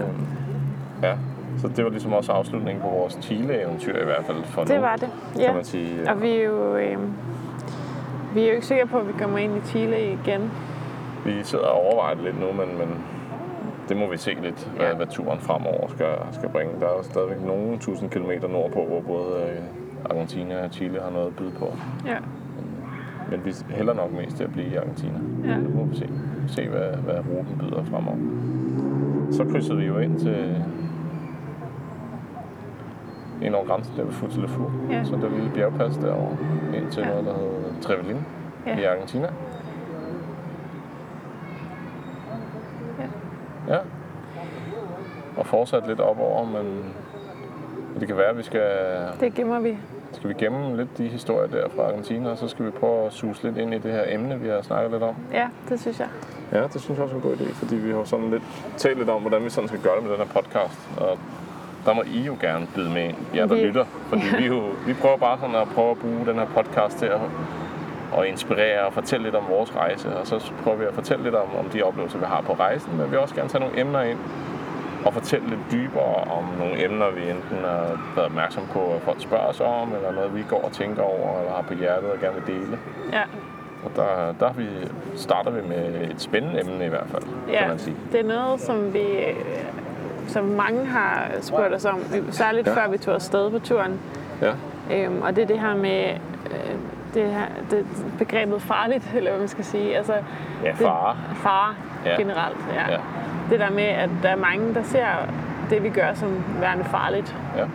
ja, 1.08 1.14
så 1.60 1.68
det 1.76 1.84
var 1.84 1.90
ligesom 1.90 2.12
også 2.12 2.32
afslutningen 2.32 2.82
på 2.82 2.88
vores 2.88 3.18
Chile-eventyr 3.22 4.02
i 4.02 4.04
hvert 4.04 4.24
fald 4.26 4.37
for 4.44 4.64
Det 4.64 4.74
nu, 4.74 4.80
var 4.80 4.96
det, 4.96 5.08
kan 5.32 5.40
ja. 5.42 5.52
man 5.52 5.64
sige. 5.64 6.10
Og 6.10 6.22
vi 6.22 6.30
er 6.37 6.44
jo... 6.44 6.76
Øh, 6.76 6.96
vi 8.34 8.42
er 8.42 8.46
jo 8.48 8.52
ikke 8.54 8.66
sikre 8.66 8.87
på, 8.87 8.98
at 8.98 9.08
vi 9.08 9.12
kommer 9.22 9.38
ind 9.38 9.56
i 9.56 9.60
Chile 9.68 10.12
igen. 10.12 10.50
Vi 11.24 11.42
sidder 11.42 11.64
og 11.66 11.80
overvejer 11.82 12.14
det 12.14 12.24
lidt 12.24 12.40
nu, 12.40 12.46
men, 12.46 12.78
men 12.78 13.04
det 13.88 13.96
må 13.96 14.10
vi 14.10 14.16
se 14.16 14.30
lidt, 14.42 14.70
hvad, 14.76 14.87
Ja. 14.87 14.94
hvad 14.94 15.06
turen 15.06 15.38
fremover 15.40 15.88
skal, 15.88 16.06
skal 16.32 16.48
bringe. 16.48 16.72
Der 16.80 16.87
er 16.87 16.96
jo 16.96 17.02
stadigvæk 17.02 17.42
nogle 17.46 17.78
tusind 17.78 18.10
kilometer 18.10 18.48
nordpå, 18.48 18.84
hvor 18.84 19.00
både 19.00 19.42
øh, 19.42 19.58
Argentina 20.10 20.64
og 20.64 20.70
Chile 20.70 21.00
har 21.00 21.10
noget 21.10 21.26
at 21.26 21.37
byde 21.37 21.52
på. 21.58 21.72
Ja. 22.06 22.16
Men 23.30 23.44
vi 23.44 23.52
hælder 23.70 23.94
nok 23.94 24.12
mest 24.12 24.37
til 24.37 24.44
at 24.44 24.52
blive 24.52 24.66
i 24.66 24.74
Argentina. 24.76 25.18
Ja. 25.44 25.56
Nu 25.56 25.68
må 25.76 25.84
vi 25.84 25.96
se, 25.96 26.08
se 26.48 26.68
hvad, 26.68 26.88
hvad 27.04 27.14
ruten 27.18 27.58
byder 27.60 27.84
fremover. 27.84 28.16
Så 29.32 29.44
krydsede 29.44 29.78
vi 29.78 29.84
jo 29.87 29.98
ind 29.98 30.18
til 30.18 30.64
ind 33.42 33.54
over 33.54 33.66
grænsen 33.66 33.94
der 33.96 34.04
ved 34.04 34.12
Futalefu. 34.12 34.62
Ja. 34.90 35.04
Så 35.04 35.16
der 35.16 35.28
lille 35.30 35.50
bjergpas 35.54 35.96
derovre 35.96 36.37
ind 36.76 36.90
til 36.92 37.02
Ja. 37.02 37.08
noget, 37.08 37.24
der 37.24 37.34
hedder 37.34 37.80
Trevelin 37.82 38.16
Ja. 38.66 38.78
i 38.78 38.84
Argentina. 38.84 39.28
Ja. 43.68 43.79
Og 45.37 45.46
fortsat 45.46 45.87
lidt 45.88 46.00
op 46.00 46.18
over, 46.20 46.44
men 46.46 46.85
det 48.00 48.09
kan 48.09 48.16
være, 48.16 48.27
at 48.27 48.38
vi 48.38 48.42
skal, 48.42 48.62
Det 49.20 49.35
gemmer 49.35 49.61
vi. 49.61 49.79
skal 50.12 50.29
vi 50.29 50.35
gemme 50.35 50.77
lidt 50.77 50.98
de 50.98 51.09
historier 51.09 51.46
der 51.48 51.68
fra 51.77 51.83
Argentina, 51.83 52.31
og 52.31 52.38
så 52.38 52.48
skal 52.48 52.64
vi 52.66 52.70
prøve 52.70 53.07
at 53.07 53.12
suge 53.12 53.35
lidt 53.42 53.57
ind 53.57 53.74
i 53.74 53.79
det 53.79 53.92
her 53.92 54.03
emne, 54.09 54.40
vi 54.40 54.48
har 54.48 54.62
snakket 54.62 54.90
lidt 54.90 55.03
om. 55.03 55.14
Ja, 55.33 55.48
det 55.68 55.81
synes 55.81 56.00
jeg. 56.00 56.09
Ja, 56.53 56.62
det 56.62 56.81
synes 56.81 56.96
jeg 56.98 57.05
også 57.05 57.16
er 57.16 57.20
en 57.20 57.29
god 57.29 57.37
idé, 57.37 57.53
fordi 57.55 57.77
vi 57.77 57.92
har 57.92 58.05
sådan 58.05 58.31
lidt 58.31 58.42
talt 58.77 58.98
lidt 58.98 59.09
om, 59.11 59.20
hvordan 59.20 59.44
vi 59.44 59.50
sådan 59.50 59.68
skal 59.68 59.81
gøre 59.81 59.94
det 59.94 60.03
med 60.03 60.11
den 60.12 60.18
her 60.18 60.40
podcast. 60.40 60.88
Og 60.96 61.18
der 61.87 61.94
må 61.94 62.03
I 62.03 62.20
jo 62.20 62.37
gerne 62.40 62.66
byde 62.74 62.90
med 62.90 63.05
ind, 63.05 63.16
jer 63.35 63.46
der 63.46 63.55
Vi- 63.55 63.61
lytter. 63.61 63.85
Fordi 64.09 64.22
vi, 64.38 64.46
jo, 64.46 64.62
vi 64.87 64.94
prøver 64.94 65.16
bare 65.16 65.38
sådan 65.40 65.55
at 65.55 65.68
prøve 65.74 65.90
at 65.90 65.98
bruge 65.98 66.27
den 66.27 66.35
her 66.35 66.46
podcast 66.46 66.98
til 66.98 67.07
at, 67.07 67.20
at 68.20 68.27
inspirere 68.27 68.81
og 68.87 68.92
fortælle 68.92 69.24
lidt 69.24 69.35
om 69.35 69.44
vores 69.48 69.77
rejse. 69.77 70.16
Og 70.16 70.27
så 70.27 70.53
prøver 70.62 70.77
vi 70.77 70.85
at 70.85 70.94
fortælle 70.94 71.24
lidt 71.24 71.35
om, 71.35 71.48
om 71.59 71.64
de 71.64 71.83
oplevelser, 71.83 72.18
vi 72.18 72.24
har 72.24 72.40
på 72.46 72.53
rejsen. 72.53 72.96
Men 72.96 73.05
vi 73.07 73.11
vil 73.11 73.18
også 73.18 73.35
gerne 73.35 73.48
tage 73.48 73.61
nogle 73.61 73.81
emner 73.81 74.03
ind 74.03 74.18
og 75.07 75.12
fortælle 75.14 75.48
lidt 75.48 75.61
dybere 75.72 76.14
om 76.38 76.44
nogle 76.59 76.85
emner, 76.85 77.11
vi 77.11 77.20
enten 77.31 77.57
har 77.64 78.00
været 78.16 78.27
opmærksom 78.27 78.62
på, 78.72 78.81
at 78.94 79.03
folk 79.03 79.20
spørger 79.20 79.44
os 79.46 79.61
om, 79.61 79.94
eller 79.94 80.12
noget, 80.12 80.35
vi 80.35 80.44
går 80.48 80.62
og 80.64 80.72
tænker 80.72 81.03
over, 81.03 81.38
eller 81.40 81.53
har 81.53 81.62
på 81.62 81.74
hjertet 81.74 82.11
og 82.11 82.18
gerne 82.20 82.35
vil 82.35 82.55
dele. 82.57 82.79
Ja, 83.12 83.22
Og 83.85 83.90
der, 83.96 84.35
der 84.46 84.53
vi, 84.53 84.66
starter 85.16 85.50
vi 85.50 85.68
med 85.68 86.11
et 86.11 86.20
spændende 86.20 86.61
emne 86.61 86.87
i 86.87 86.88
hvert 86.88 87.07
fald, 87.09 87.22
kan 87.22 87.53
ja. 87.55 87.68
man 87.68 87.79
sige. 87.79 87.96
det 88.12 88.20
er 88.20 88.24
noget, 88.24 88.61
som 88.61 88.94
vi 88.94 89.07
som 90.29 90.44
mange 90.44 90.85
har 90.87 91.27
spurgt 91.40 91.74
os 91.74 91.85
om, 91.85 92.00
særligt 92.31 92.66
Ja. 92.66 92.74
før 92.74 92.88
vi 92.90 92.98
tog 92.98 93.14
afsted 93.14 93.50
på 93.50 93.59
turen. 93.59 94.00
Ja, 94.42 94.53
Øhm, 94.92 95.22
og 95.22 95.37
det 95.37 95.42
er 95.42 95.46
det 95.46 95.61
her 95.61 95.74
med 95.74 96.05
øh, 96.50 96.77
det 97.14 97.22
her, 97.31 97.46
det, 97.70 97.87
begrebet 98.18 98.62
farligt, 98.62 99.12
eller 99.16 99.31
hvad 99.31 99.38
man 99.40 99.48
skal 99.48 99.64
sige. 99.64 99.96
Altså, 99.96 100.12
ja 100.64 100.68
det- 100.68 100.77
fare. 100.77 101.16
Fare 101.35 101.74
Ja. 102.07 102.16
generelt, 102.16 102.57
ja. 102.74 102.92
Ja. 102.92 102.98
Det 103.50 103.61
der 103.61 103.70
med, 103.70 103.83
at 103.85 104.11
der 104.22 104.29
er 104.29 104.37
mange, 104.37 104.74
der 104.74 104.83
ser 104.83 105.07
det, 105.70 105.83
vi 105.83 105.88
gør 105.88 106.14
som 106.14 106.44
værende 106.61 106.85
farligt. 106.85 107.37
Ja. 107.57 107.62
Øh, 107.62 107.68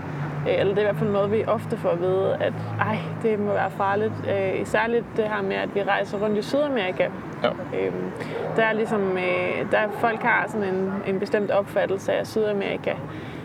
Eller 0.60 0.74
det 0.76 0.78
er 0.78 0.82
i 0.82 0.92
hvert 0.92 0.96
fald 0.96 1.10
noget, 1.10 1.32
vi 1.32 1.44
ofte 1.48 1.78
får 1.78 1.90
at 1.90 2.02
vide, 2.02 2.38
at 2.40 2.54
ej, 2.82 2.98
det 3.24 3.40
må 3.40 3.54
være 3.54 3.72
farligt. 3.72 4.12
Øh, 4.30 4.66
Særligt 4.66 5.06
det 5.18 5.26
her 5.26 5.42
med, 5.42 5.56
at 5.56 5.76
vi 5.76 5.84
rejser 5.84 6.18
rundt 6.18 6.38
i 6.38 6.42
Sydamerika. 6.42 7.08
Ja. 7.44 7.50
Øhm, 7.80 8.12
Der 8.56 8.64
er 8.66 8.74
ligesom, 8.74 9.18
øh, 9.18 9.72
der 9.72 9.78
er, 9.78 9.88
folk 10.00 10.22
har 10.22 10.46
sådan 10.48 10.68
en, 10.74 10.94
en 11.08 11.20
bestemt 11.20 11.52
opfattelse 11.52 12.14
af 12.14 12.28
Sydamerika, 12.28 12.94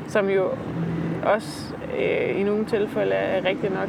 som 0.07 0.29
jo 0.31 0.49
også 1.27 1.75
øh, 1.99 2.41
i 2.41 2.43
nogle 2.43 2.65
tilfælde 2.65 3.13
er 3.15 3.45
rigtig 3.45 3.71
nok. 3.71 3.89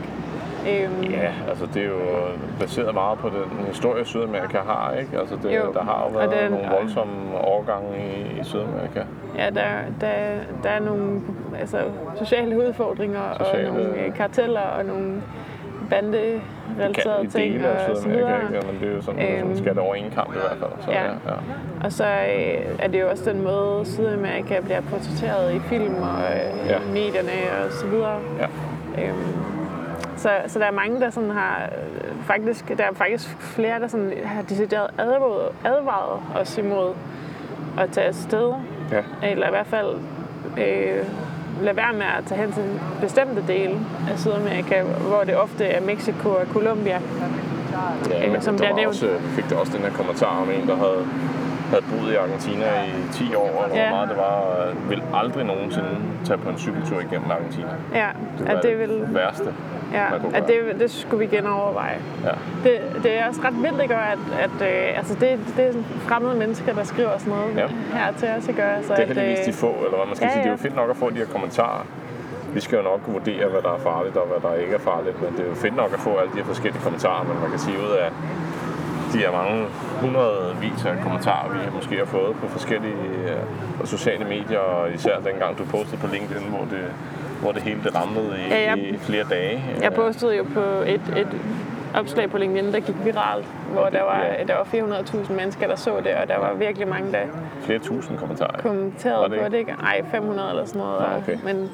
Øhm, 0.70 1.04
Ja, 1.12 1.32
altså 1.50 1.66
det 1.74 1.82
er 1.82 1.88
jo 1.88 2.00
baseret 2.60 2.94
meget 2.94 3.20
på 3.20 3.30
den 3.30 3.66
historie, 3.68 4.06
Sydamerika 4.06 4.58
har, 4.58 4.94
ikke? 5.00 5.20
Altså 5.20 5.36
det, 5.44 5.56
Jo, 5.56 5.74
der 5.74 5.84
har 5.84 6.08
jo 6.12 6.18
været 6.20 6.32
den- 6.42 6.52
nogle 6.52 6.68
voldsomme 6.80 7.38
overgange 7.42 7.88
i, 7.98 8.40
i 8.40 8.44
Sydamerika. 8.44 9.02
Ja, 9.38 9.50
der, 9.50 9.68
der, 10.02 10.14
der 10.64 10.70
er 10.70 10.80
nogle 10.80 11.22
altså, 11.60 11.78
sociale 12.16 12.58
udfordringer 12.68 13.20
Sociale- 13.40 13.70
og 13.70 13.74
nogle 13.76 14.06
øh, 14.06 14.14
karteller 14.14 14.62
og 14.62 14.86
nogle 14.86 15.22
banderelaterede 15.90 17.28
ting 17.28 17.66
og 17.66 17.98
så 17.98 18.08
videre. 18.10 18.42
ikke? 18.42 18.68
Men 18.72 18.80
det 18.82 18.90
er 18.92 18.96
jo 18.96 19.02
sådan, 19.02 19.22
Øhm, 19.22 19.48
øhm, 19.50 19.58
skal 19.58 19.80
over 19.80 19.96
en 19.96 20.12
kamp 20.16 20.30
i 20.30 20.40
hvert 20.40 20.58
fald. 20.60 20.72
Så, 20.86 20.92
ja. 20.92 21.04
ja. 21.04 21.10
Ja, 21.10 21.36
Og 21.84 21.92
så 21.92 22.04
øh, 22.06 22.76
er 22.80 22.88
det 22.88 23.02
jo 23.02 23.10
også 23.10 23.32
den 23.32 23.44
måde, 23.44 23.86
Sydamerika 23.86 24.60
bliver 24.62 24.82
portrætteret 24.82 25.54
i 25.54 25.60
film 25.60 25.96
og 25.96 26.20
øh, 26.36 26.70
Ja. 26.70 26.78
medierne 26.94 27.32
og 27.66 27.72
så 27.72 27.86
videre. 27.88 28.20
ja. 28.40 28.46
Øhm, 29.04 29.16
så, 30.26 30.32
så 30.48 30.60
der 30.60 30.66
er 30.66 30.72
mange, 30.72 31.00
der 31.02 31.10
sådan 31.10 31.30
har 31.30 31.62
øh, 31.64 32.12
faktisk, 32.24 32.68
der 32.78 32.84
er 32.84 32.94
faktisk 32.94 33.38
flere, 33.40 33.80
der 33.80 33.88
sådan 33.88 34.12
har 34.26 34.42
decideret 34.42 34.88
advaret, 34.98 35.50
advaret 35.66 36.20
os 36.36 36.58
imod 36.58 36.94
at 37.80 37.90
tage 37.92 38.08
afsted. 38.08 38.54
ja. 38.92 39.02
Eller 39.24 39.48
i 39.48 39.50
hvert 39.50 39.68
fald 39.68 39.88
øh, 40.58 41.04
lade 41.62 41.78
være 41.78 41.94
med 41.94 42.06
at 42.18 42.24
tage 42.26 42.42
hen 42.42 42.52
til 42.52 42.64
bestemte 43.02 43.44
dele 43.48 43.76
af 44.12 44.20
Sydamerika, 44.20 44.84
hvor 44.84 45.24
det 45.26 45.38
ofte 45.38 45.66
er 45.66 45.82
Mexico 45.82 46.30
og 46.30 46.46
Colombia. 46.54 47.00
Ja, 48.12 48.26
Øh, 48.26 48.32
men 48.32 48.42
som 48.42 48.58
der 48.58 48.74
var 48.74 48.88
også, 48.88 49.10
fik 49.28 49.50
der 49.50 49.56
også 49.56 49.74
den 49.78 49.82
her 49.86 49.92
kommentar 49.94 50.42
om 50.42 50.50
en, 50.50 50.68
der 50.68 50.76
havde, 50.76 51.06
havde 51.70 51.84
boet 51.92 52.12
i 52.12 52.16
Argentina 52.16 52.66
i 52.86 53.12
10 53.14 53.36
år, 53.36 53.68
Ja. 53.74 53.88
hvor 53.90 53.96
meget 53.98 54.10
det 54.10 54.18
var, 54.18 54.24
og 54.24 54.68
vil 54.90 55.04
aldrig 55.14 55.46
nogensinde 55.46 55.90
tage 56.26 56.38
på 56.38 56.50
en 56.50 56.58
cykeltur 56.58 57.00
igennem 57.00 57.32
Argentina. 57.32 57.68
Ja, 57.94 58.08
Det 58.40 58.48
var 58.48 58.54
at 58.54 58.64
det 58.64 58.80
vil, 58.80 59.08
værste. 59.14 59.54
Ja, 59.98 60.16
at 60.16 60.22
gøre. 60.22 60.72
det, 60.72 60.80
det 60.80 60.92
skulle 60.92 61.28
vi 61.30 61.36
genoverveje. 61.36 61.98
Ja. 62.24 62.30
Det, 62.64 63.04
det 63.04 63.20
er 63.20 63.28
også 63.28 63.42
ret 63.44 63.64
vildt, 63.64 63.82
ikke, 63.82 63.96
at, 63.96 64.20
at 64.46 64.58
øh, 64.62 64.98
altså 64.98 65.14
det, 65.14 65.40
det 65.58 65.66
er 65.68 65.74
fremmede 66.08 66.36
mennesker, 66.36 66.74
der 66.74 66.84
skriver 66.84 67.18
sådan 67.18 67.34
noget 67.34 67.58
Ja. 67.58 67.68
her 67.98 68.14
til 68.20 68.28
os. 68.38 68.48
Ikke? 68.48 68.64
Altså, 68.64 68.94
Det 68.94 69.00
er 69.00 69.10
at, 69.10 69.16
heldigvis 69.16 69.46
de 69.46 69.54
få, 69.54 69.72
eller 69.86 69.98
hvad 69.98 70.06
man 70.08 70.16
skal 70.16 70.26
ja, 70.26 70.32
sige. 70.34 70.42
Det 70.44 70.48
er 70.48 70.52
jo 70.52 70.58
fedt 70.58 70.76
nok 70.76 70.90
at 70.90 70.98
få 70.98 71.10
de 71.10 71.16
her 71.16 71.26
kommentarer. 71.26 71.86
Vi 72.54 72.60
skal 72.62 72.76
jo 72.78 72.84
nok 72.84 73.02
vurdere, 73.08 73.46
hvad 73.50 73.62
der 73.62 73.74
er 73.74 73.80
farligt 73.80 74.18
og 74.18 74.28
hvad 74.28 74.50
der 74.52 74.56
ikke 74.58 74.74
er 74.74 74.80
farligt, 74.80 75.22
men 75.22 75.32
det 75.38 75.40
er 75.46 75.50
jo 75.50 75.56
fedt 75.56 75.76
nok 75.76 75.94
at 75.94 76.00
få 76.00 76.12
alle 76.18 76.32
de 76.34 76.38
her 76.38 76.46
forskellige 76.46 76.84
kommentarer, 76.84 77.24
men 77.24 77.36
man 77.42 77.50
kan 77.50 77.60
sige 77.60 77.78
ud 77.78 77.92
af 78.06 78.10
de 79.14 79.18
her 79.18 79.32
mange 79.32 79.66
hundredvis 80.02 80.86
af 80.86 80.94
kommentarer, 81.04 81.48
vi 81.54 81.60
måske 81.76 81.98
har 81.98 82.06
fået 82.06 82.36
på 82.42 82.48
forskellige 82.48 83.04
øh, 83.28 83.86
sociale 83.86 84.26
medier, 84.26 84.60
og 84.60 84.92
især 84.94 85.16
dengang 85.30 85.58
du 85.58 85.64
postede 85.66 85.98
på 86.02 86.08
LinkedIn, 86.14 86.48
hvor 86.50 86.66
det, 86.74 86.86
hvor 87.46 87.52
det 87.52 87.62
hele 87.64 87.80
det 87.84 87.96
ramlede 87.96 88.36
i, 88.48 88.50
Ja, 88.54 88.70
jeg- 88.70 88.78
i 88.78 88.98
flere 88.98 89.24
dage. 89.30 89.64
Jeg 89.82 89.94
postede 89.94 90.36
jo 90.38 90.44
på 90.54 90.60
et, 90.88 91.02
et 91.18 91.28
opslag 91.96 92.30
på 92.30 92.38
LinkedIn, 92.38 92.74
der 92.74 92.80
gik 92.80 92.96
viralt, 93.06 93.46
hvor 93.72 93.82
Okay, 93.82 93.98
der 93.98 94.04
var, 94.04 94.24
ja. 94.40 94.44
der 94.48 94.56
var 94.56 94.64
400.000 94.64 95.34
mennesker, 95.34 95.68
der 95.68 95.76
så 95.76 95.92
det, 96.04 96.14
og 96.22 96.28
der 96.28 96.38
var 96.40 96.54
virkelig 96.54 96.88
mange, 96.88 97.12
der 97.12 97.20
Flere 97.62 97.80
tusind 97.80 98.18
kommentarer. 98.18 98.62
kommenterede 98.62 99.30
det 99.30 99.40
på 99.40 99.50
det. 99.50 99.58
Ikke? 99.58 99.72
Ej, 99.84 100.02
500 100.12 100.50
eller 100.50 100.66
sådan 100.66 100.80
noget. 100.82 100.98
Og- 100.98 101.06
okay. 101.18 101.38
Men 101.44 101.70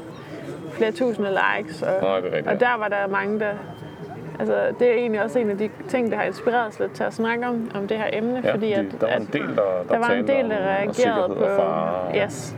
flere 0.71 0.91
tusinde 0.91 1.29
likes. 1.57 1.81
Og, 1.81 1.89
Nå, 2.01 2.15
det 2.15 2.23
rigtigt, 2.25 2.47
og 2.47 2.59
der 2.59 2.77
var 2.77 2.87
der 2.87 3.07
mange, 3.07 3.39
der... 3.39 3.51
Altså, 4.39 4.55
det 4.79 4.89
er 4.89 4.93
egentlig 4.93 5.23
også 5.23 5.39
en 5.39 5.49
af 5.49 5.57
de 5.57 5.69
ting, 5.89 6.11
der 6.11 6.17
har 6.17 6.23
inspireret 6.23 6.67
os 6.67 6.79
lidt 6.79 6.91
til 6.91 7.03
at 7.03 7.13
snakke 7.13 7.47
om, 7.47 7.71
om 7.75 7.87
det 7.87 7.97
her 7.97 8.05
emne. 8.13 8.41
Ja, 8.43 8.53
fordi 8.53 8.71
at, 8.71 8.85
der 9.01 9.07
var 9.07 9.15
en 9.15 9.29
del, 9.33 9.41
der, 9.41 9.47
der, 9.55 9.61
der 9.89 9.97
var 9.99 10.09
en 10.09 10.27
del, 10.27 10.49
der 10.49 10.57
reagerede 10.57 11.35
på... 11.35 11.43
og 11.43 11.49
fare. 11.57 12.23
Yes. 12.25 12.55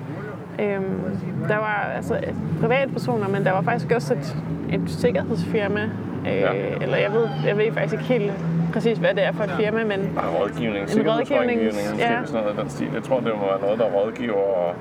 Øhm, 0.60 1.02
der 1.48 1.56
var 1.58 1.92
altså 1.96 2.18
privatpersoner, 2.62 3.28
men 3.28 3.44
der 3.46 3.52
var 3.52 3.62
faktisk 3.62 3.92
også 3.92 4.14
et, 4.14 4.38
et 4.74 4.82
sikkerhedsfirma. 4.90 5.82
Øh, 6.28 6.36
Ja. 6.36 6.52
Eller 6.82 6.98
jeg 6.98 7.12
ved, 7.14 7.28
jeg 7.46 7.58
ved 7.58 7.72
faktisk 7.72 7.94
ikke 7.94 8.06
helt 8.06 8.32
præcis, 8.74 8.98
hvad 8.98 9.10
det 9.14 9.24
er 9.26 9.32
for 9.32 9.44
et 9.44 9.52
firma, 9.60 9.84
men 9.84 10.00
Nej, 10.00 10.26
rådgivning, 10.40 10.90
sikkerhedsrådgivning, 10.90 11.64
måske 11.66 11.98
ja. 11.98 12.26
sådan 12.26 12.42
noget 12.42 12.58
af 12.58 12.62
den 12.64 12.70
stil. 12.70 12.88
Jeg 12.94 13.04
tror, 13.04 13.16
det 13.20 13.32
må 13.40 13.46
være 13.46 13.62
noget, 13.62 13.80
der 13.80 13.86
rådgiver 13.86 14.76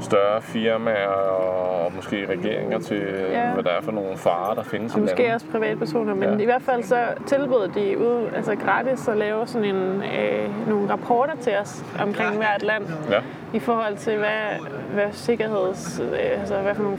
større 0.00 0.42
firmaer 0.42 1.08
og 1.08 1.92
måske 1.96 2.26
regeringer 2.28 2.78
til, 2.78 3.02
Ja. 3.32 3.46
ja. 3.48 3.52
hvad 3.54 3.62
der 3.64 3.70
er 3.70 3.80
for 3.82 3.92
nogle 3.92 4.16
farer, 4.16 4.54
der 4.54 4.62
findes 4.62 4.92
Og 4.92 4.98
i 4.98 5.00
måske 5.00 5.16
landet. 5.16 5.34
også 5.34 5.46
privatpersoner, 5.52 6.14
men 6.14 6.22
Ja. 6.24 6.34
ja. 6.34 6.38
i 6.38 6.44
hvert 6.44 6.62
fald 6.62 6.82
så 6.82 6.98
tilbød 7.26 7.68
de 7.74 7.98
ud, 7.98 8.28
altså 8.36 8.54
gratis 8.56 9.08
at 9.08 9.16
lave 9.16 9.46
sådan 9.46 9.74
en, 9.74 10.02
øh, 10.02 10.68
nogle 10.68 10.90
rapporter 10.92 11.32
til 11.40 11.52
os 11.62 11.84
omkring 12.02 12.36
hvert 12.36 12.62
land, 12.62 12.84
Ja, 13.10 13.20
i 13.52 13.58
forhold 13.58 13.96
til, 13.96 14.16
hvad, 14.16 14.68
hvad 14.94 15.06
sikkerheds, 15.12 16.00
øh, 16.12 16.40
altså 16.40 16.54
hvad 16.56 16.74
for 16.74 16.82
nogle 16.82 16.98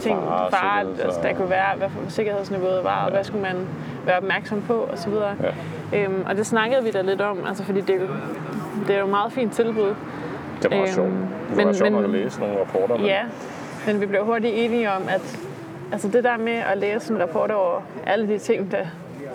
ting, 0.00 0.18
Farer, 0.18 0.50
farer, 0.50 0.86
altså, 1.04 1.20
der 1.22 1.32
kunne 1.34 1.50
være, 1.50 1.76
hvad 1.76 1.88
for 1.88 2.10
sikkerhedsniveauet 2.10 2.84
var, 2.84 3.04
og 3.04 3.10
hvad 3.10 3.24
skulle 3.24 3.42
man 3.42 3.56
være 4.06 4.16
opmærksom 4.16 4.62
på, 4.62 4.88
osv. 4.92 5.12
ja. 5.12 6.02
Øhm, 6.04 6.24
og 6.28 6.36
det 6.36 6.46
snakkede 6.46 6.84
vi 6.84 6.90
da 6.90 7.02
lidt 7.02 7.20
om, 7.20 7.38
altså 7.48 7.64
fordi 7.64 7.80
det, 7.80 7.94
er 7.94 8.00
jo- 8.00 8.06
det 8.86 8.94
er 8.94 8.98
jo 8.98 9.04
et 9.04 9.10
meget 9.10 9.32
fint 9.32 9.52
tilbud. 9.52 9.94
Det 10.62 10.70
var 10.70 10.76
meget 10.76 10.88
Øhm, 10.88 10.94
sjovt. 10.94 11.10
Det 11.50 11.56
var 11.56 11.62
men- 11.62 11.66
men, 11.66 11.74
sjovt 11.74 11.92
men- 11.92 12.04
at 12.04 12.10
læse 12.10 12.40
nogle 12.40 12.60
rapporter. 12.60 12.96
Men, 12.96 13.06
Ja, 13.06 13.22
men 13.86 14.00
vi 14.00 14.06
blev 14.06 14.24
hurtigt 14.24 14.54
enige 14.56 14.90
om, 14.90 15.02
at 15.08 15.38
altså 15.92 16.08
det 16.08 16.24
der 16.24 16.36
med 16.36 16.52
at 16.72 16.78
læse 16.78 17.12
en 17.12 17.20
rapport 17.20 17.50
over 17.50 17.80
alle 18.06 18.28
de 18.28 18.38
ting, 18.38 18.70
der 18.72 18.78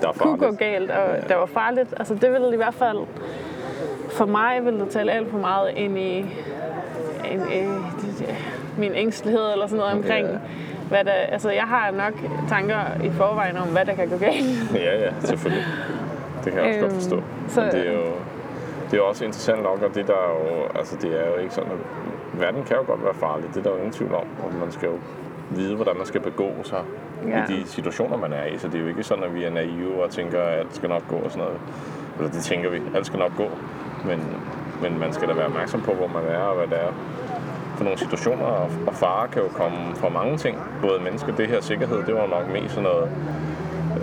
der 0.01 0.07
er 0.07 0.11
kunne 0.13 0.37
gå 0.37 0.51
galt, 0.51 0.91
og 0.91 1.15
ja. 1.15 1.21
der 1.29 1.35
var 1.35 1.45
farligt. 1.45 1.93
Altså 1.97 2.13
det 2.15 2.31
ville 2.31 2.53
i 2.53 2.55
hvert 2.55 2.73
fald, 2.73 2.97
for 4.11 4.25
mig 4.25 4.65
ville 4.65 4.79
det 4.79 4.89
tale 4.89 5.11
alt 5.11 5.31
for 5.31 5.37
meget 5.37 5.71
ind 5.75 5.97
i, 5.97 6.17
ind 7.31 7.41
i 7.53 7.59
det- 7.59 8.15
det- 8.19 8.35
min 8.77 8.91
ængstelighed 8.95 9.51
eller 9.53 9.67
sådan 9.67 9.77
noget 9.79 9.93
omkring, 9.93 10.27
Ja. 10.27 10.37
hvad 10.89 11.03
der, 11.03 11.11
altså 11.11 11.49
jeg 11.49 11.63
har 11.63 11.91
nok 11.91 12.13
tanker 12.49 12.77
i 13.03 13.09
forvejen 13.11 13.57
om, 13.57 13.67
hvad 13.67 13.85
der 13.85 13.93
kan 13.93 14.09
gå 14.09 14.17
galt. 14.17 14.45
Ja, 14.75 14.99
ja, 15.05 15.09
selvfølgelig. 15.23 15.65
Det 16.45 16.53
kan 16.53 16.61
jeg 16.61 16.67
også 16.69 16.79
godt 16.79 16.91
Øhm, 16.91 16.99
forstå. 17.01 17.21
så- 17.53 17.61
Men 17.61 17.71
det 17.71 17.87
er 17.87 17.91
jo 17.93 17.99
det 18.91 18.97
er 18.99 19.01
også 19.01 19.25
interessant 19.25 19.63
nok, 19.63 19.81
og 19.81 19.95
det 19.95 20.07
der 20.07 20.13
er 20.13 20.29
jo, 20.29 20.77
altså 20.79 20.95
det 21.01 21.21
er 21.25 21.29
jo 21.31 21.35
ikke 21.35 21.53
sådan, 21.53 21.71
at 21.71 21.77
verden 22.41 22.63
kan 22.63 22.75
jo 22.77 22.83
godt 22.87 23.03
være 23.03 23.13
farlig, 23.13 23.49
det 23.49 23.57
er 23.57 23.63
der 23.63 23.69
jo 23.69 23.75
ingen 23.77 23.91
tvivl 23.91 24.13
om, 24.13 24.23
og 24.43 24.53
man 24.59 24.71
skal 24.71 24.89
jo 24.89 24.95
vide, 25.49 25.75
hvordan 25.75 25.97
man 25.97 26.05
skal 26.05 26.21
begå 26.21 26.49
sig 26.63 26.81
Ja. 27.27 27.43
i 27.43 27.53
de 27.61 27.67
situationer, 27.67 28.17
man 28.17 28.33
er 28.33 28.45
i, 28.45 28.57
så 28.57 28.67
det 28.67 28.75
er 28.75 28.79
jo 28.81 28.87
ikke 28.87 29.03
sådan, 29.03 29.23
at 29.23 29.35
vi 29.35 29.43
er 29.43 29.49
naive 29.49 30.03
og 30.03 30.09
tænker, 30.09 30.41
at 30.41 30.59
alt 30.59 30.75
skal 30.75 30.89
nok 30.89 31.07
gå 31.09 31.15
og 31.15 31.31
sådan 31.31 31.43
noget. 31.43 31.59
Eller 32.17 32.31
det 32.31 32.41
tænker 32.43 32.69
vi, 32.69 32.81
alt 32.95 33.05
skal 33.05 33.19
nok 33.19 33.31
gå, 33.37 33.47
men, 34.05 34.23
men 34.81 34.99
man 34.99 35.13
skal 35.13 35.27
da 35.27 35.33
være 35.33 35.45
opmærksom 35.45 35.81
på, 35.81 35.93
hvor 35.93 36.07
man 36.07 36.23
er 36.23 36.37
og 36.39 36.55
hvad 36.55 36.67
det 36.67 36.85
er 36.85 36.91
for 37.77 37.83
nogle 37.83 37.99
situationer, 37.99 38.45
og, 38.45 38.69
og 38.87 38.93
fare 38.93 39.27
kan 39.27 39.41
jo 39.41 39.47
komme 39.47 39.77
fra 39.95 40.09
mange 40.09 40.37
ting, 40.37 40.57
både 40.81 40.99
mennesker, 41.03 41.35
det 41.35 41.47
her 41.47 41.61
sikkerhed, 41.61 42.03
det 42.03 42.15
var 42.15 42.27
nok 42.27 42.49
mest 42.53 42.75
sådan 42.75 42.89
noget 42.89 43.09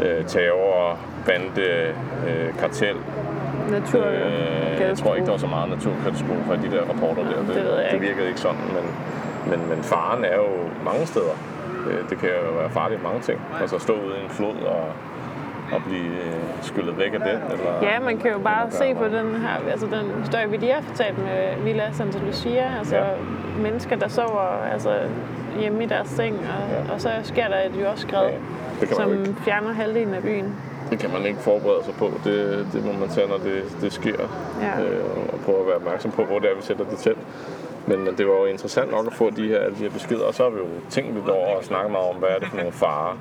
øh, 0.03 0.25
terror, 0.27 0.99
bande, 1.27 1.62
øh, 2.29 2.55
kartel, 2.59 2.97
Natur, 3.70 4.07
Øh, 4.07 4.81
jeg 4.81 4.96
tror 4.98 5.14
ikke, 5.14 5.25
der 5.27 5.31
var 5.33 5.38
så 5.38 5.46
meget 5.46 5.68
naturkatastrofer 5.70 6.55
i 6.55 6.57
de 6.57 6.70
der 6.77 6.83
rapporter 6.90 7.22
der. 7.25 7.37
Det, 7.38 7.46
Det 7.48 7.57
det 7.57 7.92
ikke. 7.94 8.07
virkede 8.07 8.29
ikke 8.29 8.40
sådan, 8.40 8.61
men, 8.77 8.85
men, 9.51 9.68
men 9.68 9.83
faren 9.83 10.25
er 10.25 10.37
jo 10.37 10.48
mange 10.85 11.07
steder. 11.07 11.35
Øh, 11.90 12.11
Det 12.11 12.18
kan 12.18 12.29
jo 12.29 12.59
være 12.61 12.70
farligt 12.70 13.03
mange 13.03 13.20
ting. 13.20 13.40
Altså 13.61 13.79
stå 13.79 13.92
ude 13.92 14.14
i 14.20 14.25
en 14.25 14.31
flod 14.31 14.57
og, 14.66 14.85
og 15.72 15.83
blive 15.87 16.07
øh, 16.27 16.35
skyllet 16.62 16.98
væk 16.98 17.12
af 17.14 17.20
den. 17.20 17.29
Eller, 17.29 17.72
Ja, 17.83 18.01
man 18.01 18.18
kan 18.18 18.31
jo 18.33 18.38
bare 18.38 18.70
se 18.70 18.94
på 18.94 19.05
den 19.05 19.35
her, 19.42 19.70
altså 19.70 19.87
den 19.87 20.22
historie, 20.22 20.51
vi 20.51 20.57
lige 20.57 20.72
har 20.72 20.81
fortalt 20.83 21.18
med 21.18 21.64
Villa 21.64 21.92
Santa 21.92 22.18
Lucia, 22.27 22.72
altså 22.79 22.96
Ja. 22.96 23.03
mennesker, 23.62 23.96
der 23.96 24.09
sover 24.09 24.64
altså, 24.72 24.90
hjemme 25.61 25.85
i 25.85 25.87
deres 25.87 26.09
seng, 26.09 26.35
og, 26.37 26.87
Ja. 26.88 26.94
og 26.94 27.01
så 27.01 27.09
sker 27.22 27.48
der 27.48 27.57
et 27.57 27.83
jordskred, 27.85 28.29
Ja, 28.81 28.87
som 28.87 29.12
ikke. 29.12 29.35
fjerner 29.44 29.72
halvdelen 29.72 30.14
af 30.14 30.22
byen. 30.22 30.55
Det 30.92 31.00
kan 31.00 31.11
man 31.11 31.26
ikke 31.26 31.40
forberede 31.40 31.85
sig 31.85 31.94
på. 31.94 32.11
Det, 32.24 32.66
det 32.72 32.85
må 32.85 32.92
man 32.92 33.09
tage, 33.09 33.28
når 33.28 33.37
det, 33.38 33.76
det 33.81 33.92
sker. 33.92 34.18
Ja. 34.61 34.83
Øh, 34.83 35.05
og 35.33 35.40
prøve 35.44 35.61
at 35.61 35.66
være 35.66 35.76
opmærksom 35.76 36.11
på, 36.11 36.24
hvor 36.24 36.38
det 36.38 36.50
er, 36.50 36.55
vi 36.57 36.62
sætter 36.62 36.85
det 36.85 36.98
til. 36.98 37.14
Men 37.87 38.07
det 38.18 38.26
var 38.26 38.33
jo 38.33 38.44
interessant 38.44 38.90
nok 38.90 39.07
at 39.07 39.12
få 39.12 39.31
de 39.31 39.48
her, 39.48 39.68
de 39.68 39.74
her 39.74 39.90
beskeder. 39.90 40.24
Og 40.24 40.35
så 40.35 40.42
har 40.42 40.50
vi 40.50 40.59
jo 40.59 40.66
tænkt 40.90 41.14
lidt 41.14 41.28
over 41.28 41.57
og 41.57 41.64
snakket 41.64 41.90
meget 41.92 42.09
om, 42.09 42.16
hvad 42.16 42.28
er 42.28 42.38
det 42.38 42.48
for 42.48 42.57
nogle 42.57 42.72
farer, 42.72 43.16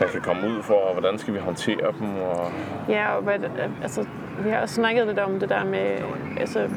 der 0.00 0.06
kan 0.06 0.20
komme 0.20 0.48
ud 0.48 0.62
for, 0.62 0.74
og 0.74 0.92
hvordan 0.92 1.18
skal 1.18 1.34
vi 1.34 1.38
håndtere 1.38 1.92
dem. 2.00 2.08
Og, 2.22 2.52
Ja, 2.88 3.16
og 3.16 3.22
hvad, 3.22 3.38
altså, 3.82 4.06
vi 4.44 4.50
har 4.50 4.60
også 4.60 4.74
snakket 4.74 5.06
lidt 5.06 5.18
om 5.18 5.40
det 5.40 5.48
der 5.48 5.64
med, 5.64 5.98
altså, 6.40 6.68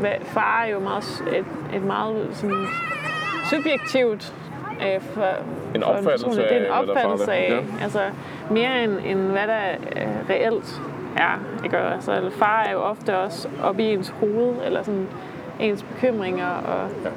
hvad, 0.00 0.12
far 0.22 0.62
er 0.62 0.70
jo 0.70 0.78
meget, 0.78 1.04
et, 1.32 1.44
et 1.76 1.82
meget 1.82 2.28
sådan, 2.32 2.66
subjektivt 3.50 4.34
øh, 4.86 5.00
for, 5.00 5.24
En 5.74 5.82
for 5.82 5.88
opfattelse 5.88 6.26
person. 6.26 6.42
Det 6.42 6.52
er 6.52 6.64
en 6.64 6.70
opfattelse 6.88 7.32
af, 7.32 7.50
Ja. 7.50 7.82
altså 7.82 8.00
mere 8.50 8.84
end, 8.84 8.92
end 9.06 9.18
hvad 9.20 9.46
der 9.46 9.60
øh, 9.96 10.08
reelt 10.30 10.82
er. 11.16 11.40
Ikke? 11.64 11.78
Altså, 11.78 12.30
far 12.38 12.62
er 12.62 12.72
jo 12.72 12.78
ofte 12.78 13.18
også 13.18 13.48
oppe 13.64 13.82
i 13.82 13.92
ens 13.92 14.08
hoved, 14.08 14.54
eller 14.66 14.82
sådan 14.82 15.06
ens 15.60 15.82
bekymringer 15.82 16.46
og, 16.48 16.88
Ja. 17.04 17.10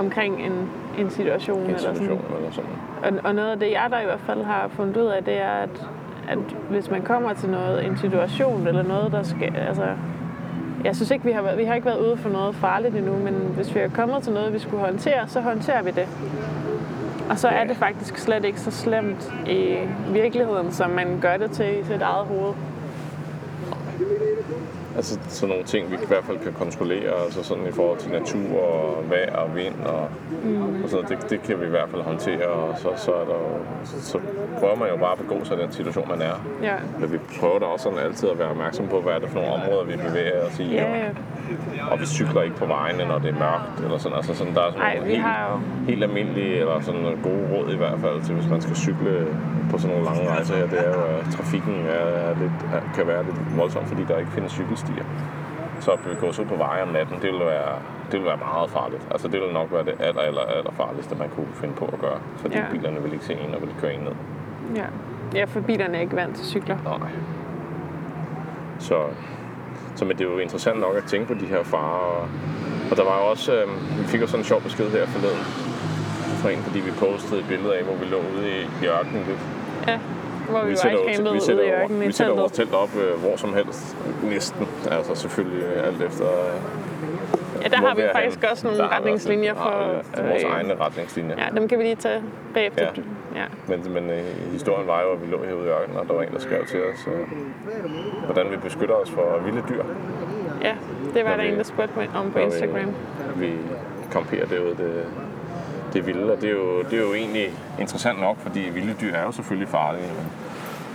omkring 0.00 0.42
en, 0.46 0.70
en 0.98 1.10
situation. 1.10 1.58
en 1.58 1.64
eller 1.66 1.78
sådan. 1.78 1.96
situation 1.96 2.24
eller 2.36 2.50
sådan. 2.50 2.70
Og, 3.02 3.24
og 3.24 3.34
noget 3.34 3.50
af 3.50 3.58
det, 3.58 3.70
jeg 3.70 3.86
der 3.90 4.00
i 4.00 4.04
hvert 4.04 4.20
fald 4.26 4.42
har 4.42 4.68
fundet 4.68 4.96
ud 4.96 5.06
af, 5.06 5.24
det 5.24 5.40
er, 5.40 5.50
at, 5.50 5.86
at 6.28 6.38
hvis 6.70 6.90
man 6.90 7.02
kommer 7.02 7.32
til 7.34 7.48
noget, 7.50 7.86
en 7.86 7.96
situation 7.96 8.66
eller 8.66 8.82
noget, 8.82 9.12
der 9.12 9.22
skal... 9.22 9.52
Altså, 9.68 9.84
jeg 10.84 10.96
synes 10.96 11.10
ikke, 11.10 11.24
vi 11.24 11.32
har, 11.32 11.42
været, 11.42 11.58
vi 11.58 11.64
har 11.64 11.74
ikke 11.74 11.86
været 11.86 12.00
ude 12.00 12.16
for 12.16 12.28
noget 12.28 12.54
farligt 12.54 12.96
endnu, 12.96 13.16
men 13.16 13.34
hvis 13.34 13.74
vi 13.74 13.80
er 13.80 13.88
kommet 13.88 14.22
til 14.22 14.32
noget, 14.32 14.52
vi 14.52 14.58
skulle 14.58 14.84
håndtere, 14.84 15.28
så 15.28 15.40
håndterer 15.40 15.82
vi 15.82 15.90
det. 15.90 16.08
Og 17.30 17.38
så 17.38 17.48
er 17.48 17.64
det 17.64 17.76
faktisk 17.76 18.18
slet 18.18 18.44
ikke 18.44 18.60
så 18.60 18.70
slemt 18.70 19.32
i 19.46 19.76
virkeligheden, 20.12 20.72
som 20.72 20.90
man 20.90 21.18
gør 21.20 21.36
det 21.36 21.50
til 21.50 21.80
i 21.80 21.84
sit 21.84 22.02
eget 22.02 22.26
hoved. 22.26 22.54
Altså 24.98 25.18
sådan 25.28 25.48
nogle 25.48 25.64
ting, 25.64 25.90
vi 25.90 25.94
i 25.94 26.08
hvert 26.08 26.24
fald 26.24 26.38
kan 26.38 26.52
kontrollere, 26.52 27.12
altså 27.24 27.44
sådan 27.44 27.66
i 27.66 27.72
forhold 27.72 27.98
til 27.98 28.10
natur 28.10 28.60
og 28.62 29.04
vejr 29.10 29.36
og 29.36 29.56
vind 29.56 29.74
og, 29.86 30.08
mm. 30.42 30.82
og 30.82 30.90
sådan 30.90 31.04
noget, 31.04 31.22
det, 31.22 31.30
det 31.30 31.42
kan 31.42 31.60
vi 31.60 31.66
i 31.66 31.68
hvert 31.68 31.88
fald 31.90 32.02
håndtere, 32.02 32.46
og 32.46 32.78
så, 32.78 32.88
så, 32.96 33.12
er 33.12 33.24
der, 33.24 33.40
så 33.84 34.18
prøver 34.58 34.76
man 34.76 34.88
jo 34.88 34.96
bare 34.96 35.12
at 35.12 35.18
begå 35.18 35.44
sig 35.44 35.58
i 35.58 35.62
den 35.62 35.72
situation, 35.72 36.08
man 36.08 36.22
er. 36.22 36.36
Ja. 36.62 36.74
Men 37.00 37.12
vi 37.12 37.18
prøver 37.40 37.58
da 37.58 37.64
også 37.64 37.82
sådan 37.82 37.98
altid 37.98 38.28
at 38.28 38.38
være 38.38 38.48
opmærksom 38.48 38.88
på, 38.88 39.00
hvad 39.00 39.12
er 39.12 39.18
det 39.18 39.28
for 39.28 39.38
nogle 39.40 39.54
områder, 39.54 39.84
vi 39.84 39.96
bevæger 39.96 40.46
os 40.46 40.58
i. 40.58 40.74
Ja, 40.74 40.96
ja. 40.98 41.08
Og 41.90 42.00
vi 42.00 42.06
cykler 42.06 42.42
ikke 42.42 42.56
på 42.56 42.66
vejene, 42.66 43.04
når 43.04 43.18
det 43.18 43.28
er 43.34 43.38
mørkt, 43.38 43.84
eller 43.84 43.98
sådan. 43.98 44.16
Altså 44.16 44.34
sådan, 44.34 44.54
der 44.54 44.62
er 44.62 44.70
sådan 44.70 44.82
Ej, 44.82 44.94
nogle 44.94 45.10
helt, 45.10 45.22
jo- 45.22 45.86
helt 45.88 46.02
almindelige, 46.04 46.54
eller 46.60 46.80
sådan 46.80 47.00
nogle 47.00 47.18
gode 47.22 47.44
råd 47.52 47.72
i 47.72 47.76
hvert 47.76 47.98
fald, 48.00 48.22
til 48.22 48.34
hvis 48.34 48.48
man 48.50 48.60
skal 48.60 48.76
cykle 48.76 49.26
på 49.70 49.78
sådan 49.78 49.96
nogle 49.96 50.08
lange 50.10 50.30
rejser 50.30 50.56
her. 50.56 50.66
Det 50.66 50.78
er 50.86 50.92
jo, 50.94 51.02
at 51.18 51.24
trafikken 51.36 51.74
er, 51.86 52.06
er 52.28 52.34
lidt, 52.42 52.52
kan 52.94 53.06
være 53.06 53.24
lidt 53.24 53.56
voldsom, 53.56 53.84
fordi 53.86 54.02
der 54.08 54.18
ikke 54.18 54.30
findes 54.30 54.52
cykelstier. 54.52 54.87
Så 55.80 55.90
at 55.90 55.98
begå 56.00 56.32
sig 56.32 56.44
ud 56.44 56.48
på 56.48 56.56
veje 56.56 56.82
om 56.82 56.88
natten, 56.88 57.16
det 57.22 57.32
vil 57.32 57.40
være, 57.40 57.72
det 58.12 58.18
vil 58.20 58.26
være 58.26 58.36
meget 58.36 58.70
farligt. 58.70 59.06
Altså 59.10 59.28
det 59.28 59.40
vil 59.40 59.52
nok 59.52 59.72
være 59.72 59.84
det 59.84 59.94
aller, 60.00 60.20
aller, 60.22 60.40
aller 60.40 60.70
farligste, 60.72 61.14
man 61.14 61.28
kunne 61.28 61.46
finde 61.54 61.74
på 61.74 61.84
at 61.92 62.00
gøre. 62.00 62.18
Fordi 62.36 62.56
Ja. 62.56 62.64
bilerne 62.70 63.02
vil 63.02 63.12
ikke 63.12 63.24
se 63.24 63.32
en 63.32 63.54
og 63.54 63.60
vil 63.60 63.70
køre 63.80 63.94
en 63.94 64.00
ned. 64.00 64.12
Ja. 64.76 64.84
ja, 65.34 65.44
for 65.44 65.60
bilerne 65.60 65.96
er 65.96 66.00
ikke 66.00 66.16
vant 66.16 66.36
til 66.36 66.46
cykler. 66.46 66.76
Nej. 66.84 67.10
Så, 68.78 69.02
så 69.96 70.04
men 70.04 70.18
det 70.18 70.26
er 70.26 70.30
jo 70.30 70.38
interessant 70.38 70.80
nok 70.80 70.96
at 70.96 71.04
tænke 71.04 71.26
på 71.34 71.40
de 71.40 71.46
her 71.46 71.62
farer. 71.62 71.98
Og, 72.20 72.28
og 72.90 72.96
der 72.96 73.04
var 73.04 73.16
jo 73.18 73.24
også, 73.30 73.52
øh, 73.54 73.68
vi 73.98 74.04
fik 74.04 74.20
jo 74.20 74.26
sådan 74.26 74.40
en 74.40 74.44
sjov 74.44 74.60
besked 74.62 74.90
her 74.90 75.06
forleden 75.06 75.38
fra 76.40 76.50
en, 76.50 76.58
fordi 76.58 76.80
vi 76.80 76.90
postede 76.90 77.40
et 77.40 77.46
billede 77.48 77.76
af, 77.76 77.84
hvor 77.84 77.94
vi 77.94 78.04
lå 78.04 78.16
ude 78.16 78.50
i, 78.50 78.60
i 78.84 78.86
ørkenen 78.88 79.24
lidt. 79.28 79.38
Ja, 79.86 79.98
hvor 80.48 80.62
vi, 80.64 80.70
vi 80.70 80.76
sætter 80.76 80.98
var 80.98 81.14
campet 81.14 81.30
ude 81.52 81.66
i 81.66 81.70
ørkenen 81.70 82.00
Vi 82.06 82.12
sætter 82.12 82.34
vores 82.34 82.52
telt 82.52 82.74
op 82.74 82.88
øh, 82.96 83.20
hvor 83.20 83.36
som 83.36 83.54
helst, 83.54 83.96
næsten. 84.22 84.68
Altså 84.90 85.14
selvfølgelig 85.14 85.62
øh, 85.64 85.86
alt 85.86 86.02
efter... 86.02 86.24
Øh, 86.24 86.60
Ja, 87.62 87.68
der 87.68 87.76
har 87.76 87.94
vi 87.94 88.02
faktisk 88.12 88.38
henne. 88.40 88.50
også 88.52 88.66
nogle 88.66 88.82
Der 88.82 88.96
retningslinjer 88.96 89.54
for... 89.54 90.02
vores 90.22 90.44
øh, 90.44 90.50
egne 90.50 90.74
retningslinjer. 90.80 91.36
Ja, 91.38 91.60
dem 91.60 91.68
kan 91.68 91.78
vi 91.78 91.84
lige 91.84 91.94
tage 91.96 92.22
bagefter. 92.54 92.82
Ja. 93.34 93.40
Ja. 93.40 93.44
Men, 93.68 93.92
men 93.92 94.10
øh, 94.10 94.24
historien 94.52 94.86
var 94.86 95.02
jo, 95.02 95.12
at 95.12 95.22
vi 95.22 95.26
lå 95.26 95.44
herude 95.44 95.64
i 95.66 95.68
ørkenen, 95.68 95.96
og 95.98 96.06
der 96.08 96.14
var 96.14 96.22
en, 96.22 96.32
der 96.32 96.38
skrev 96.38 96.66
til 96.66 96.80
os, 96.82 97.06
øh, 97.06 97.28
hvordan 98.24 98.50
vi 98.50 98.56
beskytter 98.56 98.94
os 98.94 99.10
for 99.10 99.40
vilde 99.44 99.62
dyr. 99.68 99.84
ja, 100.62 100.74
det 101.14 101.24
var 101.24 101.36
der 101.36 101.42
vi- 101.42 101.48
en, 101.48 101.56
der 101.56 101.62
spurgte 101.62 101.92
mig 101.96 102.08
om 102.14 102.30
på 102.30 102.38
Instagram. 102.38 102.94
Vi, 103.36 103.46
vi 103.46 103.52
kamperer 104.12 104.46
derude, 104.46 104.70
det, 104.70 105.04
det 105.92 106.06
vilde, 106.06 106.32
og 106.32 106.40
det 106.40 106.48
er, 106.50 106.54
jo, 106.54 106.82
det 106.82 106.92
er 106.92 107.02
jo 107.02 107.14
egentlig 107.14 107.50
interessant 107.80 108.20
nok, 108.20 108.36
fordi 108.38 108.60
vilde 108.60 108.94
dyr 109.00 109.12
er 109.14 109.22
jo 109.22 109.32
selvfølgelig 109.32 109.68
farlige. 109.68 110.06
Men 110.16 110.26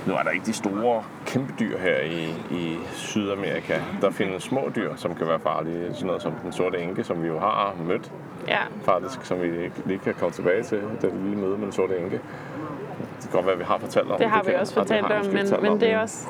nu 0.05 0.13
er 0.13 0.23
der 0.23 0.29
ikke 0.29 0.45
de 0.45 0.53
store, 0.53 1.03
kæmpe 1.25 1.53
dyr 1.59 1.77
her 1.77 1.97
i, 1.99 2.23
i 2.51 2.77
Sydamerika. 2.93 3.73
Der 4.01 4.11
findes 4.11 4.43
små 4.43 4.71
dyr, 4.75 4.95
som 4.95 5.15
kan 5.15 5.27
være 5.27 5.39
farlige. 5.39 5.93
Sådan 5.93 6.07
noget 6.07 6.21
som 6.21 6.31
den 6.43 6.51
sorte 6.51 6.77
enke, 6.79 7.03
som 7.03 7.23
vi 7.23 7.27
jo 7.27 7.39
har 7.39 7.73
mødt 7.87 8.11
Ja, 8.47 8.57
faktisk, 8.85 9.25
som 9.25 9.41
vi 9.41 9.47
lige 9.85 9.99
kan 9.99 10.13
komme 10.13 10.31
tilbage 10.33 10.63
til, 10.63 10.81
det 11.01 11.13
lille 11.23 11.37
møde 11.37 11.57
med 11.57 11.63
den 11.65 11.71
sorte 11.71 11.97
enke. 11.97 12.15
Det 12.15 12.21
kan 13.21 13.31
godt 13.31 13.45
være, 13.45 13.53
at 13.53 13.59
vi 13.59 13.63
har 13.67 13.77
fortalt 13.77 14.11
om 14.11 14.17
det 14.17 14.29
har 14.29 14.43
vi 14.43 14.51
kan- 14.51 14.59
også 14.59 14.73
det 14.79 14.87
fortalt 14.87 15.05
har 15.05 15.19
om, 15.19 15.25
men, 15.25 15.47
men 15.71 15.81
det 15.81 15.89
er 15.91 15.99
også... 15.99 16.27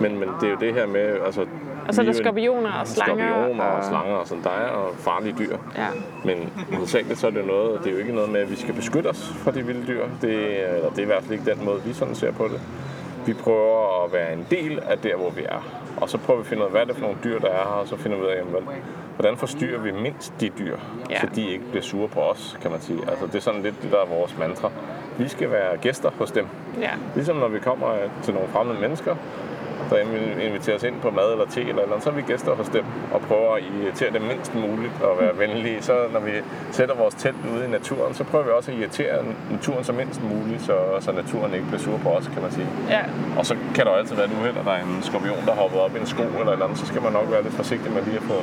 Men, 0.00 0.18
men 0.18 0.28
det 0.40 0.46
er 0.46 0.50
jo 0.50 0.56
det 0.60 0.74
her 0.74 0.86
med, 0.86 1.18
altså... 1.26 1.46
Og 1.88 1.94
så 1.94 2.00
er 2.00 2.04
der 2.04 2.12
skorpioner 2.12 2.72
og 2.72 2.86
slanger. 2.86 3.28
Skorpioner 3.28 3.64
og 3.64 3.76
og- 3.76 3.84
slanger 3.84 4.14
og 4.16 4.26
sådan. 4.26 4.44
Der 4.44 4.50
er 4.50 4.72
jo 4.72 4.94
farlige 4.98 5.34
dyr. 5.38 5.56
Ja. 5.76 5.86
Men 6.24 6.52
hovedsageligt 6.72 7.18
så 7.18 7.26
er 7.26 7.30
det 7.30 7.46
noget, 7.46 7.78
det 7.84 7.86
er 7.86 7.92
jo 7.92 7.98
ikke 7.98 8.14
noget 8.14 8.30
med, 8.30 8.40
at 8.40 8.50
vi 8.50 8.56
skal 8.56 8.74
beskytte 8.74 9.08
os 9.08 9.32
fra 9.44 9.50
de 9.50 9.66
vilde 9.66 9.86
dyr. 9.86 10.04
Det, 10.22 10.62
er- 10.64 10.74
eller 10.74 10.90
det 10.90 10.98
er 10.98 11.02
i 11.02 11.06
hvert 11.06 11.22
fald 11.22 11.32
ikke 11.38 11.50
den 11.54 11.64
måde, 11.64 11.82
vi 11.84 11.92
sådan 11.92 12.14
ser 12.14 12.32
på 12.32 12.44
det. 12.44 12.60
Vi 13.26 13.32
prøver 13.32 14.04
at 14.04 14.12
være 14.12 14.32
en 14.32 14.46
del 14.50 14.78
af 14.88 14.98
der, 14.98 15.16
hvor 15.16 15.30
vi 15.30 15.42
er. 15.44 15.62
Og 15.96 16.08
så 16.10 16.18
prøver 16.18 16.38
vi 16.38 16.42
at 16.42 16.46
finde 16.46 16.60
ud 16.62 16.64
af, 16.66 16.70
hvad 16.70 16.80
er 16.80 16.84
det 16.84 16.94
for 16.94 17.02
nogle 17.02 17.16
dyr, 17.24 17.38
der 17.38 17.48
er 17.48 17.52
her, 17.52 17.80
og 17.82 17.88
så 17.88 17.96
finder 17.96 18.16
vi 18.18 18.22
ud 18.24 18.28
af, 18.28 18.36
jamen, 18.38 18.54
hvordan 19.16 19.36
forstyrrer 19.36 19.80
vi 19.80 19.92
mindst 19.92 20.32
de 20.40 20.48
dyr, 20.58 20.76
Ja. 21.10 21.20
så 21.20 21.26
de 21.34 21.48
ikke 21.50 21.64
bliver 21.70 21.82
sure 21.82 22.08
på 22.08 22.20
os, 22.20 22.58
kan 22.62 22.70
man 22.70 22.80
sige. 22.80 22.98
Altså, 23.08 23.26
det 23.26 23.34
er 23.34 23.40
sådan 23.40 23.62
lidt 23.62 23.82
det, 23.82 23.92
der 23.92 23.98
er 23.98 24.06
vores 24.06 24.38
mantra. 24.38 24.70
Vi 25.18 25.28
skal 25.28 25.50
være 25.50 25.76
gæster 25.76 26.10
hos 26.18 26.30
dem. 26.30 26.46
Ja. 26.80 26.90
Ligesom 27.14 27.36
når 27.36 27.48
vi 27.48 27.58
kommer 27.58 27.88
til 28.22 28.34
nogle 28.34 28.48
fremmede 28.48 28.80
mennesker, 28.80 29.16
der 29.90 29.96
invi- 29.96 30.40
inviterer 30.40 30.76
os 30.76 30.82
ind 30.82 31.00
på 31.00 31.10
mad 31.10 31.32
eller 31.32 31.46
te 31.46 31.60
eller 31.60 31.86
noget, 31.86 32.02
så 32.02 32.10
er 32.10 32.14
vi 32.14 32.22
gæster 32.22 32.54
hos 32.54 32.68
dem 32.68 32.84
og 33.14 33.20
prøver 33.20 33.54
at 33.54 33.62
irritere 33.82 34.10
dem 34.12 34.22
mindst 34.22 34.54
muligt 34.54 34.92
og 35.02 35.12
være 35.20 35.38
venlige. 35.38 35.82
Så 35.82 35.94
når 36.12 36.20
vi 36.20 36.30
sætter 36.70 36.94
vores 36.94 37.14
telt 37.14 37.36
ude 37.54 37.64
i 37.64 37.68
naturen, 37.68 38.14
så 38.14 38.24
prøver 38.24 38.44
vi 38.44 38.50
også 38.50 38.70
at 38.72 38.76
irritere 38.78 39.16
naturen 39.50 39.84
så 39.84 39.92
mindst 39.92 40.20
muligt, 40.22 40.62
så, 40.62 40.76
så 41.00 41.12
naturen 41.12 41.54
ikke 41.54 41.66
bliver 41.66 41.80
sur 41.80 41.98
på 41.98 42.08
os, 42.08 42.26
kan 42.34 42.42
man 42.42 42.52
sige. 42.52 42.66
ja. 42.90 43.00
Og 43.38 43.46
så 43.46 43.56
kan 43.74 43.84
der 43.86 43.90
jo 43.92 43.96
altid 43.98 44.16
være 44.16 44.26
et 44.26 44.32
uheld, 44.40 44.56
at 44.58 44.64
der 44.64 44.72
er 44.72 44.82
en 44.82 44.98
skorpion, 45.02 45.36
der 45.46 45.52
har 45.54 45.60
hoppet 45.60 45.80
op 45.80 45.96
i 45.96 45.98
en 46.00 46.06
sko 46.06 46.22
eller 46.22 46.46
et 46.46 46.52
eller 46.52 46.64
andet, 46.64 46.78
så 46.78 46.86
skal 46.86 47.02
man 47.02 47.12
nok 47.12 47.30
være 47.30 47.42
lidt 47.42 47.54
forsigtig 47.54 47.92
med 47.92 48.02
lige 48.02 48.16
at 48.16 48.22
få, 48.22 48.34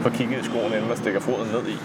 få 0.00 0.08
kigget 0.10 0.40
i 0.40 0.44
skoen, 0.44 0.70
inden 0.76 0.88
man 0.88 0.96
stikker 0.96 1.20
foden 1.20 1.48
ned 1.56 1.64
i. 1.74 1.76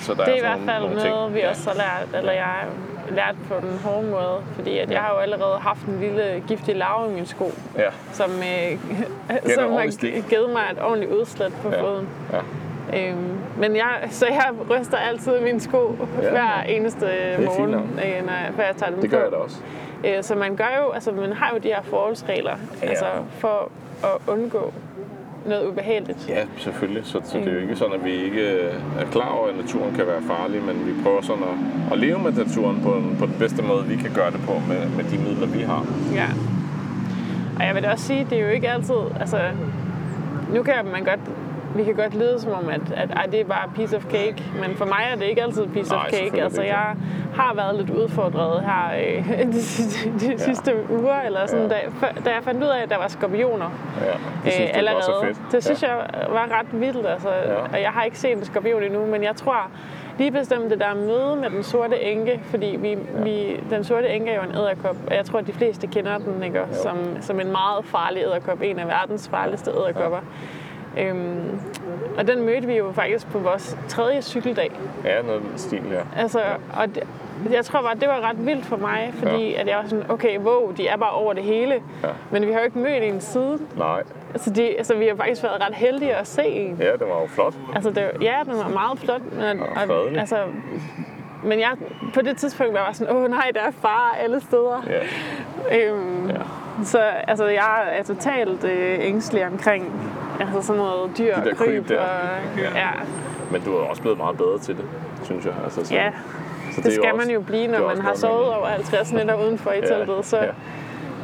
Så 0.00 0.14
der 0.14 0.24
Det 0.24 0.32
er 0.32 0.36
i 0.36 0.38
sådan 0.40 0.58
hvert 0.64 0.74
fald 0.74 0.82
nogle 0.82 0.96
noget, 0.96 1.24
ting. 1.32 1.34
vi 1.34 1.40
også 1.50 1.64
har 1.70 1.76
lært, 1.84 2.08
eller 2.18 2.32
jeg 2.32 2.42
har 2.44 2.66
lært 3.10 3.34
på 3.48 3.54
den 3.60 3.78
hårde 3.84 4.06
måde. 4.06 4.38
Fordi 4.54 4.78
at 4.78 4.90
jeg 4.90 5.00
har 5.00 5.14
jo 5.14 5.18
allerede 5.20 5.58
haft 5.58 5.84
en 5.86 6.00
lille 6.00 6.42
giftig 6.48 6.76
larve 6.76 7.10
i 7.10 7.14
min 7.14 7.26
sko, 7.26 7.50
Ja, 7.78 7.88
som, 8.12 8.30
øh, 8.30 8.78
som 9.54 9.72
har 9.72 10.28
givet 10.28 10.50
mig 10.50 10.62
et 10.72 10.82
ordentligt 10.82 11.12
udslæt 11.12 11.52
på 11.62 11.70
ja, 11.70 11.82
foden. 11.82 12.08
ja. 12.32 12.38
Øhm, 12.94 13.38
men 13.58 13.76
jeg, 13.76 14.08
så 14.10 14.26
jeg 14.26 14.50
ryster 14.70 14.96
altid 14.96 15.40
mine 15.40 15.60
sko 15.60 15.96
Ja. 16.22 16.30
hver 16.30 16.62
eneste 16.68 17.06
fint 17.36 17.44
morgen, 17.46 17.74
øh, 17.74 18.26
når 18.26 18.32
jeg, 18.32 18.50
før 18.56 18.62
jeg 18.64 18.76
tager 18.76 18.90
dem 18.92 19.00
Det 19.00 19.10
på. 19.10 19.16
gør 19.16 19.22
jeg 19.22 19.32
da 19.32 19.36
også. 19.36 19.56
Øh, 20.04 20.22
så 20.22 20.34
man 20.34 20.56
gør 20.56 20.82
jo, 20.84 20.90
altså 20.90 21.12
man 21.12 21.32
har 21.32 21.50
jo 21.52 21.58
de 21.58 21.68
her 21.68 21.82
forholdsregler, 21.82 22.56
Ja. 22.82 22.88
altså 22.88 23.04
for 23.38 23.70
at 24.04 24.10
undgå 24.32 24.72
noget 25.48 25.68
ubehageligt. 25.68 26.28
Ja, 26.28 26.44
selvfølgelig. 26.58 27.06
Så, 27.06 27.20
så 27.24 27.38
det 27.38 27.48
er 27.48 27.52
jo 27.52 27.58
ikke 27.58 27.76
sådan, 27.76 27.94
at 27.94 28.04
vi 28.04 28.12
ikke 28.12 28.40
øh, 28.40 28.74
er 29.00 29.04
klar 29.12 29.28
over, 29.28 29.48
at 29.48 29.56
naturen 29.56 29.94
kan 29.94 30.06
være 30.06 30.22
farlig, 30.22 30.62
men 30.62 30.86
vi 30.86 31.02
prøver 31.02 31.22
sådan 31.22 31.42
at, 31.42 31.92
at 31.92 31.98
leve 31.98 32.18
med 32.18 32.32
naturen 32.32 32.80
på, 32.82 32.92
en, 32.94 33.16
på 33.18 33.26
den 33.26 33.34
bedste 33.38 33.62
måde, 33.62 33.86
vi 33.86 33.96
kan 33.96 34.10
gøre 34.14 34.30
det 34.30 34.40
på 34.40 34.52
med, 34.68 34.88
med 34.96 35.04
de 35.04 35.18
midler, 35.18 35.46
vi 35.46 35.62
har. 35.62 35.86
Ja. 36.14 36.28
Og 37.58 37.66
jeg 37.66 37.74
vil 37.74 37.82
da 37.82 37.90
også 37.90 38.04
sige, 38.04 38.26
det 38.30 38.38
er 38.38 38.42
jo 38.42 38.48
ikke 38.48 38.68
altid, 38.70 39.00
altså, 39.20 39.38
nu 40.54 40.62
kan 40.62 40.74
man 40.92 41.04
godt, 41.04 41.20
vi 41.76 41.84
kan 41.84 41.94
godt 41.94 42.14
lyde 42.14 42.40
som 42.40 42.52
om, 42.52 42.68
at, 42.68 42.80
at 42.96 43.10
ej, 43.10 43.26
det 43.26 43.40
er 43.40 43.44
bare 43.44 43.70
piece 43.74 43.96
of 43.96 44.02
cake, 44.04 44.44
men 44.60 44.76
for 44.76 44.84
mig 44.84 45.08
er 45.12 45.16
det 45.16 45.24
ikke 45.24 45.42
altid 45.42 45.66
piece 45.66 45.92
Nej, 45.92 46.04
of 46.06 46.10
cake. 46.14 46.42
Altså, 46.42 46.62
jeg 46.62 46.94
har 47.34 47.54
været 47.54 47.74
lidt 47.76 47.90
udfordret 47.90 48.62
her 48.64 48.84
øh, 49.40 49.46
de, 49.52 49.62
sidste, 49.62 50.10
de 50.20 50.30
ja. 50.30 50.36
sidste 50.36 50.72
uger, 50.90 51.20
eller 51.20 51.46
sådan, 51.46 51.62
Ja. 51.70 51.74
da, 51.74 51.80
før- 52.00 52.22
da 52.24 52.30
jeg 52.34 52.42
fandt 52.42 52.62
ud 52.62 52.68
af, 52.68 52.82
at 52.82 52.90
der 52.90 52.96
var 52.98 53.08
skorpioner 53.08 53.70
Ja, 54.00 54.12
det 54.44 54.52
synes 54.52 54.70
øh, 54.78 54.84
jeg 54.84 54.94
også 54.96 55.12
er 55.12 55.26
fedt. 55.26 55.38
Det 55.52 55.64
synes 55.64 55.82
ja. 55.82 55.94
jeg 55.94 56.06
var 56.30 56.48
ret 56.58 56.80
vildt, 56.80 57.06
altså, 57.06 57.28
Ja. 57.28 57.54
og 57.72 57.82
jeg 57.82 57.90
har 57.90 58.04
ikke 58.04 58.18
set 58.18 58.32
en 58.32 58.44
skorpion 58.44 58.82
endnu, 58.82 59.06
men 59.06 59.22
jeg 59.22 59.36
tror 59.36 59.70
lige 60.18 60.30
bestemt 60.30 60.70
det 60.70 60.80
der 60.80 60.94
møde 60.94 61.36
med 61.36 61.50
den 61.50 61.62
sorte 61.62 62.00
enke, 62.02 62.40
fordi 62.44 62.76
vi, 62.80 62.88
ja. 62.90 62.96
vi, 63.22 63.60
den 63.70 63.84
sorte 63.84 64.08
enke 64.08 64.30
er 64.30 64.36
jo 64.36 64.42
en 64.50 64.54
æderkop, 64.56 64.96
og 65.06 65.14
jeg 65.16 65.24
tror, 65.24 65.38
at 65.38 65.46
de 65.46 65.52
fleste 65.52 65.86
kender 65.86 66.18
den 66.18 66.42
ikke, 66.42 66.60
som, 66.72 66.96
som 67.20 67.40
en 67.40 67.52
meget 67.52 67.84
farlig 67.84 68.22
æderkop, 68.22 68.62
en 68.62 68.78
af 68.78 68.86
verdens 68.88 69.28
farligste 69.28 69.70
æderkopper. 69.70 70.18
Øhm, 70.98 71.60
og 72.18 72.26
den 72.26 72.42
mødte 72.42 72.66
vi 72.66 72.76
jo 72.76 72.92
faktisk 72.92 73.30
på 73.30 73.38
vores 73.38 73.76
tredje 73.88 74.22
cykeldag. 74.22 74.70
Ja, 75.04 75.22
noget 75.22 75.42
stil, 75.56 75.82
ja. 75.92 76.20
Altså, 76.22 76.40
og 76.76 76.94
det, 76.94 77.02
jeg 77.50 77.64
tror 77.64 77.82
bare, 77.82 77.94
det 77.94 78.08
var 78.08 78.20
ret 78.28 78.46
vildt 78.46 78.66
for 78.66 78.76
mig, 78.76 79.12
fordi 79.18 79.50
ja. 79.50 79.60
at 79.60 79.66
jeg 79.66 79.76
var 79.76 79.88
sådan, 79.88 80.10
okay, 80.10 80.38
wow, 80.38 80.72
de 80.72 80.88
er 80.88 80.96
bare 80.96 81.10
over 81.10 81.32
det 81.32 81.42
hele. 81.42 81.74
Ja. 82.02 82.08
Men 82.30 82.46
vi 82.46 82.52
har 82.52 82.58
jo 82.58 82.64
ikke 82.64 82.78
mødt 82.78 83.02
en 83.02 83.20
siden. 83.20 83.66
Nej, 83.76 84.02
Altså, 84.34 84.50
de, 84.50 84.62
altså, 84.78 84.94
vi 84.96 85.06
har 85.06 85.14
faktisk 85.16 85.42
været 85.42 85.60
ret 85.68 85.74
heldige 85.74 86.14
at 86.14 86.26
se 86.26 86.42
en. 86.44 86.76
ja, 86.80 86.92
det 86.92 87.00
var 87.00 87.20
jo 87.20 87.26
flot. 87.26 87.54
Altså, 87.74 87.90
det, 87.90 88.10
ja, 88.20 88.36
den 88.44 88.52
var 88.58 88.68
meget 88.68 88.98
flot. 88.98 89.20
Men, 89.32 89.60
Og 89.60 89.68
fredelig. 89.86 90.20
altså, 90.20 90.36
men 91.44 91.60
jeg, 91.60 91.70
på 92.14 92.20
det 92.20 92.36
tidspunkt 92.36 92.72
var 92.72 92.86
jeg 92.86 92.94
sådan, 92.96 93.16
åh 93.16 93.30
nej, 93.30 93.50
der 93.54 93.60
er 93.60 93.70
far 93.70 94.16
alle 94.20 94.40
steder. 94.40 94.82
Ja, 94.90 95.00
Øhm, 95.88 96.28
Ja. 96.28 96.34
Så 96.84 96.98
altså, 97.28 97.46
jeg 97.46 97.88
er 97.92 98.02
totalt 98.02 98.64
øh, 98.64 98.98
ængstelig 99.00 99.46
omkring 99.46 99.92
altså, 100.40 100.62
sådan 100.62 100.82
noget 100.82 101.10
dyr 101.18 101.34
De 101.36 101.44
der 101.44 101.50
og 101.50 101.56
kryb. 101.56 101.68
kryb 101.68 101.88
der. 101.88 102.00
Og, 102.00 102.08
Ja. 102.58 102.78
ja, 102.78 102.90
men 103.50 103.60
du 103.62 103.76
er 103.76 103.80
også 103.82 104.02
blevet 104.02 104.18
meget 104.18 104.36
bedre 104.36 104.58
til 104.58 104.76
det, 104.76 104.84
synes 105.22 105.44
jeg. 105.44 105.54
Altså, 105.64 105.84
så, 105.84 105.94
ja, 105.94 106.10
så 106.74 106.80
det 106.80 106.86
er 106.86 106.90
skal 106.92 107.12
også- 107.12 107.26
man 107.26 107.34
jo 107.34 107.40
blive, 107.40 107.62
det 107.62 107.70
når 107.80 107.86
man 107.88 108.00
har 108.00 108.14
sovet 108.14 108.54
over 108.54 108.66
50 108.66 109.12
nætter 109.18 109.34
udenfor 109.44 109.72
i 109.72 109.80
teltet. 109.80 110.24
Så 110.26 110.36
ja. 110.38 110.50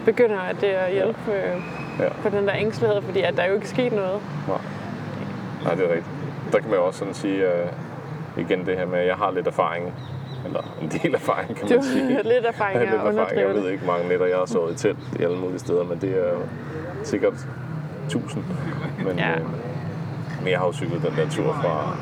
begynder 0.04 0.38
det 0.60 0.66
at 0.66 0.92
hjælpe 0.92 1.18
øh, 1.28 1.60
Ja. 2.00 2.08
på 2.22 2.28
den 2.28 2.46
der 2.46 2.54
ængstelighed, 2.56 3.02
fordi 3.02 3.20
at 3.20 3.36
der 3.36 3.42
er 3.42 3.48
jo 3.48 3.54
ikke 3.54 3.68
sket 3.68 3.92
noget. 3.92 4.20
Nej. 4.48 4.58
Nej, 5.64 5.74
det 5.74 5.84
er 5.84 5.88
rigtigt. 5.88 6.06
Der 6.52 6.58
kan 6.58 6.70
man 6.70 6.78
jo 6.78 6.84
også 6.86 6.98
sådan 6.98 7.14
sige, 7.14 7.44
uh, 7.46 8.42
igen 8.42 8.66
det 8.66 8.78
her 8.78 8.86
med, 8.86 8.98
at 8.98 9.06
jeg 9.06 9.14
har 9.16 9.30
lidt 9.30 9.46
erfaring, 9.46 9.92
eller 10.46 10.60
en 10.82 10.88
del 10.88 11.14
erfaring, 11.14 11.56
kan 11.56 11.68
Du 11.68 11.74
man 11.74 11.82
sige. 11.82 12.14
har 12.14 12.22
lidt 12.22 12.46
erfaring 12.46 12.74
Jeg 12.80 12.82
at 12.88 12.92
lidt 12.92 13.18
erfaring. 13.18 13.40
Jeg 13.40 13.48
ved 13.48 13.64
det. 13.64 13.70
ikke, 13.72 13.84
hvor 13.84 13.92
mange 13.92 14.08
nætter 14.08 14.26
jeg 14.26 14.36
har 14.36 14.46
sovet 14.46 14.72
i 14.72 14.76
telt 14.76 14.98
i 15.20 15.22
alle 15.22 15.36
mulige 15.38 15.58
steder, 15.58 15.84
men 15.84 15.98
det 16.00 16.10
er 16.10 16.30
jo 16.32 16.38
sikkert 17.02 17.34
tusind. 18.08 18.44
Men, 19.06 19.18
Ja. 19.18 19.30
øh, 19.34 19.40
men 20.42 20.50
jeg 20.50 20.58
har 20.58 20.66
jo 20.66 20.72
cyklet 20.72 21.02
den 21.02 21.12
der 21.16 21.30
tur 21.30 21.52
fra, 21.52 21.96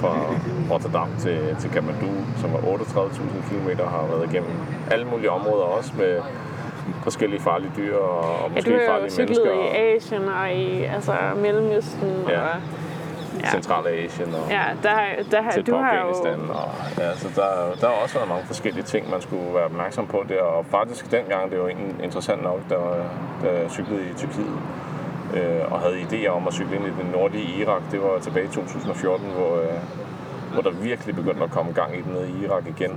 fra 0.00 0.16
Rotterdam 0.70 1.08
til, 1.18 1.56
til 1.58 1.70
Kathmandu, 1.70 2.06
som 2.36 2.52
var 2.52 2.58
38.000 2.58 3.20
km, 3.50 3.68
har 3.88 4.06
været 4.10 4.32
igennem 4.32 4.50
alle 4.90 5.04
mulige 5.06 5.30
områder 5.30 5.64
også 5.64 5.92
med 5.98 6.20
forskellige 7.02 7.40
farlige 7.40 7.72
dyr 7.76 7.96
og, 7.96 8.18
og 8.20 8.50
Ja, 8.50 8.54
måske 8.54 8.70
du 8.70 8.76
har 8.76 8.82
jo 8.82 8.90
farlige 8.90 9.10
cyklet 9.10 9.28
mennesker. 9.28 9.52
i 9.74 9.96
Asien 9.96 10.28
og 10.28 10.52
i 10.52 10.82
altså, 10.82 11.12
Mellemøsten. 11.42 12.08
Ja. 12.28 12.40
Og, 12.40 12.48
ja. 13.40 13.50
Centralasien 13.50 14.34
og 14.34 14.50
ja, 14.50 14.62
der, 14.82 14.94
der, 15.30 15.42
har- 15.42 15.50
til 15.50 15.66
du 15.66 15.76
har 15.76 15.94
jo... 15.94 16.08
Og, 16.48 16.70
ja, 16.98 17.14
så 17.16 17.28
der, 17.36 17.46
der 17.80 17.86
har 17.86 17.94
også 18.02 18.14
været 18.14 18.28
mange 18.28 18.44
forskellige 18.46 18.84
ting, 18.84 19.10
man 19.10 19.20
skulle 19.20 19.54
være 19.54 19.64
opmærksom 19.64 20.06
på 20.06 20.24
der. 20.28 20.42
Og 20.42 20.64
faktisk 20.70 21.10
dengang, 21.10 21.50
det 21.50 21.60
var 21.60 21.66
egentlig 21.68 22.04
interessant 22.04 22.42
nok, 22.42 22.60
da 22.70 22.74
jeg 23.44 23.70
cyklede 23.70 24.00
i 24.02 24.14
Tyrkiet 24.16 24.58
øh, 25.34 25.72
og 25.72 25.80
havde 25.80 26.02
idéer 26.02 26.28
om 26.28 26.46
at 26.46 26.52
cykle 26.52 26.76
ind 26.76 26.84
i 26.86 26.88
det 26.88 27.12
nordlige 27.12 27.60
Irak. 27.62 27.82
Det 27.92 28.02
var 28.02 28.18
tilbage 28.18 28.44
i 28.44 28.48
2014, 28.48 29.26
hvor, 29.26 29.56
øh, 29.56 29.68
hvor 30.52 30.62
der 30.62 30.70
virkelig 30.70 31.14
begyndte 31.14 31.44
at 31.44 31.50
komme 31.50 31.72
gang 31.72 31.94
i 31.94 31.98
det 31.98 32.06
nede 32.06 32.28
i 32.28 32.44
Irak 32.44 32.66
igen. 32.66 32.90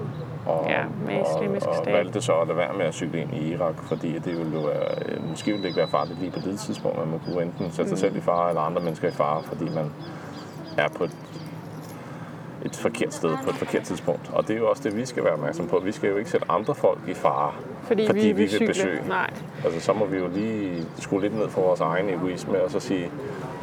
Og, 0.45 0.65
Ja, 0.69 0.83
med 1.05 1.21
Islamisk 1.25 1.67
og, 1.67 1.73
og 1.79 1.85
valgte 1.93 2.21
så 2.21 2.33
at 2.33 2.47
lade 2.47 2.57
være 2.57 2.73
med 2.77 2.85
at 2.85 2.93
cykle 2.93 3.21
ind 3.21 3.33
i 3.33 3.53
Irak, 3.53 3.75
fordi 3.83 4.19
det 4.19 4.37
ville 4.37 4.53
jo 4.53 4.59
være, 4.59 4.89
øh, 5.05 5.29
måske 5.29 5.45
ville 5.51 5.63
det 5.63 5.67
ikke 5.69 5.77
være 5.77 5.89
farligt 5.89 6.19
lige 6.19 6.31
på 6.31 6.39
det 6.39 6.59
tidspunkt, 6.59 6.99
men 6.99 7.11
man 7.11 7.19
kunne 7.25 7.41
enten 7.43 7.71
sætte 7.71 7.89
sig 7.89 7.97
selv 7.99 8.15
i 8.15 8.21
fare 8.21 8.49
eller 8.49 8.61
andre 8.61 8.81
mennesker 8.81 9.07
i 9.07 9.11
fare, 9.11 9.43
fordi 9.43 9.63
man 9.75 9.91
er 10.77 10.87
på 10.97 11.03
et, 11.03 11.15
et 12.65 12.75
forkert 12.75 13.13
sted 13.13 13.37
på 13.43 13.49
et 13.49 13.55
forkert 13.55 13.83
tidspunkt. 13.83 14.29
Og 14.33 14.47
det 14.47 14.53
er 14.55 14.57
jo 14.59 14.69
også 14.69 14.83
det, 14.83 14.97
vi 14.97 15.05
skal 15.05 15.23
være 15.23 15.33
opmærksom 15.33 15.67
på. 15.67 15.79
Vi 15.79 15.91
skal 15.91 16.09
jo 16.09 16.17
ikke 16.17 16.29
sætte 16.29 16.45
andre 16.51 16.75
folk 16.75 16.99
i 17.07 17.13
fare, 17.13 17.51
Fordi, 17.83 18.05
fordi 18.07 18.19
vi, 18.19 18.27
vi 18.27 18.31
vil 18.33 18.49
cykle. 18.49 18.67
besøge. 18.67 18.99
Nej. 19.07 19.29
Altså, 19.65 19.79
så 19.79 19.93
må 19.93 20.05
vi 20.05 20.17
jo 20.17 20.27
lige 20.33 20.85
skrue 20.99 21.21
lidt 21.21 21.35
ned 21.39 21.49
for 21.49 21.61
vores 21.61 21.79
egen 21.79 22.09
egoisme 22.09 22.63
og 22.63 22.71
så 22.71 22.79
sige, 22.79 23.11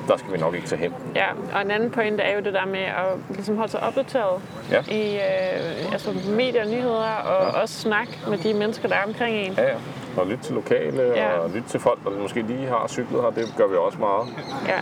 der 0.08 0.16
skal 0.16 0.32
vi 0.32 0.38
nok 0.38 0.54
ikke 0.54 0.66
tage 0.66 0.80
hen. 0.80 0.94
Ja, 1.14 1.26
og 1.54 1.62
en 1.62 1.70
anden 1.70 1.90
pointe 1.90 2.22
er 2.22 2.36
jo 2.38 2.44
det 2.44 2.52
der 2.54 2.66
med 2.66 2.78
at 2.80 3.04
ligesom 3.30 3.56
holde 3.56 3.70
sig 3.70 3.82
opdateret 3.82 4.42
Ja. 4.70 4.80
i 4.94 5.14
øh, 5.16 5.92
altså 5.92 6.10
medier 6.30 6.64
og 6.64 6.70
nyheder, 6.70 7.14
og 7.24 7.52
ja. 7.54 7.60
også 7.60 7.74
snakke 7.80 8.18
med 8.28 8.38
de 8.38 8.54
mennesker, 8.54 8.88
der 8.88 8.94
er 8.94 9.04
omkring 9.06 9.36
en. 9.36 9.52
Ja, 9.52 9.62
ja. 9.68 9.74
Og 10.16 10.26
lytte 10.26 10.44
til 10.44 10.54
lokale, 10.54 11.02
Ja. 11.16 11.28
og 11.38 11.50
lytte 11.50 11.68
til 11.68 11.80
folk, 11.80 12.04
der 12.04 12.10
måske 12.10 12.42
lige 12.42 12.66
har 12.66 12.84
cyklet 12.88 13.22
her. 13.22 13.30
Det 13.30 13.54
gør 13.56 13.66
vi 13.66 13.76
også 13.76 13.98
meget. 13.98 14.26
Ja, 14.68 14.80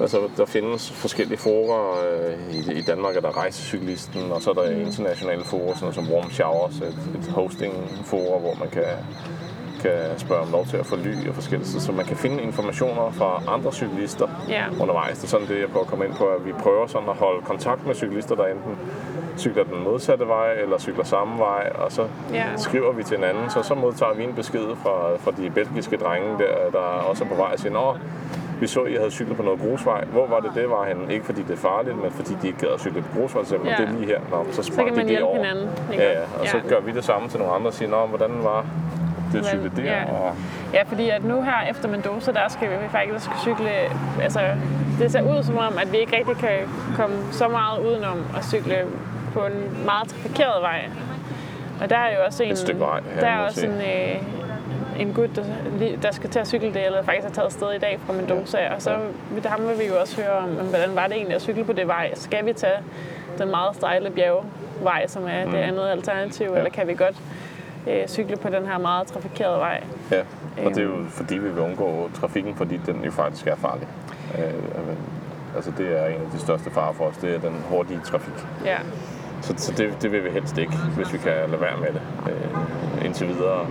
Altså, 0.00 0.20
der 0.36 0.46
findes 0.46 0.92
forskellige 0.92 1.38
forer. 1.38 1.96
Øh, 2.28 2.54
I, 2.56 2.78
I 2.78 2.82
Danmark 2.82 3.16
er 3.16 3.20
der 3.20 3.36
Rejsecyklisten, 3.36 4.32
og 4.32 4.42
så 4.42 4.50
er 4.50 4.54
der 4.54 4.70
Mm. 4.70 4.80
internationale 4.80 5.44
forer, 5.44 5.74
sådan 5.74 5.94
som 5.94 6.12
Warm 6.12 6.30
Showers, 6.30 6.76
et, 6.76 6.98
et 7.18 7.28
hosting-forer, 7.34 8.40
hvor 8.40 8.54
man 8.54 8.68
kan, 8.68 8.82
kan 9.82 10.18
spørge 10.18 10.40
om 10.42 10.52
lov 10.52 10.66
til 10.66 10.76
at 10.76 10.86
få 10.86 10.96
ly 10.96 11.28
og 11.28 11.34
forskellige 11.34 11.68
så 11.80 11.92
man 11.92 12.04
kan 12.04 12.16
finde 12.16 12.42
informationer 12.42 13.10
fra 13.10 13.42
andre 13.48 13.72
cyklister 13.72 14.28
Ja. 14.48 14.64
undervejs. 14.80 15.18
Det 15.18 15.24
er 15.24 15.28
sådan 15.28 15.46
det, 15.48 15.60
jeg 15.60 15.68
prøver 15.68 15.84
at 15.84 15.90
komme 15.90 16.04
ind 16.06 16.14
på, 16.14 16.24
at 16.26 16.46
vi 16.46 16.52
prøver 16.52 16.86
sådan 16.86 17.08
at 17.08 17.14
holde 17.16 17.42
kontakt 17.44 17.86
med 17.86 17.94
cyklister, 17.94 18.34
der 18.34 18.46
enten 18.46 18.78
cykler 19.38 19.64
den 19.64 19.84
modsatte 19.84 20.26
vej, 20.28 20.52
eller 20.52 20.78
cykler 20.78 21.04
samme 21.04 21.38
vej, 21.38 21.72
og 21.74 21.92
så 21.92 22.06
Ja. 22.32 22.44
skriver 22.56 22.92
vi 22.92 23.02
til 23.02 23.16
hinanden, 23.16 23.50
så 23.50 23.62
så 23.62 23.74
modtager 23.74 24.14
vi 24.14 24.24
en 24.24 24.34
besked 24.34 24.66
fra, 24.82 25.16
fra 25.16 25.30
de 25.30 25.50
belgiske 25.50 25.96
drenge, 25.96 26.28
der, 26.38 26.70
der 26.72 26.78
også 26.78 27.24
er 27.24 27.28
på 27.28 27.34
vej 27.34 27.50
og 27.52 27.58
siger, 27.58 27.98
vi 28.60 28.66
så, 28.66 28.80
at 28.80 28.92
I 28.92 28.94
havde 28.96 29.10
cyklet 29.10 29.36
på 29.36 29.42
noget 29.42 29.60
grusvej. 29.60 30.04
Hvor 30.04 30.26
var 30.26 30.40
det, 30.40 30.50
det 30.54 30.70
var 30.70 30.84
henne? 30.84 31.14
Ikke 31.14 31.24
fordi 31.24 31.42
det 31.42 31.50
er 31.50 31.56
farligt, 31.56 31.96
men 32.02 32.10
fordi 32.10 32.36
de 32.42 32.46
ikke 32.46 32.58
gad 32.58 32.68
at 32.68 32.80
cykle 32.80 33.02
på 33.02 33.18
grusvej. 33.18 33.44
Så 33.44 33.56
ja. 33.64 33.70
Det 33.70 33.88
er 33.88 33.92
lige 33.92 34.06
her. 34.06 34.20
Nå, 34.30 34.46
så 34.52 34.62
sprang 34.62 34.88
kan 34.88 34.96
de 34.96 35.00
det 35.00 35.08
hjælpe 35.08 35.26
over. 35.26 35.36
hinanden, 35.36 35.68
ikke? 35.92 36.04
Ja, 36.04 36.10
ja. 36.12 36.20
Og 36.40 36.46
så 36.48 36.56
Ja. 36.56 36.68
gør 36.68 36.80
vi 36.80 36.92
det 36.92 37.04
samme 37.04 37.28
til 37.28 37.38
nogle 37.38 37.54
andre 37.54 37.66
og 37.68 37.74
siger, 37.74 37.90
Nå, 37.90 38.06
hvordan 38.06 38.30
var 38.42 38.64
det 39.32 39.38
at 39.38 39.46
cykle 39.46 39.72
der? 39.76 39.82
ja. 39.82 40.04
Og, 40.12 40.34
ja, 40.74 40.82
fordi 40.82 41.10
at 41.10 41.24
nu 41.24 41.42
her 41.42 41.70
efter 41.70 41.88
Mendoza, 41.88 42.32
der 42.32 42.48
skal 42.48 42.70
vi 42.70 42.74
faktisk 42.90 43.30
cykle, 43.42 43.70
altså 44.22 44.40
det 44.98 45.12
ser 45.12 45.22
ud 45.38 45.42
som 45.42 45.56
om, 45.58 45.72
at 45.82 45.92
vi 45.92 45.96
ikke 45.98 46.16
rigtig 46.16 46.36
kan 46.36 46.58
komme 46.96 47.16
så 47.32 47.48
meget 47.48 47.80
udenom 47.86 48.18
at 48.36 48.44
cykle 48.44 48.76
på 49.34 49.40
en 49.40 49.84
meget 49.84 50.08
trafikeret 50.08 50.62
vej. 50.62 50.88
Og 51.82 51.90
der 51.90 51.96
er 51.96 52.10
jo 52.18 52.24
også 52.26 52.42
en, 52.42 52.52
Et 52.52 52.58
stykke 52.58 52.80
vej, 52.80 53.00
der 53.20 53.26
er 53.26 53.38
også 53.38 53.66
en, 53.66 53.72
øh, 53.72 54.16
en 54.98 55.12
gut, 55.12 55.36
der, 55.36 55.44
der 56.02 56.10
skal 56.10 56.30
til 56.30 56.38
at 56.38 56.48
cykle 56.48 56.74
det, 56.74 56.86
eller 56.86 57.02
faktisk 57.02 57.26
har 57.26 57.34
taget 57.34 57.52
sted 57.52 57.72
i 57.72 57.78
dag 57.78 58.00
fra 58.06 58.12
Mendoza. 58.12 58.74
Og 58.74 58.82
så 58.82 58.90
ja. 58.90 59.48
ham 59.48 59.68
vil 59.68 59.78
vi 59.78 59.84
jo 59.84 60.00
også 60.00 60.22
høre 60.22 60.38
om, 60.38 60.48
hvordan 60.48 60.94
var 60.94 61.06
det 61.06 61.16
egentlig 61.16 61.36
at 61.36 61.42
cykle 61.42 61.64
på 61.64 61.72
det 61.72 61.86
vej. 61.86 62.14
Skal 62.14 62.46
vi 62.46 62.52
tage 62.52 62.78
den 63.38 63.50
meget 63.50 63.76
stejle 63.76 64.10
bjergvej, 64.10 65.06
som 65.06 65.24
er 65.28 65.44
mm. 65.44 65.50
det 65.50 65.58
andet 65.58 65.88
alternativ, 65.88 66.46
ja. 66.50 66.56
eller 66.56 66.70
kan 66.70 66.88
vi 66.88 66.94
godt 66.94 67.16
øh, 67.86 68.06
cykle 68.08 68.36
på 68.36 68.48
den 68.48 68.66
her 68.66 68.78
meget 68.78 69.06
trafikerede 69.06 69.58
vej? 69.58 69.84
ja. 70.10 70.22
og 70.64 70.70
det 70.70 70.78
er 70.78 70.82
jo 70.82 71.04
fordi, 71.08 71.34
vi 71.38 71.48
vil 71.48 71.58
undgå 71.58 72.10
trafikken, 72.14 72.54
fordi 72.54 72.80
den 72.86 73.04
jo 73.04 73.10
faktisk 73.10 73.46
er 73.46 73.56
farlig. 73.56 73.88
Øh, 74.38 74.54
altså, 75.56 75.72
det 75.78 76.02
er 76.02 76.06
en 76.06 76.20
af 76.20 76.30
de 76.32 76.38
største 76.38 76.70
farer 76.70 76.92
for 76.92 77.04
os, 77.04 77.16
det 77.16 77.34
er 77.34 77.40
den 77.40 77.56
hurtige 77.68 78.00
trafik. 78.04 78.34
Ja. 78.64 78.78
Så, 79.42 79.54
så 79.56 79.72
det, 79.72 80.02
det 80.02 80.12
vil 80.12 80.24
vi 80.24 80.30
helst 80.30 80.58
ikke, 80.58 80.76
hvis 80.96 81.12
vi 81.12 81.18
kan 81.18 81.32
lade 81.32 81.60
være 81.60 81.76
med 81.80 81.88
det. 81.88 82.02
Øh, 82.26 83.04
indtil 83.04 83.28
videre 83.28 83.66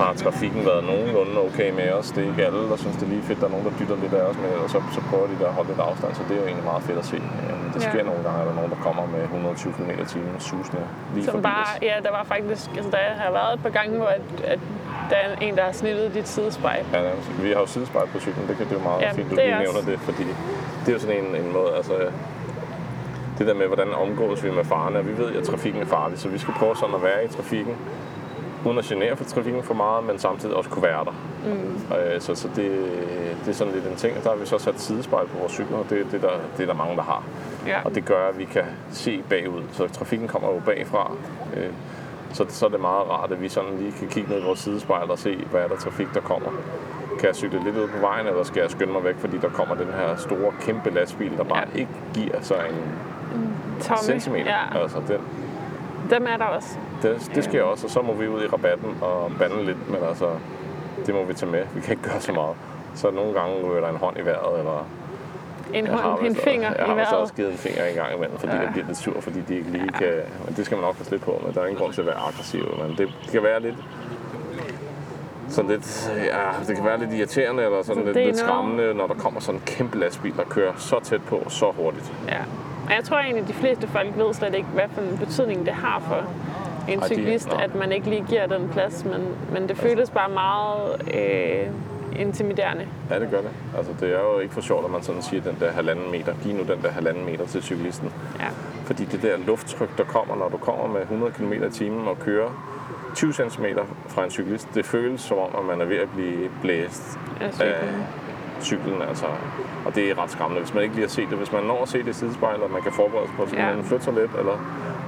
har 0.00 0.12
trafikken 0.24 0.60
været 0.70 0.82
nogenlunde 0.90 1.34
okay 1.48 1.70
med 1.80 1.88
os. 1.98 2.06
Det 2.14 2.20
er 2.24 2.28
ikke 2.32 2.44
alle, 2.48 2.62
der 2.72 2.76
synes, 2.76 2.96
det 2.96 3.04
er 3.08 3.12
lige 3.14 3.22
fedt. 3.22 3.38
Der 3.40 3.46
er 3.46 3.50
nogen, 3.56 3.66
der 3.68 3.72
dytter 3.80 3.96
lidt 4.04 4.14
af 4.20 4.24
os 4.30 4.36
med, 4.44 4.52
og 4.64 4.68
så, 4.74 4.78
så 4.96 5.00
prøver 5.10 5.26
de 5.32 5.36
der 5.40 5.48
at 5.52 5.54
holde 5.58 5.68
lidt 5.72 5.80
afstand, 5.88 6.10
så 6.14 6.22
det 6.28 6.34
er 6.36 6.40
jo 6.42 6.46
egentlig 6.50 6.64
meget 6.72 6.82
fedt 6.88 6.98
at 6.98 7.06
se. 7.12 7.16
Øh, 7.16 7.56
Det 7.74 7.82
Ja. 7.84 7.90
sker 7.90 8.04
nogle 8.10 8.22
gange, 8.26 8.38
at 8.40 8.44
der 8.46 8.52
er 8.54 8.58
nogen, 8.60 8.70
der 8.76 8.80
kommer 8.86 9.04
med 9.14 9.22
120 9.22 9.72
km 9.76 9.90
timen 10.12 10.34
susende 10.50 10.84
lige 11.14 11.24
Som 11.24 11.32
forbi 11.34 11.42
bare, 11.42 11.62
os. 11.76 11.82
ja, 11.88 11.94
der 12.06 12.10
var 12.18 12.24
faktisk, 12.34 12.64
altså 12.76 12.90
der 12.90 13.02
har 13.24 13.30
været 13.38 13.50
et 13.56 13.62
par 13.66 13.70
gange, 13.78 13.92
hvor 14.00 14.06
at, 14.18 14.26
at 14.52 14.60
der 15.10 15.16
er 15.16 15.28
en, 15.46 15.56
der 15.56 15.64
har 15.64 15.72
snittet 15.72 16.14
dit 16.14 16.28
sidespejl. 16.28 16.84
Ja, 16.92 17.00
vi 17.42 17.48
har 17.52 17.60
jo 17.60 17.66
sidespejl 17.66 18.06
på 18.14 18.18
cyklen, 18.20 18.44
det 18.48 18.56
kan 18.56 18.66
det 18.68 18.72
er 18.76 18.78
jo 18.80 18.84
meget 18.90 19.00
Ja, 19.02 19.10
fint, 19.12 19.30
du 19.30 19.34
det 19.36 19.44
lige 19.44 19.58
også- 19.58 19.72
nævner 19.72 19.90
det, 19.90 19.98
fordi 20.08 20.24
det 20.82 20.88
er 20.88 20.92
jo 20.92 20.98
sådan 20.98 21.16
en, 21.24 21.30
en 21.44 21.52
måde, 21.52 21.70
altså 21.76 21.92
det 23.38 23.46
der 23.46 23.54
med, 23.54 23.66
hvordan 23.66 23.88
omgås 24.04 24.44
vi 24.44 24.50
med 24.50 24.64
farerne, 24.64 25.04
vi 25.04 25.18
ved, 25.22 25.36
at 25.36 25.44
trafikken 25.44 25.82
er 25.82 25.86
farlig, 25.86 26.18
så 26.18 26.28
vi 26.28 26.38
skal 26.38 26.54
prøve 26.54 26.76
sådan 26.76 26.94
at 26.94 27.02
være 27.02 27.24
i 27.24 27.28
trafikken, 27.28 27.74
uden 28.64 28.78
at 28.78 28.84
genere 28.84 29.16
for 29.16 29.24
trafikken 29.24 29.62
for 29.62 29.74
meget, 29.74 30.04
men 30.04 30.18
samtidig 30.18 30.54
også 30.56 30.70
kunne 30.70 30.82
være 30.82 31.04
der. 31.04 31.14
Mm. 31.44 31.96
Øh, 31.96 32.20
så 32.20 32.34
så 32.34 32.48
det, 32.48 32.70
det 33.44 33.48
er 33.48 33.52
sådan 33.52 33.72
lidt 33.72 33.86
en 33.86 33.96
ting, 33.96 34.16
og 34.18 34.24
der 34.24 34.30
har 34.30 34.36
vi 34.36 34.46
så 34.46 34.58
sat 34.58 34.80
sidespejl 34.80 35.26
på 35.26 35.38
vores 35.38 35.52
cykler, 35.52 35.76
og 35.78 35.86
det, 35.90 36.06
det, 36.12 36.24
er 36.24 36.28
der, 36.28 36.36
det 36.56 36.62
er 36.62 36.66
der 36.66 36.74
mange, 36.74 36.96
der 36.96 37.02
har. 37.02 37.22
Ja. 37.66 37.78
Og 37.84 37.94
det 37.94 38.04
gør, 38.04 38.28
at 38.28 38.38
vi 38.38 38.44
kan 38.44 38.64
se 38.90 39.22
bagud, 39.28 39.62
så 39.72 39.88
trafikken 39.88 40.28
kommer 40.28 40.48
jo 40.54 40.60
bagfra. 40.66 41.12
Øh, 41.56 41.66
så, 42.32 42.44
så 42.48 42.66
er 42.66 42.70
det 42.70 42.80
meget 42.80 43.08
rart, 43.10 43.32
at 43.32 43.42
vi 43.42 43.48
sådan 43.48 43.78
lige 43.78 43.92
kan 43.92 44.08
kigge 44.08 44.30
ned 44.30 44.40
i 44.40 44.44
vores 44.44 44.58
sidespejl 44.58 45.10
og 45.10 45.18
se, 45.18 45.36
hvad 45.50 45.60
er 45.60 45.68
der 45.68 45.76
trafik, 45.76 46.06
der 46.14 46.20
kommer. 46.20 46.48
Kan 47.18 47.26
jeg 47.26 47.36
cykle 47.36 47.64
lidt 47.64 47.76
ud 47.76 47.88
på 47.88 47.98
vejen, 48.00 48.26
eller 48.26 48.42
skal 48.42 48.60
jeg 48.60 48.70
skynde 48.70 48.92
mig 48.92 49.04
væk, 49.04 49.14
fordi 49.18 49.38
der 49.38 49.48
kommer 49.48 49.74
den 49.74 49.86
her 49.86 50.16
store, 50.16 50.52
kæmpe 50.60 50.90
lastbil, 50.90 51.36
der 51.36 51.44
bare 51.44 51.64
ja. 51.74 51.78
ikke 51.80 51.90
giver 52.14 52.40
sig 52.40 52.64
en 52.70 52.76
Tommy. 53.80 53.98
centimeter. 54.02 54.50
Ja, 54.50 54.82
Altså, 54.82 54.98
den, 55.08 55.18
dem 56.10 56.26
er 56.30 56.36
der 56.36 56.44
også. 56.44 56.78
Det, 57.02 57.30
det 57.34 57.44
sker 57.44 57.62
også, 57.62 57.86
og 57.86 57.90
så 57.90 58.02
må 58.02 58.12
vi 58.14 58.28
ud 58.28 58.42
i 58.44 58.46
rabatten 58.46 58.98
og 59.00 59.32
bande 59.38 59.64
lidt, 59.64 59.90
men 59.90 59.98
altså, 60.08 60.26
det 61.06 61.14
må 61.14 61.24
vi 61.24 61.34
tage 61.34 61.52
med. 61.52 61.62
Vi 61.74 61.80
kan 61.80 61.90
ikke 61.90 62.02
gøre 62.10 62.20
så 62.20 62.32
meget. 62.32 62.56
Så 62.94 63.10
nogle 63.10 63.32
gange 63.40 63.54
ryger 63.66 63.80
der 63.80 63.88
en 63.88 63.96
hånd 63.96 64.18
i 64.18 64.24
vejret, 64.24 64.58
eller 64.58 64.86
En 65.74 65.86
jeg 65.86 65.94
har 65.94 66.10
hånd, 66.10 66.26
en 66.26 66.36
finger 66.36 66.68
jeg 66.68 66.78
i 66.86 66.88
har 66.88 66.94
vist 66.94 67.10
vejret. 67.10 67.22
også 67.22 67.34
givet 67.34 67.50
en 67.52 67.58
finger 67.58 67.84
en 67.84 67.94
gang 67.94 68.14
imellem, 68.16 68.38
fordi 68.38 68.52
Ja. 68.52 68.60
jeg 68.60 68.70
bliver 68.72 68.86
lidt 68.86 68.98
sur, 68.98 69.20
fordi 69.20 69.40
de 69.48 69.56
ikke 69.56 69.70
lige 69.70 69.88
kan... 69.88 70.12
Men 70.46 70.54
det 70.56 70.66
skal 70.66 70.76
man 70.76 70.84
nok 70.86 70.96
passe 70.96 71.12
lidt 71.12 71.22
på 71.22 71.42
med. 71.46 71.52
Der 71.54 71.60
er 71.60 71.66
ingen 71.66 71.80
grund 71.80 71.92
til 71.92 72.00
at 72.00 72.06
være 72.06 72.16
aggressiv, 72.16 72.78
men 72.86 72.96
det, 72.98 73.08
kan 73.32 73.42
være 73.42 73.60
lidt... 73.62 73.74
Sådan 75.48 75.70
lidt, 75.70 76.12
ja, 76.16 76.66
det 76.68 76.76
kan 76.76 76.84
være 76.84 76.98
lidt 76.98 77.12
irriterende 77.12 77.62
eller 77.64 77.82
sådan 77.82 78.04
lidt, 78.04 78.16
er 78.16 78.20
lidt 78.24 78.36
noget- 78.36 78.38
skræmmende, 78.38 78.94
når 78.94 79.06
der 79.06 79.14
kommer 79.14 79.40
sådan 79.40 79.58
en 79.60 79.62
kæmpe 79.66 79.98
lastbil, 79.98 80.36
der 80.36 80.44
kører 80.44 80.72
så 80.76 81.00
tæt 81.02 81.22
på, 81.22 81.42
så 81.48 81.70
hurtigt. 81.76 82.12
Ja. 82.28 82.36
Og 82.86 82.92
jeg 82.96 83.04
tror 83.04 83.16
egentlig, 83.18 83.42
at 83.42 83.48
de 83.48 83.52
fleste 83.54 83.86
folk 83.88 84.08
ved 84.16 84.34
slet 84.34 84.54
ikke, 84.54 84.68
hvad 84.74 84.84
for 84.94 85.00
en 85.00 85.18
betydning 85.18 85.66
det 85.66 85.74
har 85.74 86.00
for 86.08 86.24
en 86.92 87.00
de- 87.00 87.06
cyklist, 87.06 87.48
nå. 87.48 87.54
at 87.56 87.74
man 87.74 87.92
ikke 87.92 88.08
lige 88.10 88.24
giver 88.28 88.46
den 88.46 88.68
plads. 88.68 89.04
Men, 89.04 89.26
men 89.52 89.68
det 89.68 89.76
føles 89.76 90.10
bare 90.10 90.30
meget 90.30 91.02
øh, 91.14 92.20
intimiderende. 92.20 92.86
Ja, 93.10 93.18
det 93.20 93.30
gør 93.30 93.40
det. 93.40 93.50
Altså, 93.76 93.92
det 94.00 94.14
er 94.14 94.20
jo 94.20 94.38
ikke 94.38 94.54
for 94.54 94.60
sjovt, 94.60 94.84
at 94.84 94.90
man 94.90 95.02
sådan 95.02 95.22
siger 95.22 95.42
den 95.42 95.56
der 95.60 95.70
halvanden 95.72 96.10
meter. 96.10 96.34
Giv 96.42 96.52
nu 96.54 96.62
den 96.62 96.82
der 96.82 96.90
halvanden 96.90 97.24
meter 97.26 97.46
til 97.46 97.62
cyklisten. 97.62 98.12
Ja. 98.40 98.46
Fordi 98.84 99.04
det 99.04 99.22
der 99.22 99.36
lufttryk, 99.46 99.98
der 99.98 100.04
kommer, 100.04 100.36
når 100.36 100.48
du 100.48 100.56
kommer 100.56 100.86
med 100.86 101.00
100 101.00 101.32
km 101.32 101.52
i 101.52 101.70
timen 101.70 102.08
og 102.08 102.18
kører 102.18 102.50
20 103.14 103.32
cm 103.32 103.64
fra 104.08 104.24
en 104.24 104.30
cyklist, 104.30 104.68
det 104.74 104.86
føles 104.86 105.20
som 105.20 105.38
om, 105.38 105.50
at 105.58 105.64
man 105.64 105.80
er 105.80 105.84
ved 105.84 105.96
at 105.96 106.08
blive 106.16 106.50
blæst 106.62 107.18
Af 107.40 107.52
cyklen. 107.54 107.72
af 107.72 108.62
cyklen. 108.62 109.02
Altså. 109.02 109.26
Og 109.86 109.94
det 109.94 110.10
er 110.10 110.22
ret 110.22 110.30
skræmmende, 110.30 110.62
hvis 110.62 110.74
man 110.74 110.82
ikke 110.82 110.94
lige 110.94 111.04
har 111.04 111.10
set 111.10 111.26
det. 111.30 111.38
Hvis 111.38 111.52
man 111.52 111.62
når 111.64 111.82
at 111.82 111.88
se 111.88 111.98
det 111.98 112.08
i 112.08 112.12
sidespejlet, 112.12 112.62
og 112.62 112.70
man 112.70 112.82
kan 112.82 112.92
forberede 112.92 113.26
sig 113.26 113.36
på, 113.36 113.46
så 113.48 113.56
Ja. 113.56 113.74
man 113.74 113.84
flytte 113.84 114.04
sig 114.04 114.14
lidt, 114.14 114.30
eller 114.38 114.56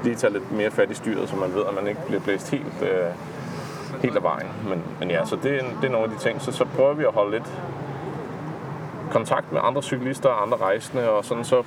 lige 0.05 0.15
tage 0.17 0.33
lidt 0.33 0.53
mere 0.53 0.71
fat 0.71 0.91
i 0.91 0.95
styret, 0.95 1.29
så 1.29 1.37
man 1.37 1.55
ved, 1.55 1.63
at 1.69 1.75
man 1.75 1.89
ikke 1.89 2.01
bliver 2.07 2.21
blæst 2.21 2.51
helt, 2.51 2.83
øh, 2.83 2.89
helt 4.03 4.17
af 4.17 4.23
vejen. 4.23 4.47
Men, 4.69 4.83
men 5.01 5.11
ja, 5.11 5.25
så 5.25 5.37
det, 5.43 5.55
er- 5.57 5.65
det 5.81 5.89
er 5.89 5.93
nogle 5.93 6.05
af 6.05 6.11
de 6.11 6.19
ting. 6.19 6.43
Så, 6.43 6.53
så 6.53 6.65
prøver 6.77 6.95
vi 6.95 7.05
at 7.05 7.13
holde 7.13 7.31
lidt 7.31 7.53
kontakt 9.11 9.53
med 9.53 9.61
andre 9.65 9.83
cyklister 9.83 10.29
og 10.29 10.43
andre 10.43 10.57
rejsende, 10.57 11.11
og 11.11 11.25
sådan 11.25 11.45
så, 11.45 11.63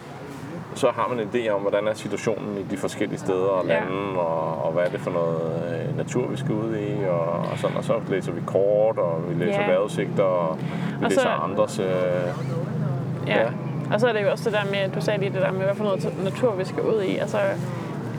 så 0.76 0.92
har 0.92 1.08
man 1.16 1.20
en 1.20 1.30
idé 1.34 1.50
om, 1.50 1.62
hvordan 1.62 1.88
er 1.88 1.94
situationen 1.94 2.58
i 2.58 2.64
de 2.64 2.78
forskellige 2.78 3.20
steder 3.20 3.46
og 3.48 3.66
Ja. 3.66 3.74
lande, 3.74 4.20
og, 4.20 4.66
og 4.66 4.72
hvad 4.72 4.84
er 4.84 4.90
det 4.90 5.00
for 5.00 5.12
noget 5.12 5.64
øh, 5.90 5.98
natur, 5.98 6.28
vi 6.28 6.38
skal 6.38 6.52
ud 6.52 6.76
i, 6.78 7.06
og, 7.10 7.22
og 7.52 7.58
sådan. 7.58 7.78
Og 7.78 7.84
så 7.84 7.94
læser 8.10 8.32
vi 8.32 8.42
kort, 8.46 8.98
og 8.98 9.22
vi 9.30 9.46
læser 9.46 9.62
Ja. 9.62 9.68
vejrudsigter, 9.68 10.24
og 10.24 10.58
vi 10.60 10.96
Og 11.06 11.10
læser 11.10 11.22
så- 11.22 11.28
andres... 11.30 11.80
Øh, 11.80 11.86
Ja. 13.28 13.42
Ja. 13.42 13.50
Og 13.94 14.00
så 14.00 14.08
er 14.08 14.14
det 14.14 14.24
jo 14.24 14.32
også 14.32 14.50
det 14.50 14.54
der 14.54 14.66
med, 14.72 14.92
du 14.96 15.02
sagde 15.02 15.20
lige 15.20 15.34
det 15.34 15.42
der 15.42 15.52
med, 15.52 15.62
hvad 15.66 15.76
for 15.76 15.84
noget 15.84 16.14
natur 16.24 16.52
vi 16.56 16.66
skal 16.66 16.84
ud 16.84 17.02
i. 17.02 17.18
Altså, 17.18 17.38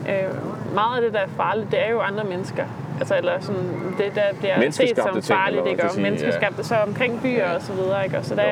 øh, 0.09 0.73
meget 0.73 0.95
af 0.95 1.01
det, 1.01 1.13
der 1.13 1.19
er 1.19 1.27
farligt, 1.37 1.71
det 1.71 1.87
er 1.87 1.91
jo 1.91 1.99
andre 1.99 2.23
mennesker. 2.23 2.63
Altså, 2.99 3.17
eller 3.17 3.31
sådan, 3.39 3.95
det 3.97 4.15
der 4.15 4.21
bliver 4.39 4.71
set 4.71 4.97
som 4.97 5.21
farligt, 5.21 5.63
ting, 5.63 5.71
ikke? 5.71 5.83
Og 5.83 6.01
menneskeskabte, 6.01 6.57
ja. 6.57 6.63
så 6.63 6.75
omkring 6.75 7.21
byer 7.21 7.49
og 7.55 7.61
så 7.61 7.73
videre, 7.73 8.03
ikke? 8.05 8.17
Og 8.17 8.25
så 8.25 8.35
der, 8.35 8.43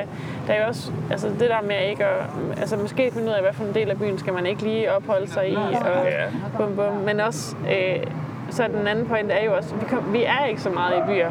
der 0.47 0.53
er 0.53 0.61
jo 0.61 0.67
også, 0.67 0.91
altså 1.11 1.27
det 1.27 1.49
der 1.49 1.61
med 1.61 1.89
ikke 1.89 2.05
at, 2.05 2.25
altså 2.57 2.77
måske 2.77 3.11
finde 3.11 3.27
ud 3.27 3.33
af, 3.33 3.41
hvad 3.41 3.53
for 3.53 3.63
en 3.63 3.73
del 3.73 3.89
af 3.89 3.97
byen 3.97 4.17
skal 4.17 4.33
man 4.33 4.45
ikke 4.45 4.61
lige 4.61 4.93
opholde 4.93 5.27
sig 5.27 5.49
i, 5.49 5.55
og 5.55 6.05
ja. 6.05 6.25
bum, 6.57 6.75
bum. 6.75 6.93
men 7.05 7.19
også, 7.19 7.55
øh, 7.55 8.03
så 8.49 8.67
den 8.67 8.87
anden 8.87 9.05
point 9.05 9.31
er 9.31 9.45
jo 9.45 9.55
også, 9.55 9.75
vi, 9.75 9.85
kom, 9.85 10.13
vi 10.13 10.23
er 10.23 10.45
ikke 10.45 10.61
så 10.61 10.69
meget 10.69 10.97
i 10.97 11.01
byer. 11.07 11.29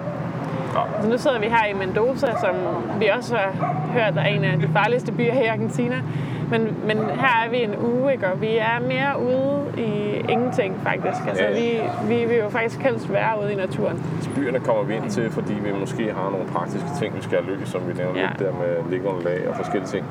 Så 1.03 1.09
nu 1.09 1.19
sidder 1.19 1.39
vi 1.39 1.47
her 1.47 1.67
i 1.67 1.73
Mendoza, 1.73 2.27
som 2.41 2.55
vi 3.01 3.07
også 3.07 3.37
har 3.37 3.53
hørt 3.93 4.17
er 4.17 4.25
en 4.25 4.45
af 4.45 4.59
de 4.59 4.69
farligste 4.73 5.13
byer 5.13 5.33
her 5.33 5.43
i 5.43 5.47
Argentina. 5.47 6.03
Men, 6.51 6.77
men 6.87 6.99
her 6.99 7.45
er 7.45 7.51
vi 7.51 7.63
en 7.63 7.77
uge, 7.79 8.13
ikke? 8.13 8.27
og 8.27 8.41
vi 8.41 8.57
er 8.57 8.79
mere 8.81 9.23
ude 9.23 9.73
i 9.79 10.15
ingenting 10.29 10.81
faktisk. 10.83 11.29
Altså, 11.29 11.45
ja. 11.45 11.53
vi, 11.61 11.81
vi 12.15 12.25
vil 12.25 12.37
jo 12.37 12.49
faktisk 12.49 12.81
helst 12.81 13.13
være 13.13 13.41
ude 13.43 13.53
i 13.53 13.57
naturen. 13.57 14.03
Byerne 14.37 14.61
kommer 14.61 14.83
vi 14.83 14.95
ind 14.95 15.11
til, 15.11 15.31
fordi 15.31 15.55
vi 15.55 15.73
måske 15.73 16.13
har 16.13 16.31
nogle 16.31 16.47
praktiske 16.47 16.89
ting, 16.99 17.17
vi 17.17 17.23
skal 17.23 17.43
have 17.43 17.53
lykkes, 17.53 17.69
som 17.69 17.89
vi 17.89 17.93
nævnte 17.93 18.21
ja. 18.21 18.27
lidt 18.27 18.39
der 18.39 18.53
med 18.53 18.91
liggeunderlag 18.91 19.49
og 19.49 19.57
forskellige 19.57 19.89
ting. 19.89 20.07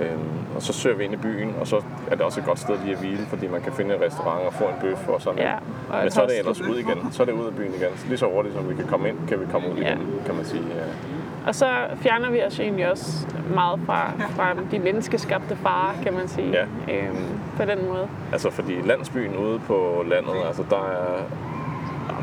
Øhm, 0.00 0.56
og 0.56 0.62
så 0.62 0.72
søger 0.72 0.96
vi 0.96 1.04
ind 1.04 1.14
i 1.14 1.16
byen, 1.16 1.54
og 1.60 1.66
så 1.66 1.76
er 2.10 2.14
det 2.14 2.20
også 2.20 2.40
et 2.40 2.46
godt 2.46 2.58
sted 2.58 2.74
lige 2.82 2.92
at 2.92 2.98
hvile, 2.98 3.26
fordi 3.28 3.46
man 3.48 3.62
kan 3.62 3.72
finde 3.72 3.94
en 3.94 4.00
restaurant 4.00 4.46
og 4.46 4.52
få 4.54 4.64
en 4.64 4.74
bøf 4.80 5.08
og 5.08 5.22
sådan 5.22 5.38
ja, 5.38 5.54
og 5.90 6.02
Men 6.02 6.10
så 6.10 6.22
er 6.22 6.26
det 6.26 6.38
ellers 6.38 6.60
ud 6.60 6.76
igen. 6.76 7.12
Så 7.12 7.22
er 7.22 7.26
det 7.26 7.32
ud 7.32 7.46
af 7.46 7.54
byen 7.54 7.74
igen. 7.74 7.90
Lige 8.08 8.18
så 8.18 8.26
hurtigt 8.26 8.54
som 8.54 8.70
vi 8.70 8.74
kan 8.74 8.86
komme 8.86 9.08
ind, 9.08 9.18
kan 9.28 9.40
vi 9.40 9.46
komme 9.52 9.72
ud 9.72 9.78
ja. 9.78 9.94
igen, 9.94 10.06
kan 10.26 10.34
man 10.34 10.44
sige. 10.44 10.62
Ja. 10.76 11.19
Og 11.46 11.54
så 11.54 11.66
fjerner 11.96 12.30
vi 12.30 12.42
os 12.42 12.60
egentlig 12.60 12.90
også 12.90 13.26
meget 13.54 13.80
fra, 13.86 14.12
fra 14.36 14.54
de 14.70 14.78
menneskeskabte 14.78 15.56
farer, 15.56 16.02
kan 16.02 16.14
man 16.14 16.28
sige, 16.28 16.50
ja. 16.50 16.94
øhm, 16.94 17.40
på 17.56 17.64
den 17.64 17.88
måde. 17.88 18.08
Altså 18.32 18.50
fordi 18.50 18.80
landsbyen 18.84 19.36
ude 19.36 19.58
på 19.58 20.04
landet, 20.08 20.34
altså 20.46 20.64
der 20.70 20.76
er 20.76 21.22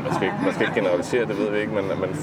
man 0.04 0.14
skal, 0.14 0.26
ikke, 0.26 0.38
man 0.44 0.54
skal 0.54 0.66
ikke 0.66 0.80
generalisere, 0.80 1.26
det 1.26 1.38
ved 1.38 1.50
vi 1.50 1.58
ikke, 1.60 1.72
men, 1.72 1.84
men 2.00 2.16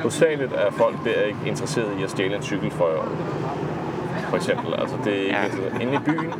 hovedsageligt 0.00 0.52
er 0.52 0.70
folk 0.70 0.96
der 1.04 1.22
ikke 1.22 1.38
interesseret 1.46 2.00
i 2.00 2.02
at 2.02 2.10
stjæle 2.10 2.36
en 2.36 2.42
cykel 2.42 2.70
for 2.70 3.08
for 4.28 4.36
eksempel. 4.36 4.74
Altså, 4.78 4.96
det 5.04 5.14
er 5.14 5.44
ikke 5.44 5.58
ja. 5.74 5.78
inde 5.82 5.94
i 5.94 5.98
byen. 6.06 6.32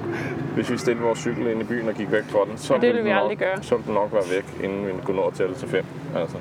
Hvis 0.55 0.71
vi 0.71 0.79
stiller 0.79 1.03
vores 1.03 1.19
cykel 1.19 1.47
ind 1.47 1.61
i 1.61 1.65
byen 1.65 1.89
og 1.89 1.95
gik 1.95 2.13
væk 2.13 2.25
fra 2.25 2.39
den, 2.49 2.59
så, 2.59 2.75
ja, 2.75 2.81
det 2.81 2.95
vil 2.95 3.05
vi 3.05 3.11
nok, 3.11 3.39
gøre. 3.39 3.63
så 3.63 3.79
den 3.87 3.95
nok 3.95 4.13
være 4.13 4.23
væk, 4.37 4.65
inden 4.65 4.87
vi 4.87 4.93
går 5.05 5.13
nord 5.13 5.33
til 5.33 5.55
til 5.55 5.69
fem. 5.69 5.85
Altså. 6.17 6.37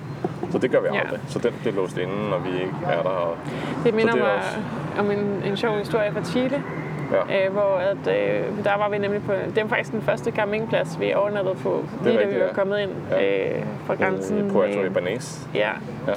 Så 0.51 0.57
det 0.57 0.71
gør 0.71 0.81
vi 0.81 0.87
aldrig. 0.87 1.11
Ja. 1.11 1.17
Så 1.27 1.39
den 1.39 1.53
bliver 1.61 1.75
låst 1.75 1.97
inde, 1.97 2.29
når 2.29 2.39
vi 2.39 2.49
ikke 2.49 2.75
er 2.85 3.01
der. 3.01 3.09
Og, 3.09 3.37
det 3.83 3.93
minder 3.93 4.15
mig 4.15 4.33
også... 4.35 4.57
om 4.99 5.11
en, 5.11 5.41
en 5.45 5.57
sjov 5.57 5.77
historie 5.77 6.11
fra 6.11 6.23
Chile. 6.23 6.63
Ja. 7.11 7.45
Øh, 7.45 7.53
hvor 7.53 7.75
at, 7.77 7.97
øh, 7.97 8.43
der 8.63 8.77
var 8.77 8.89
vi 8.89 8.97
nemlig 8.97 9.21
på, 9.23 9.33
det 9.55 9.63
var 9.63 9.69
faktisk 9.69 9.91
den 9.91 10.01
første 10.01 10.31
campingplads, 10.31 10.99
vi 10.99 11.13
overnattede 11.13 11.55
på, 11.55 11.83
lige 12.03 12.17
da 12.17 12.25
vi 12.25 12.39
var 12.39 12.53
kommet 12.53 12.79
ind 12.79 12.91
ja. 13.11 13.57
øh, 13.57 13.63
fra 13.85 13.95
grænsen. 13.95 14.47
I 14.47 14.51
Puerto 14.51 14.83
Ibanez. 14.83 15.47
Ja. 15.55 15.69
ja. 16.07 16.13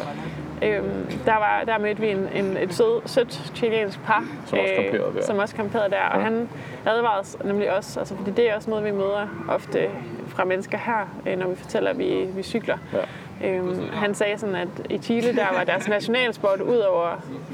Øhm, 0.62 1.06
der, 1.24 1.34
var, 1.34 1.62
der 1.66 1.78
mødte 1.78 2.00
vi 2.00 2.08
en, 2.08 2.28
en, 2.34 2.56
et 2.56 2.74
sød, 2.74 3.00
sødt 3.06 3.52
chilensk 3.54 4.00
par, 4.04 4.24
som 4.46 4.58
også 4.58 4.74
kamperede 4.74 5.08
øh, 5.08 5.14
der. 5.14 5.22
Som 5.22 5.38
også 5.38 5.54
kamperede 5.54 5.90
der. 5.90 5.96
Ja. 5.96 6.16
Og 6.16 6.22
han 6.22 6.48
advarede 6.86 7.20
os 7.20 7.36
nemlig 7.44 7.76
også, 7.76 8.00
altså, 8.00 8.16
fordi 8.16 8.30
det 8.30 8.50
er 8.50 8.56
også 8.56 8.70
noget, 8.70 8.84
vi 8.84 8.90
møder 8.90 9.44
ofte 9.48 9.90
fra 10.28 10.44
mennesker 10.44 10.78
her, 10.78 11.20
øh, 11.26 11.38
når 11.38 11.48
vi 11.48 11.56
fortæller, 11.56 11.90
at 11.90 11.98
vi, 11.98 12.24
vi 12.24 12.42
cykler. 12.42 12.78
Ja. 12.92 12.98
Øhm, 13.44 13.88
han 13.92 14.14
sagde 14.14 14.38
sådan, 14.38 14.54
at 14.54 14.68
i 14.90 14.98
Chile, 14.98 15.36
der 15.36 15.46
var 15.56 15.64
deres 15.64 15.88
nationalsport 15.88 16.60
ud 16.60 16.76
over 16.76 17.08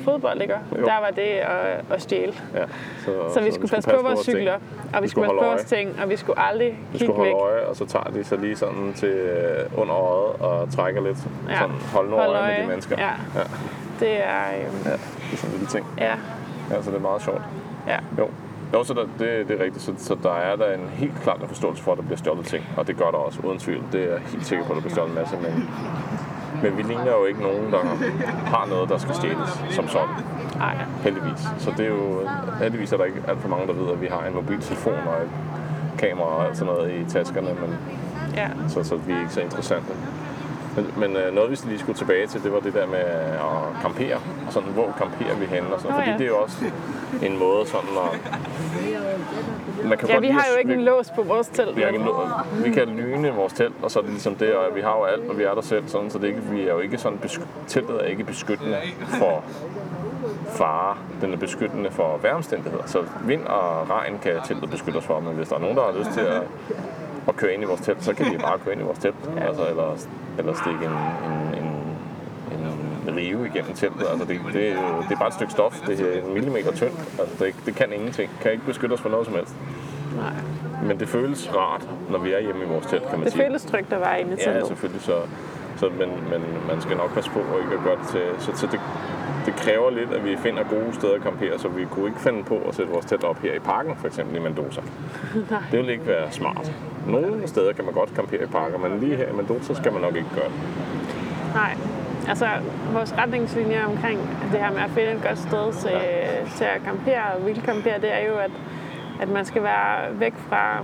fodbold, 0.05 0.43
ikke? 0.43 0.55
der 0.73 1.01
var 1.01 1.11
det 1.17 1.23
at, 1.23 1.85
at 1.91 2.03
stjæle. 2.03 2.33
Ja, 2.55 2.65
så, 3.05 3.35
så, 3.35 3.41
vi 3.41 3.53
skulle 3.53 3.71
passe 3.71 3.91
på 3.91 4.03
vores 4.03 4.21
cykler, 4.21 4.59
og 4.95 5.03
vi 5.03 5.09
skulle 5.09 5.27
passe 5.27 5.39
på 5.41 5.45
vores 5.45 5.65
ting, 5.65 6.01
og 6.03 6.11
vi 6.11 6.17
skulle 6.17 6.41
aldrig 6.41 6.79
vi 6.93 6.99
skulle 6.99 7.17
holde 7.17 7.33
øje, 7.33 7.67
og 7.67 7.77
så 7.77 7.87
tager 7.87 8.05
de 8.05 8.25
så 8.25 8.37
lige 8.37 8.57
sådan 8.57 8.93
til 8.97 9.09
øh, 9.09 9.81
under 9.81 9.95
øjet 9.95 10.37
og 10.41 10.73
trækker 10.73 11.03
lidt. 11.03 11.19
Ja. 11.49 11.59
Sådan, 11.59 11.77
hold 11.93 12.11
nu 12.11 12.17
øje, 12.17 12.29
øje 12.29 12.55
med 12.55 12.63
de 12.63 12.69
mennesker. 12.69 12.97
Ja. 12.99 13.11
ja. 13.35 13.45
Det 14.01 14.25
er... 14.25 14.43
Øhm, 14.59 14.77
ja, 14.85 14.91
det 14.91 14.99
er 15.33 15.37
sådan 15.37 15.51
en 15.51 15.59
lille 15.59 15.67
ting. 15.67 15.87
Ja. 15.99 16.15
Ja, 16.71 16.83
så 16.83 16.91
det 16.91 16.97
er 16.97 17.01
meget 17.01 17.23
sjovt. 17.23 17.43
Ja. 17.89 17.99
Jo. 18.19 18.29
Jo, 18.75 18.85
så 18.85 18.95
der, 18.95 19.03
det, 19.19 19.49
det 19.49 19.61
er 19.61 19.65
rigtigt. 19.65 19.85
Så, 19.85 19.93
så 19.99 20.17
der 20.23 20.35
er 20.35 20.57
der 20.57 20.75
en 20.75 20.89
helt 20.89 21.23
klart 21.23 21.43
en 21.43 21.49
forståelse 21.49 21.83
for, 21.83 21.93
at 21.93 21.99
der 21.99 22.05
bliver 22.05 22.17
stjålet 22.17 22.47
ting. 22.47 22.65
Og 22.77 22.87
det 22.87 22.97
gør 22.97 23.11
der 23.11 23.19
også, 23.19 23.41
uden 23.45 23.59
tvivl. 23.59 23.83
Det 23.93 24.03
er 24.03 24.11
jeg 24.13 24.21
helt 24.21 24.47
sikker 24.47 24.65
på, 24.65 24.73
at 24.73 24.77
der 24.77 24.81
bliver 24.81 24.95
stjålet 24.95 25.11
en 25.11 25.15
masse. 25.15 25.37
Men, 25.37 25.71
men 26.63 26.77
vi 26.77 26.83
ligner 26.83 27.13
jo 27.13 27.25
ikke 27.25 27.43
nogen, 27.43 27.73
der 27.73 27.79
har 28.47 28.67
noget, 28.67 28.89
der 28.89 28.99
skal 28.99 29.15
stjæles 29.15 29.65
som 29.71 29.89
sådan. 29.89 30.15
Ej. 30.61 30.77
Heldigvis. 31.03 31.41
Så 31.59 31.71
det 31.77 31.87
er 31.87 31.91
jo... 31.91 32.29
Heldigvis 32.61 32.93
er 32.93 32.97
der 32.97 33.05
ikke 33.05 33.23
alt 33.29 33.41
for 33.41 33.49
mange, 33.49 33.67
der 33.67 33.73
ved, 33.73 33.93
at 33.93 34.01
vi 34.01 34.07
har 34.07 34.25
en 34.27 34.35
mobiltelefon 34.35 34.93
og 34.93 35.23
et 35.23 35.31
kamera 35.99 36.27
og 36.27 36.47
alt 36.47 36.57
sådan 36.57 36.75
noget 36.75 36.93
i 36.95 37.05
taskerne. 37.11 37.49
Men, 37.61 37.79
ja. 38.35 38.49
så, 38.69 38.85
så 38.85 38.97
vi 38.97 39.13
er 39.13 39.21
ikke 39.21 39.33
så 39.33 39.41
interessante. 39.41 39.93
Men, 40.77 40.93
men 40.97 41.17
øh, 41.17 41.35
noget, 41.35 41.51
vi 41.51 41.57
lige 41.69 41.79
skulle 41.79 41.99
tilbage 41.99 42.27
til, 42.27 42.43
det 42.43 42.53
var 42.53 42.61
det 42.61 42.75
der 42.75 42.87
med 42.87 42.99
at 42.99 43.83
campere. 43.83 44.17
Og 44.47 44.53
sådan, 44.53 44.69
hvor 44.69 44.95
camperer 44.99 45.37
vi 45.37 45.47
henne? 45.47 45.75
Og 45.75 45.81
sådan, 45.81 45.97
oh, 45.97 46.01
fordi 46.01 46.11
ja. 46.11 46.17
det 46.19 46.25
er 46.25 46.29
jo 46.29 46.39
også 46.39 46.65
en 47.23 47.39
måde 47.39 47.67
sådan 47.67 47.89
at... 48.05 48.21
Man 49.85 49.99
kan 49.99 50.09
ja, 50.09 50.19
vi 50.19 50.29
har 50.29 50.45
jo 50.53 50.59
ikke 50.59 50.75
en 50.75 50.85
lås 50.85 51.11
på 51.11 51.23
vores 51.23 51.49
telt. 51.49 51.77
Vi, 51.77 51.83
har 51.83 51.89
ikke 51.89 52.05
vi 52.65 52.71
kan 52.71 52.89
lyne 52.89 53.31
vores 53.31 53.53
telt, 53.53 53.75
og 53.83 53.91
så 53.91 53.99
er 53.99 54.03
det 54.03 54.11
ligesom 54.11 54.35
det, 54.35 54.55
og 54.55 54.77
vi 54.77 54.81
har 54.81 54.97
jo 54.97 55.05
alt, 55.05 55.31
og 55.31 55.39
vi 55.39 55.43
er 55.43 55.55
der 55.55 55.61
selv, 55.61 55.89
sådan, 55.89 56.11
så 56.11 56.19
det 56.19 56.25
er 56.25 56.29
ikke, 56.29 56.43
vi 56.51 56.63
er 56.63 56.73
jo 56.73 56.79
ikke 56.79 56.99
sådan, 56.99 57.19
teltet 57.67 57.97
er 57.97 58.07
ikke 58.07 58.25
beskyttende 58.25 58.79
for 59.19 59.45
fare. 60.47 60.97
Den 61.21 61.33
er 61.33 61.37
beskyttende 61.37 61.91
for 61.91 62.19
vejromstændigheder. 62.23 62.87
Så 62.87 63.05
vind 63.25 63.45
og 63.47 63.91
regn 63.91 64.19
kan 64.23 64.33
teltet 64.45 64.71
beskytte 64.71 64.97
os 64.97 65.07
for, 65.07 65.21
men 65.21 65.35
hvis 65.35 65.49
der 65.49 65.57
er 65.57 65.61
nogen, 65.61 65.77
der 65.77 65.83
har 65.83 65.99
lyst 65.99 66.11
til 66.11 66.21
at 66.21 66.43
at 67.29 67.37
køre 67.37 67.55
ind 67.55 67.63
i 67.63 67.67
vores 67.67 67.81
telt, 67.81 68.05
så 68.05 68.15
kan 68.15 68.33
vi 68.33 68.39
bare 68.49 68.59
køre 68.59 68.73
ind 68.73 68.83
i 68.83 68.85
vores 68.85 68.99
telt. 68.99 69.15
Ja. 69.37 69.47
Altså, 69.47 69.69
eller, 69.69 69.97
eller 70.39 70.55
stikke 70.55 70.85
en, 70.85 70.93
en, 71.31 71.69
en, 72.59 73.09
en 73.09 73.17
rive 73.17 73.47
igennem 73.47 73.75
teltet. 73.75 74.07
Altså, 74.11 74.25
det, 74.25 74.41
det, 74.53 74.69
er 74.69 74.75
jo, 74.75 75.03
det 75.03 75.13
er 75.13 75.19
bare 75.19 75.29
et 75.29 75.35
stykke 75.35 75.53
stof. 75.53 75.81
Det 75.87 76.01
er 76.01 76.23
en 76.23 76.35
millimeter 76.35 76.73
tyndt. 76.73 77.19
Altså, 77.21 77.45
det, 77.45 77.55
det 77.67 77.75
kan 77.75 77.93
ingenting. 77.93 78.31
Kan 78.43 78.53
ikke 78.53 78.65
beskytte 78.65 78.93
os 78.93 79.01
for 79.01 79.09
noget 79.09 79.27
som 79.27 79.35
helst. 79.35 79.55
Nej. 80.17 80.33
Men 80.85 81.01
det 81.01 81.09
føles 81.09 81.51
rart, 81.57 81.89
når 82.11 82.19
vi 82.19 82.33
er 82.33 82.41
hjemme 82.41 82.65
i 82.65 82.69
vores 82.69 82.87
telt, 82.87 83.03
kan 83.03 83.19
man 83.19 83.25
det 83.25 83.33
sige. 83.33 83.43
Det 83.43 83.49
føles 83.49 83.65
trygt 83.65 83.93
at 83.93 84.01
være 84.01 84.21
inde 84.21 84.33
i 84.33 84.37
teltet. 84.37 84.61
Ja, 84.61 84.65
selvfølgelig. 84.67 85.03
Så, 85.03 85.21
så, 85.77 85.89
men, 85.89 86.09
men 86.31 86.43
man 86.69 86.81
skal 86.81 86.97
nok 86.97 87.15
passe 87.15 87.31
på 87.31 87.39
at 87.39 87.63
ikke 87.63 87.75
at 87.75 87.85
gøre 87.85 87.97
det 87.97 88.09
til... 88.09 88.23
Så, 88.39 88.51
så 88.61 88.67
det, 88.67 88.81
det 89.47 89.57
kræver 89.57 89.91
lidt, 89.91 90.11
at 90.13 90.25
vi 90.25 90.37
finder 90.37 90.63
gode 90.65 90.93
steder 90.93 91.15
at 91.15 91.23
campere, 91.23 91.59
så 91.59 91.69
vi 91.69 91.85
kunne 91.85 92.07
ikke 92.07 92.21
finde 92.21 92.45
på 92.45 92.57
at 92.69 92.75
sætte 92.75 92.93
vores 92.93 93.07
telt 93.07 93.25
op 93.25 93.39
her 93.39 93.55
i 93.55 93.59
parken, 93.59 93.97
for 93.97 94.07
eksempel 94.07 94.37
i 94.37 94.39
Mendoza. 94.39 94.81
Nej. 95.51 95.63
Det 95.71 95.79
ville 95.79 95.93
ikke 95.93 96.07
være 96.07 96.33
smart. 96.33 96.73
Nogle 97.07 97.49
steder 97.49 97.73
kan 97.73 97.85
man 97.85 97.95
godt 97.95 98.11
campere 98.17 98.43
i 98.43 98.47
parker, 98.47 98.79
men 98.79 99.01
lige 99.01 99.17
her 99.17 99.29
i 99.29 99.33
Mendoza 99.33 99.75
skal 99.75 99.93
man 99.93 100.03
nok 100.03 100.17
ikke 100.17 100.29
gøre 100.35 100.45
det. 100.45 100.61
Nej, 101.55 101.77
altså 102.29 102.47
vores 102.93 103.15
retningslinjer 103.19 103.87
omkring 103.87 104.21
det 104.53 104.61
her 104.61 104.71
med 104.71 104.81
at 104.81 104.91
finde 104.91 105.13
et 105.13 105.23
godt 105.23 105.39
sted 105.39 105.73
til, 105.73 105.91
ja. 105.91 106.45
til 106.57 106.65
at 106.65 106.81
campere 106.85 107.23
og 107.37 107.47
ville 107.47 107.63
campere, 107.63 108.01
det 108.01 108.13
er 108.13 108.27
jo, 108.27 108.35
at, 108.35 108.51
at 109.21 109.29
man 109.29 109.45
skal 109.45 109.63
være 109.63 110.21
væk 110.21 110.35
fra 110.49 110.83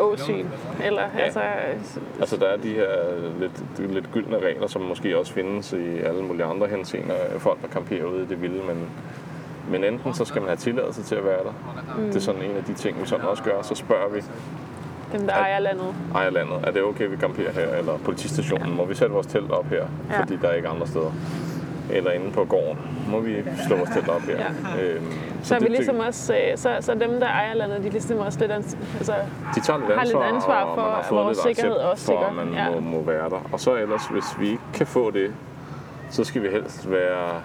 åsyn. 0.00 0.46
Eller, 0.84 1.02
ja. 1.02 1.24
altså, 1.24 1.40
altså 2.20 2.36
der 2.36 2.46
er 2.46 2.56
de 2.56 2.74
her 2.74 2.88
lidt, 3.40 3.92
lidt 3.92 4.12
gyldne 4.12 4.38
regler, 4.38 4.66
som 4.66 4.82
måske 4.82 5.18
også 5.18 5.32
findes 5.32 5.72
i 5.72 5.98
alle 5.98 6.22
mulige 6.22 6.44
andre 6.44 6.66
henseender. 6.66 7.14
Folk, 7.38 7.62
der 7.62 7.68
camperer 7.68 8.04
ude 8.04 8.22
i 8.22 8.26
det 8.26 8.42
vilde, 8.42 8.60
men, 8.66 8.88
men 9.70 9.84
enten 9.84 10.14
så 10.14 10.24
skal 10.24 10.42
man 10.42 10.48
have 10.48 10.56
tilladelse 10.56 11.02
til 11.02 11.14
at 11.14 11.24
være 11.24 11.44
der. 11.44 11.52
Mm. 11.98 12.06
Det 12.06 12.16
er 12.16 12.20
sådan 12.20 12.42
en 12.42 12.56
af 12.56 12.64
de 12.64 12.74
ting, 12.74 13.00
vi 13.00 13.06
sådan 13.06 13.26
også 13.26 13.42
gør. 13.42 13.62
Så 13.62 13.74
spørger 13.74 14.08
vi, 14.08 14.20
dem, 15.12 15.26
der 15.26 15.34
ejer 15.34 15.58
landet. 15.58 15.94
Ejer 16.14 16.30
landet. 16.30 16.56
Er 16.64 16.70
det 16.70 16.82
okay, 16.82 17.08
vi 17.08 17.16
camperer 17.16 17.52
her? 17.52 17.68
Eller 17.68 17.98
politistationen? 17.98 18.68
Ja. 18.68 18.74
Må 18.74 18.84
vi 18.84 18.94
sætte 18.94 19.14
vores 19.14 19.26
telt 19.26 19.50
op 19.50 19.66
her? 19.66 19.86
Ja. 20.10 20.20
Fordi 20.20 20.36
der 20.36 20.48
er 20.48 20.54
ikke 20.54 20.68
andre 20.68 20.86
steder 20.86 21.12
eller 21.90 22.10
inde 22.10 22.30
på 22.30 22.44
gården, 22.44 22.78
må 23.10 23.20
vi 23.20 23.36
slå 23.66 23.76
os 23.76 23.88
tæt 23.88 24.08
op 24.08 24.20
her. 24.20 24.38
Ja. 24.38 24.82
Øhm, 24.82 25.12
så, 25.42 25.48
så 25.48 25.54
er 25.54 25.60
vi 25.60 25.68
ligesom 25.68 25.98
også, 25.98 26.34
øh, 26.34 26.58
så, 26.58 26.76
så 26.80 26.94
dem, 26.94 27.20
der 27.20 27.26
ejer 27.26 27.54
landet, 27.54 27.84
de 27.84 27.90
ligesom 27.90 28.18
også 28.18 28.38
lidt, 28.40 28.52
altså, 28.52 29.14
de 29.54 29.60
tager 29.60 29.78
lidt 29.78 29.90
ansvar, 29.90 29.96
har 29.98 30.04
lidt 30.04 30.34
ansvar 30.34 30.74
for, 30.74 31.16
og 31.16 31.24
vores 31.24 31.38
sikkerhed 31.38 31.72
også. 31.72 32.04
For, 32.04 32.18
at 32.18 32.34
man 32.34 32.52
ja. 32.54 32.70
må, 32.70 32.80
må 32.80 33.02
være 33.02 33.30
der. 33.30 33.48
Og 33.52 33.60
så 33.60 33.74
ellers, 33.74 34.06
hvis 34.06 34.40
vi 34.40 34.48
ikke 34.48 34.62
kan 34.74 34.86
få 34.86 35.10
det, 35.10 35.34
så 36.10 36.24
skal 36.24 36.42
vi 36.42 36.48
helst 36.48 36.90
være 36.90 37.40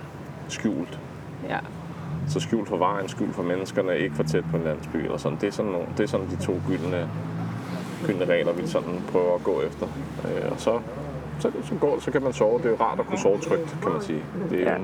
skjult. 0.47 0.99
Ja. 1.49 1.57
Så 2.27 2.39
skjult 2.39 2.69
for 2.69 2.77
vejen, 2.77 3.09
skjult 3.09 3.35
for 3.35 3.43
menneskerne, 3.43 3.97
ikke 3.97 4.15
for 4.15 4.23
tæt 4.23 4.43
på 4.51 4.57
en 4.57 4.63
landsby 4.63 4.95
eller 4.95 5.17
sådan. 5.17 5.37
Det 5.41 5.47
er 5.47 5.51
sådan, 5.51 5.71
nogle, 5.71 5.87
det 5.97 6.03
er 6.03 6.07
sådan 6.07 6.27
de 6.29 6.45
to 6.45 6.61
gyldne, 6.67 7.09
gyldne 8.05 8.25
regler, 8.25 8.53
vi 8.53 8.67
sådan 8.67 9.01
prøver 9.11 9.35
at 9.35 9.43
gå 9.43 9.61
efter. 9.61 9.87
Øh, 10.25 10.51
og 10.51 10.59
så 10.59 10.79
så, 11.39 11.51
så, 11.63 11.75
går, 11.75 11.99
så 11.99 12.11
kan 12.11 12.21
man 12.23 12.33
sove. 12.33 12.57
Det 12.57 12.65
er 12.65 12.69
jo 12.69 12.75
rart 12.75 12.99
at 12.99 13.05
kunne 13.05 13.19
sove 13.19 13.39
trygt, 13.39 13.77
kan 13.81 13.91
man 13.91 14.01
sige. 14.01 14.23
Det 14.49 14.67
er, 14.67 14.71
ja. 14.71 14.77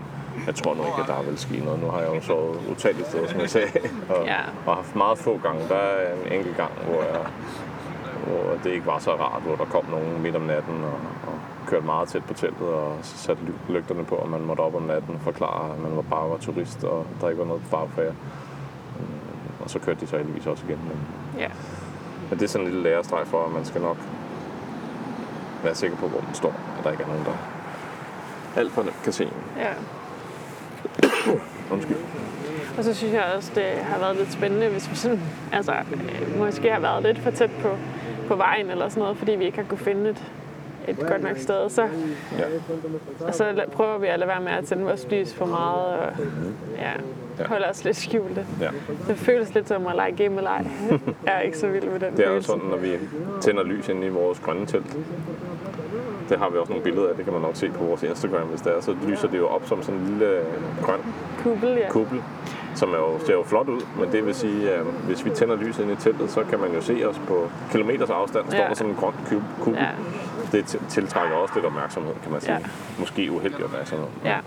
Jeg 0.47 0.55
tror 0.55 0.75
nu 0.75 0.81
ikke, 0.81 1.01
at 1.01 1.07
der 1.07 1.21
vil 1.29 1.37
ske 1.37 1.59
noget. 1.59 1.79
Nu 1.81 1.87
har 1.89 1.99
jeg 1.99 2.15
jo 2.15 2.21
sovet 2.21 2.59
utallige 2.71 3.05
steder, 3.05 3.27
som 3.27 3.39
jeg 3.39 3.49
sagde, 3.49 3.67
og, 4.15 4.25
ja. 4.25 4.37
og 4.65 4.75
haft 4.75 4.95
meget 4.95 5.17
få 5.17 5.37
gange. 5.43 5.61
Der 5.69 5.75
er 5.75 6.13
en 6.25 6.31
enkelt 6.33 6.57
gang, 6.57 6.71
hvor, 6.71 7.01
jeg, 7.01 7.25
hvor 8.27 8.57
det 8.63 8.69
ikke 8.69 8.85
var 8.85 8.99
så 8.99 9.11
rart, 9.11 9.41
hvor 9.41 9.55
der 9.55 9.65
kom 9.65 9.85
nogen 9.91 10.21
midt 10.21 10.35
om 10.35 10.41
natten 10.41 10.83
og, 10.83 10.99
og 11.27 11.33
kørte 11.67 11.85
meget 11.85 12.07
tæt 12.09 12.23
på 12.23 12.33
teltet 12.33 12.67
og 12.67 12.97
satte 13.01 13.43
lygterne 13.69 14.05
på, 14.05 14.15
og 14.15 14.29
man 14.29 14.41
måtte 14.41 14.61
op 14.61 14.75
om 14.75 14.81
natten 14.81 15.15
og 15.15 15.21
forklare, 15.21 15.73
at 15.73 15.79
man 15.79 15.95
var 15.95 16.01
bare 16.01 16.29
var 16.29 16.37
turist, 16.37 16.83
og 16.83 17.05
der 17.21 17.29
ikke 17.29 17.39
var 17.39 17.47
noget 17.47 17.61
far 17.69 17.87
for 17.95 18.01
jer 18.01 18.13
og 19.59 19.69
så 19.69 19.79
kørte 19.79 19.99
de 20.01 20.07
så 20.07 20.17
heldigvis 20.17 20.47
også 20.47 20.63
igen. 20.67 20.79
Men, 20.87 20.97
Ja. 21.41 21.47
men 22.29 22.39
det 22.39 22.45
er 22.45 22.49
sådan 22.49 22.67
en 22.67 22.73
lille 22.73 22.89
lærestreg 22.89 23.27
for, 23.27 23.45
at 23.45 23.51
man 23.51 23.65
skal 23.65 23.81
nok 23.81 23.97
være 25.63 25.75
sikker 25.75 25.97
på, 25.97 26.07
hvor 26.07 26.21
man 26.21 26.33
står, 26.35 26.53
at 26.77 26.83
der 26.83 26.91
ikke 26.91 27.03
er 27.03 27.07
nogen, 27.07 27.25
der 27.25 27.31
alt 28.55 28.71
for 28.71 28.83
nemt 28.83 29.03
kan 29.03 29.13
se 29.13 29.23
en. 29.23 29.33
ja. 29.57 29.69
Undskyld. 31.71 31.97
Og 32.77 32.83
så 32.83 32.93
synes 32.93 33.13
jeg 33.13 33.23
også, 33.35 33.51
det 33.55 33.63
har 33.63 33.99
været 33.99 34.15
lidt 34.17 34.31
spændende, 34.33 34.67
hvis 34.69 34.91
vi 34.91 34.95
sådan, 34.95 35.19
altså, 35.53 35.71
øh, 35.71 36.37
måske 36.37 36.71
har 36.71 36.79
været 36.79 37.03
lidt 37.03 37.19
for 37.19 37.31
tæt 37.31 37.49
på, 37.61 37.69
på 38.27 38.35
vejen 38.35 38.69
eller 38.69 38.89
sådan 38.89 39.01
noget, 39.01 39.17
fordi 39.17 39.31
vi 39.31 39.45
ikke 39.45 39.57
har 39.57 39.65
kunne 39.65 39.77
finde 39.77 40.09
et, 40.09 40.23
et 40.87 40.97
godt 41.07 41.23
nok 41.23 41.37
sted. 41.37 41.69
Så, 41.69 41.81
Ja. 42.37 42.43
og 43.27 43.35
så 43.35 43.63
prøver 43.71 43.97
vi 43.97 44.07
at 44.07 44.19
lade 44.19 44.27
være 44.29 44.41
med 44.41 44.51
at 44.51 44.65
tænde 44.65 44.83
vores 44.83 45.07
lys 45.11 45.33
for 45.33 45.45
meget, 45.45 45.85
og 45.99 46.11
ja, 46.77 46.91
Ja. 47.39 47.47
holde 47.47 47.65
os 47.65 47.83
lidt 47.83 47.97
skjulte. 47.97 48.45
ja. 48.61 48.69
Det 49.07 49.17
føles 49.17 49.53
lidt 49.53 49.67
som 49.67 49.87
at 49.87 49.95
lege 49.95 50.15
gemmeleg. 50.15 50.65
Jeg 51.25 51.35
er 51.35 51.39
ikke 51.39 51.57
så 51.57 51.67
vild 51.67 51.83
med 51.89 51.99
den 51.99 52.17
Det 52.17 52.27
er 52.27 52.31
jo 52.31 52.41
sådan, 52.41 52.63
når 52.69 52.77
vi 52.77 52.91
tænder 53.41 53.63
lys 53.63 53.89
inde 53.89 54.05
i 54.07 54.09
vores 54.09 54.39
grønne 54.39 54.65
telt. 54.65 54.97
Det 56.29 56.37
har 56.39 56.49
vi 56.49 56.57
også 56.57 56.71
nogle 56.71 56.83
billeder 56.83 57.09
af, 57.09 57.15
det 57.15 57.23
kan 57.25 57.33
man 57.33 57.41
nok 57.41 57.55
se 57.55 57.69
på 57.69 57.83
vores 57.83 58.03
Instagram, 58.03 58.47
hvis 58.47 58.61
det 58.61 58.75
er. 58.77 58.81
Så 58.81 58.95
lyser 59.07 59.27
det 59.27 59.37
jo 59.37 59.47
op 59.47 59.61
som 59.65 59.81
sådan 59.83 59.99
en 59.99 60.07
lille 60.07 60.25
øh, 60.25 60.43
grøn 60.83 60.99
Kubbel, 61.43 61.69
ja. 61.69 61.89
kuppel, 61.89 62.21
som 62.75 62.89
er 62.93 62.97
jo, 62.97 63.19
ser 63.25 63.33
jo 63.33 63.43
flot 63.43 63.69
ud, 63.69 63.81
men 63.99 64.11
det 64.11 64.25
vil 64.25 64.35
sige, 64.35 64.71
at 64.71 64.83
hvis 65.07 65.25
vi 65.25 65.29
tænder 65.29 65.55
lyset 65.55 65.83
inde 65.83 65.93
i 65.93 65.95
teltet, 65.95 66.31
så 66.31 66.43
kan 66.49 66.59
man 66.59 66.71
jo 66.73 66.81
se 66.81 67.03
os 67.09 67.21
på 67.27 67.49
kilometers 67.71 68.09
afstand, 68.09 68.45
står 68.47 68.57
Ja. 68.57 68.67
der 68.67 68.73
sådan 68.73 68.91
en 68.91 68.97
grøn 68.97 69.13
kub- 69.25 69.63
kuppel. 69.63 69.81
Ja. 69.83 69.89
Det 70.57 70.79
tiltrækker 70.89 71.35
også 71.35 71.53
lidt 71.55 71.65
opmærksomhed, 71.65 72.13
kan 72.23 72.31
man 72.31 72.41
sige. 72.41 72.53
Ja. 72.53 72.59
Måske 72.99 73.31
uheldig 73.31 73.65
opmærksomhed. 73.65 74.07
ja. 74.25 74.37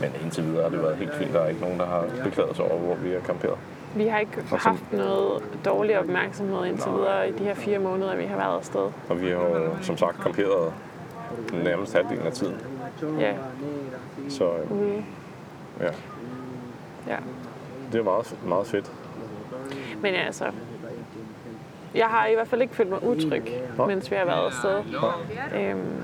Men 0.00 0.10
indtil 0.22 0.44
videre 0.44 0.62
har 0.62 0.70
det 0.70 0.82
været 0.82 0.96
helt 0.96 1.14
fint. 1.14 1.32
Der 1.32 1.40
er 1.40 1.48
ikke 1.48 1.60
nogen, 1.60 1.78
der 1.78 1.86
har 1.86 2.04
beklaget 2.24 2.56
sig 2.56 2.64
over, 2.64 2.78
hvor 2.80 2.94
vi 2.94 3.12
er 3.12 3.20
camperet. 3.20 3.56
Vi 3.96 4.06
har 4.06 4.18
ikke 4.18 4.32
haft 4.50 4.82
noget 4.92 5.42
dårlig 5.64 5.98
opmærksomhed 5.98 6.66
indtil 6.66 6.90
videre 6.92 7.28
i 7.28 7.32
de 7.32 7.44
her 7.44 7.54
fire 7.54 7.78
måneder, 7.78 8.16
vi 8.16 8.24
har 8.24 8.36
været 8.36 8.56
afsted. 8.56 8.80
Og 9.08 9.20
vi 9.22 9.26
har 9.26 9.34
jo 9.34 9.70
som 9.82 9.96
sagt 9.96 10.22
camperet 10.22 10.72
nærmest 11.52 11.92
halvdelen 11.94 12.26
af 12.26 12.32
tiden. 12.32 12.56
Ja, 13.20 13.34
Så 14.28 14.44
øh, 14.52 14.72
ude. 14.72 15.04
ja, 15.80 15.90
Ja. 17.08 17.16
det 17.92 17.98
er 17.98 18.04
meget, 18.04 18.36
meget 18.46 18.66
fedt. 18.66 18.92
Men 20.02 20.14
ja, 20.14 20.20
altså, 20.20 20.44
jeg 21.94 22.06
har 22.06 22.26
i 22.26 22.34
hvert 22.34 22.48
fald 22.48 22.62
ikke 22.62 22.74
følt 22.74 22.88
mig 22.88 23.02
utryg, 23.02 23.42
Nå. 23.76 23.86
mens 23.86 24.10
vi 24.10 24.16
har 24.16 24.24
været 24.24 24.46
afsted. 24.46 24.78
Øhm, 25.54 26.02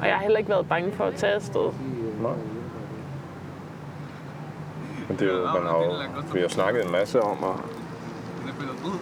og 0.00 0.06
jeg 0.06 0.14
har 0.14 0.22
heller 0.22 0.38
ikke 0.38 0.50
været 0.50 0.68
bange 0.68 0.92
for 0.92 1.04
at 1.04 1.14
tage 1.14 1.32
afsted. 1.32 1.70
Nej. 2.20 2.32
Men 5.08 5.18
det 5.18 5.28
er 5.30 5.32
jo, 5.36 5.44
man 5.44 5.62
har 5.62 5.78
jo, 5.84 5.92
vi 6.34 6.40
har 6.40 6.48
snakket 6.48 6.84
en 6.84 6.92
masse 6.92 7.20
om, 7.22 7.42
og 7.42 7.60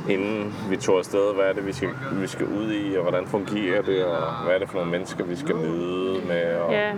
inden 0.08 0.54
vi 0.70 0.76
tog 0.76 0.98
afsted, 0.98 1.34
hvad 1.34 1.44
er 1.44 1.52
det, 1.52 1.66
vi 1.66 1.72
skal, 1.72 1.88
vi 2.12 2.26
skal 2.26 2.46
ud 2.46 2.72
i, 2.72 2.96
og 2.96 3.02
hvordan 3.02 3.26
fungerer 3.26 3.82
det, 3.82 4.04
og 4.04 4.44
hvad 4.44 4.54
er 4.54 4.58
det 4.58 4.68
for 4.68 4.76
nogle 4.76 4.90
mennesker, 4.90 5.24
vi 5.24 5.36
skal 5.36 5.56
møde 5.56 6.20
med. 6.28 6.54
Og, 6.56 6.72
Ja, 6.72 6.92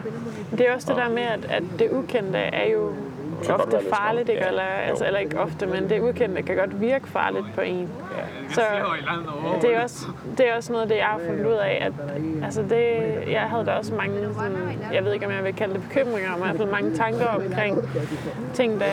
det 0.50 0.60
er 0.60 0.74
også 0.74 0.86
det 0.88 0.96
der 0.96 1.08
med, 1.08 1.22
at, 1.22 1.44
at 1.44 1.62
det 1.78 1.90
ukendte 1.90 2.38
er 2.38 2.72
jo 2.72 2.92
kan 3.46 3.54
ofte 3.54 3.72
være 3.72 3.82
farligt, 3.94 4.28
ikke? 4.28 4.42
skræmmende. 4.42 4.62
Eller, 4.62 4.62
Ja, 4.82 4.88
altså, 4.88 5.06
eller 5.06 5.18
ikke 5.18 5.38
ofte, 5.38 5.66
men 5.66 5.88
det 5.90 6.00
ukendte 6.00 6.42
kan 6.42 6.56
godt 6.56 6.80
virke 6.80 7.08
farligt 7.08 7.44
på 7.54 7.60
en. 7.60 7.88
Så 8.50 8.60
det 9.62 9.74
er, 9.76 9.82
også, 9.82 10.06
det 10.38 10.48
er 10.48 10.56
også 10.56 10.72
noget 10.72 10.82
af 10.82 10.88
det, 10.88 10.96
jeg 10.96 11.04
har 11.04 11.20
fundet 11.28 11.46
ud 11.46 11.52
af, 11.52 11.78
at 11.86 11.92
altså 12.44 12.62
det, 12.62 12.84
jeg 13.32 13.40
havde 13.40 13.66
da 13.66 13.70
også 13.72 13.94
mange, 13.94 14.16
sådan, 14.34 14.56
jeg 14.92 15.04
ved 15.04 15.12
ikke, 15.12 15.26
om 15.26 15.32
jeg 15.32 15.44
vil 15.44 15.54
kalde 15.56 15.74
det 15.74 15.82
bekymringer, 15.82 16.30
men 16.30 16.38
i 16.38 16.42
hvert 16.44 16.56
fald 16.56 16.70
mange 16.70 16.94
tanker 16.96 17.26
omkring 17.26 17.78
ting, 18.54 18.80
der 18.80 18.86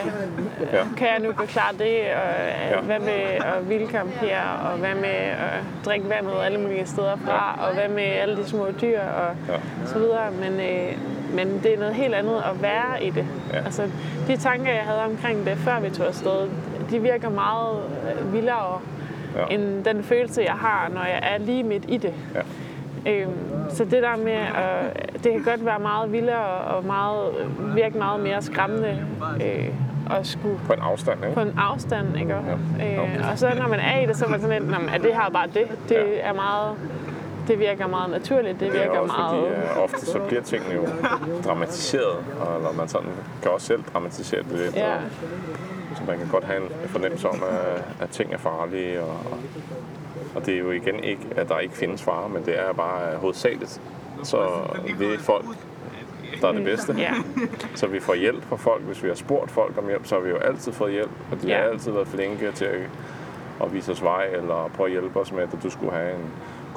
Ja. 0.73 0.83
kan 0.97 1.07
jeg 1.07 1.19
nu 1.19 1.31
beklare 1.33 1.73
det, 1.79 1.97
og 1.99 2.31
Ja. 2.69 2.75
ja. 2.75 2.81
hvad 2.81 2.99
med 2.99 3.21
at 3.39 3.69
vildkampere, 3.69 4.41
og 4.71 4.77
hvad 4.77 4.95
med 4.95 5.09
at 5.09 5.59
drikke 5.85 6.09
vandet 6.09 6.31
alle 6.45 6.59
mulige 6.59 6.85
steder 6.85 7.15
fra, 7.25 7.59
og 7.67 7.73
hvad 7.73 7.89
med 7.89 8.03
alle 8.03 8.37
de 8.37 8.45
små 8.49 8.67
dyr, 8.81 8.99
og 8.99 9.35
Ja. 9.49 9.53
så 9.85 9.99
videre. 9.99 10.31
Men, 10.31 10.59
øh, 10.59 10.91
men 11.35 11.59
det 11.63 11.73
er 11.73 11.79
noget 11.79 11.95
helt 11.95 12.13
andet 12.15 12.35
at 12.35 12.61
være 12.61 13.03
i 13.03 13.09
det. 13.09 13.25
Ja. 13.53 13.57
Altså, 13.57 13.83
de 14.27 14.37
tanker, 14.37 14.71
jeg 14.73 14.83
havde 14.83 15.01
omkring 15.03 15.45
det, 15.45 15.57
før 15.57 15.79
vi 15.79 15.89
tog 15.89 16.07
afsted, 16.07 16.49
de 16.89 16.99
virker 17.01 17.29
meget 17.29 17.77
øh, 18.19 18.33
vildere, 18.33 18.79
Ja. 19.35 19.55
end 19.55 19.83
den 19.83 20.03
følelse, 20.03 20.41
jeg 20.41 20.53
har, 20.53 20.89
når 20.93 21.01
jeg 21.03 21.19
er 21.33 21.37
lige 21.37 21.63
midt 21.63 21.83
i 21.87 21.97
det. 21.97 22.13
Ja. 22.35 22.41
Øhm, 23.11 23.31
så 23.69 23.83
det 23.83 24.03
der 24.03 24.15
med, 24.23 24.31
at 24.33 25.23
det 25.23 25.31
kan 25.31 25.43
godt 25.43 25.65
være 25.65 25.79
meget 25.79 26.11
vildere 26.11 26.45
og 26.45 26.85
meget, 26.85 27.19
virke 27.75 27.97
meget 27.97 28.19
mere 28.19 28.41
skræmmende 28.41 28.97
øh, 29.45 29.69
at 30.19 30.27
skulle 30.27 30.59
På 30.67 30.73
en 30.73 30.79
afstand, 30.79 31.19
ikke? 31.23 31.33
på 31.35 31.41
en 31.41 31.53
afstand, 31.57 32.17
ikke? 32.19 32.35
Ja. 32.79 32.85
Øh, 33.03 33.31
og 33.31 33.37
så 33.39 33.49
når 33.59 33.67
man 33.67 33.79
er 33.79 33.99
i 33.99 34.05
det, 34.05 34.15
så 34.17 34.25
er 34.25 34.29
man 34.29 34.41
sådan 34.41 34.59
lidt, 34.61 34.71
"Nå, 34.71 34.79
men 34.79 34.89
er 34.89 34.97
det 34.97 35.13
her 35.13 35.29
bare 35.33 35.47
det? 35.47 35.67
Det 35.89 35.95
Ja. 35.95 36.19
er 36.29 36.33
meget, 36.33 36.71
det 37.47 37.59
virker 37.59 37.87
meget 37.87 38.09
naturligt, 38.09 38.59
det 38.59 38.71
Det 38.71 38.77
er 38.81 38.83
virker 38.83 38.99
også 38.99 39.13
meget... 39.17 39.43
fordi, 39.47 39.77
øh, 39.79 39.83
ofte 39.83 40.05
så 40.05 40.19
bliver 40.19 40.41
tingene 40.41 40.73
jo 40.75 40.85
dramatiseret, 41.45 42.17
og 42.41 42.55
eller 42.57 42.73
man 42.73 42.87
sådan 42.87 43.09
kan 43.41 43.51
også 43.51 43.67
selv 43.67 43.83
dramatisere 43.93 44.43
det 44.43 44.51
lidt. 44.51 44.75
Ja. 44.75 44.95
Og, 44.95 45.01
så 45.97 46.03
man 46.07 46.17
kan 46.17 46.27
godt 46.27 46.43
have 46.43 46.57
en 46.63 46.69
fornemmelse 46.85 47.29
om, 47.29 47.43
at, 47.49 47.83
at 48.01 48.09
ting 48.09 48.33
er 48.33 48.37
farlige, 48.37 49.01
og, 49.01 49.17
og 50.35 50.45
det 50.45 50.53
er 50.53 50.59
jo 50.59 50.71
igen 50.71 51.03
ikke, 51.03 51.21
at 51.35 51.49
der 51.49 51.59
ikke 51.59 51.75
findes 51.75 52.03
fare, 52.03 52.29
men 52.29 52.45
det 52.45 52.59
er 52.59 52.73
bare 52.73 53.15
hovedsageligt. 53.17 53.81
Så 54.23 54.37
er 54.37 55.17
folk, 55.19 55.45
der 56.41 56.47
er 56.47 56.51
det 56.51 56.63
bedste. 56.63 56.93
Ja. 56.97 57.13
Så 57.75 57.87
vi 57.87 57.99
får 57.99 58.13
hjælp 58.13 58.43
fra 58.49 58.55
folk. 58.55 58.81
Hvis 58.83 59.03
vi 59.03 59.07
har 59.07 59.15
spurgt 59.15 59.51
folk 59.51 59.77
om 59.77 59.87
hjælp, 59.87 60.05
så 60.05 60.15
har 60.15 60.21
vi 60.21 60.29
jo 60.29 60.37
altid 60.37 60.71
fået 60.71 60.91
hjælp. 60.91 61.11
Og 61.31 61.41
de 61.41 61.47
Ja. 61.47 61.57
har 61.57 61.63
altid 61.63 61.91
været 61.91 62.07
flinke 62.07 62.51
til 62.51 62.65
at, 62.65 62.79
at 63.63 63.73
vise 63.73 63.91
os 63.91 64.03
vej, 64.03 64.25
eller 64.25 64.69
prøve 64.75 64.87
at 64.87 64.91
hjælpe 64.91 65.19
os 65.19 65.31
med, 65.31 65.43
at 65.43 65.49
du 65.63 65.69
skulle 65.69 65.91
have 65.93 66.11
en 66.15 66.21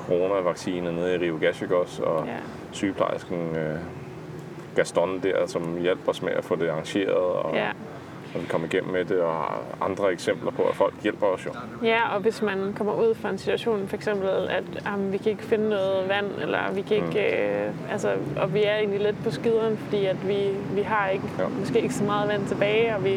coronavaccine 0.07 0.93
nede 0.93 1.15
i 1.15 1.19
Rio 1.19 1.39
Gallegos, 1.41 1.99
og 2.01 2.27
Ja. 2.27 2.33
sygeplejersken 2.73 3.57
øh, 3.57 3.79
Gaston 4.77 5.21
der, 5.23 5.47
som 5.47 5.79
hjalp 5.81 6.09
os 6.09 6.23
med 6.23 6.33
at 6.33 6.45
få 6.45 6.57
det 6.57 6.69
arrangeret, 6.69 7.15
og, 7.17 7.55
Ja. 7.55 7.69
og 8.35 8.41
vi 8.41 8.47
kom 8.47 8.65
igennem 8.65 8.93
med 8.93 9.05
det, 9.05 9.21
og 9.21 9.45
andre 9.81 10.13
eksempler 10.13 10.51
på, 10.51 10.63
at 10.63 10.75
folk 10.75 10.95
hjælper 11.03 11.27
os 11.27 11.47
jo. 11.47 11.51
ja, 11.83 12.15
og 12.15 12.21
hvis 12.21 12.43
man 12.43 12.75
kommer 12.77 12.95
ud 12.95 13.15
fra 13.15 13.31
en 13.31 13.39
situation, 13.39 13.89
for 13.89 13.97
eksempel, 13.97 14.29
at 14.29 14.65
jamen, 14.87 15.13
vi 15.13 15.17
kan 15.19 15.31
ikke 15.33 15.43
finde 15.43 15.69
noget 15.69 16.09
vand, 16.09 16.27
eller 16.43 16.59
vi 16.73 16.81
kan 16.83 16.97
ikke, 16.97 17.21
øh, 17.47 17.71
altså, 17.93 18.13
og 18.37 18.55
vi 18.55 18.65
er 18.65 18.77
egentlig 18.77 19.01
lidt 19.01 19.25
på 19.25 19.31
skideren, 19.31 19.77
fordi 19.77 20.05
at 20.07 20.29
vi, 20.29 20.49
vi 20.75 20.83
har 20.83 21.09
ikke, 21.09 21.25
Ja. 21.39 21.45
måske 21.61 21.81
ikke 21.81 21.95
så 21.95 22.05
meget 22.05 22.29
vand 22.29 22.47
tilbage, 22.47 22.97
og 22.97 23.05
vi 23.05 23.11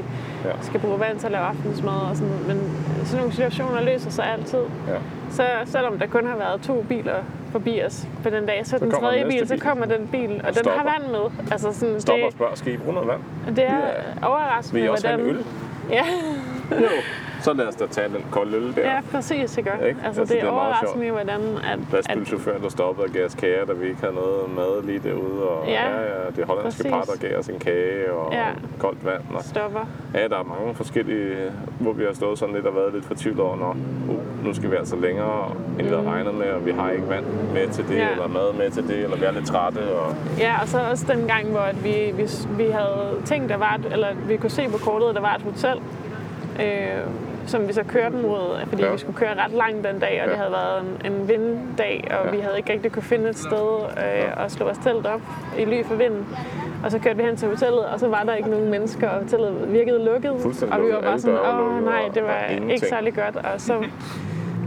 Ja. 0.45 0.51
skal 0.61 0.79
bruge 0.79 0.99
vand 0.99 1.19
til 1.19 1.25
at 1.25 1.31
lave 1.31 1.43
aftensmad 1.43 2.09
og 2.09 2.15
sådan. 2.15 2.33
Men 2.47 2.77
sådan 3.05 3.17
nogle 3.17 3.33
situationer 3.33 3.81
løser 3.81 4.09
sig 4.09 4.25
altid. 4.33 4.59
Ja. 4.87 4.97
Så 5.31 5.43
selvom 5.65 5.99
der 5.99 6.07
kun 6.07 6.25
har 6.27 6.37
været 6.37 6.61
to 6.61 6.85
biler 6.89 7.15
forbi 7.51 7.81
os 7.85 8.07
på 8.23 8.29
den 8.29 8.45
dag, 8.45 8.61
så, 8.67 8.77
den 8.77 8.91
kommer 8.91 9.09
tredje 9.09 9.23
næste 9.23 9.39
bil, 9.39 9.47
så 9.47 9.53
bil. 9.53 9.61
kommer 9.63 9.85
den 9.85 10.07
bil, 10.07 10.31
og 10.39 10.45
den 10.45 10.53
stopper. 10.53 10.71
har 10.71 10.83
vand 10.99 11.11
med. 11.11 11.51
Altså 11.51 11.73
sådan, 11.73 12.01
Stop 12.01 12.13
og 12.13 12.19
det, 12.25 12.33
spørg, 12.33 12.57
skal 12.57 12.73
I 12.73 12.77
bruge 12.77 12.93
noget 12.93 13.07
vand? 13.09 13.21
det 13.55 13.63
er 13.65 13.77
Ja. 14.21 14.27
overraskende, 14.27 14.81
Vil 14.81 14.87
I 14.87 14.89
også 14.89 15.07
have 15.07 15.19
en 15.19 15.25
hvordan... 15.25 15.39
øl? 15.39 15.45
Ja, 15.91 16.03
Jo. 16.71 16.87
Så 17.41 17.53
lad 17.53 17.67
os 17.67 17.75
da 17.75 17.85
tage 17.87 18.07
den 18.07 18.25
kolde 18.31 18.57
øl 18.57 18.75
der. 18.75 18.81
ja, 18.81 18.99
præcis, 19.11 19.57
ikke? 19.57 19.71
Ikke? 19.87 19.99
Altså, 20.05 20.21
Altså, 20.21 20.33
det 20.35 20.43
er 20.43 20.47
er 20.47 20.51
overraskende, 20.51 21.11
hvordan 21.11 21.41
at, 21.71 21.79
lastbilchaufføren, 21.93 22.61
der 22.63 22.69
stoppede 22.69 23.05
og 23.05 23.11
gav 23.11 23.25
os 23.25 23.35
kager, 23.35 23.65
da 23.65 23.73
vi 23.73 23.87
ikke 23.87 23.99
havde 24.01 24.13
noget 24.13 24.55
mad 24.55 24.83
lige 24.83 24.99
derude. 24.99 25.43
Og 25.49 25.67
Ja, 25.67 25.89
ja, 25.89 26.01
ja 26.01 26.29
det 26.35 26.45
hollandske 26.45 26.83
præcis. 26.83 26.91
par, 26.91 27.01
der 27.01 27.27
gav 27.27 27.39
os 27.39 27.47
en 27.47 27.59
kage 27.59 28.11
og 28.13 28.33
Ja. 28.33 28.45
koldt 28.79 29.05
vand. 29.05 29.21
Og, 29.33 29.43
stopper. 29.43 29.79
ja, 30.13 30.27
der 30.27 30.39
er 30.39 30.43
mange 30.43 30.75
forskellige, 30.75 31.35
hvor 31.79 31.93
vi 31.93 32.03
har 32.03 32.13
stået 32.13 32.39
sådan 32.39 32.55
lidt 32.55 32.65
og 32.65 32.75
været 32.75 32.93
lidt 32.93 33.05
fortvivlet 33.05 33.39
over, 33.41 33.55
når 33.57 33.77
uh, 34.09 34.45
nu 34.45 34.53
skal 34.53 34.71
vi 34.71 34.75
altså 34.75 34.95
længere, 34.95 35.51
end 35.79 35.87
vi 35.87 35.93
havde 35.95 36.09
regnet 36.09 36.33
med, 36.33 36.47
og 36.51 36.65
vi 36.65 36.71
har 36.71 36.89
ikke 36.91 37.09
vand 37.09 37.25
med 37.53 37.67
til 37.67 37.83
det, 37.83 37.91
Mm. 37.91 37.97
Ja. 37.97 38.11
eller 38.11 38.27
mad 38.27 38.53
med 38.53 38.71
til 38.71 38.87
det, 38.87 38.97
eller 39.03 39.17
vi 39.17 39.25
er 39.25 39.31
lidt 39.31 39.45
trætte. 39.47 39.77
Og, 39.79 40.15
Ja, 40.39 40.61
og 40.61 40.67
så 40.67 40.77
også 40.91 41.05
den 41.13 41.27
gang, 41.27 41.47
hvor 41.51 41.59
at 41.59 41.83
vi, 41.83 42.11
vi, 42.13 42.23
vi 42.57 42.63
havde 42.71 43.09
tænkt, 43.25 43.49
der 43.49 43.57
var 43.57 43.75
et, 43.75 43.93
eller 43.93 44.07
vi 44.27 44.37
kunne 44.37 44.49
se 44.49 44.67
på 44.69 44.77
kortet, 44.77 45.09
at 45.09 45.15
der 45.15 45.21
var 45.21 45.35
et 45.35 45.41
hotel, 45.41 45.81
øh, 46.61 47.01
som 47.45 47.67
vi 47.67 47.73
så 47.73 47.83
kørte 47.83 48.15
mod, 48.15 48.59
fordi 48.69 48.81
Ja. 48.81 48.87
ja. 48.87 48.93
vi 48.93 48.99
skulle 48.99 49.17
køre 49.17 49.29
ret 49.45 49.51
langt 49.51 49.87
den 49.87 49.99
dag, 49.99 50.09
og 50.21 50.25
Ja. 50.25 50.29
det 50.31 50.37
havde 50.37 50.51
været 50.51 50.81
en, 51.05 51.11
en 51.13 51.27
vinddag, 51.27 52.07
og 52.09 52.15
Ja. 52.15 52.25
ja. 52.25 52.35
vi 52.35 52.39
havde 52.41 52.57
ikke 52.57 52.73
rigtig 52.73 52.91
kunne 52.91 53.03
finde 53.03 53.29
et 53.29 53.37
sted 53.37 53.79
øh, 53.97 54.45
at 54.45 54.51
slå 54.51 54.65
vores 54.65 54.77
telt 54.77 55.05
op 55.05 55.21
i 55.59 55.65
ly 55.65 55.83
for 55.83 55.95
vinden. 55.95 56.25
Og 56.83 56.91
så 56.91 56.99
kørte 56.99 57.17
vi 57.17 57.23
hen 57.23 57.35
til 57.37 57.47
hotellet, 57.47 57.85
og 57.85 57.99
så 57.99 58.07
var 58.07 58.23
der 58.23 58.33
ikke 58.35 58.49
nogen 58.49 58.69
mennesker, 58.69 59.09
og 59.09 59.19
hotellet 59.21 59.73
virkede 59.73 60.05
lukket. 60.05 60.31
Og 60.71 60.81
vi 60.81 60.93
var 60.93 61.01
bare 61.01 61.19
sådan, 61.19 61.37
åh 61.39 61.85
nej, 61.85 62.01
det 62.13 62.23
var 62.23 62.39
ingenting." 62.45 62.71
ikke 62.71 62.87
særlig 62.87 63.13
godt. 63.15 63.35
Og 63.35 63.61
så 63.61 63.83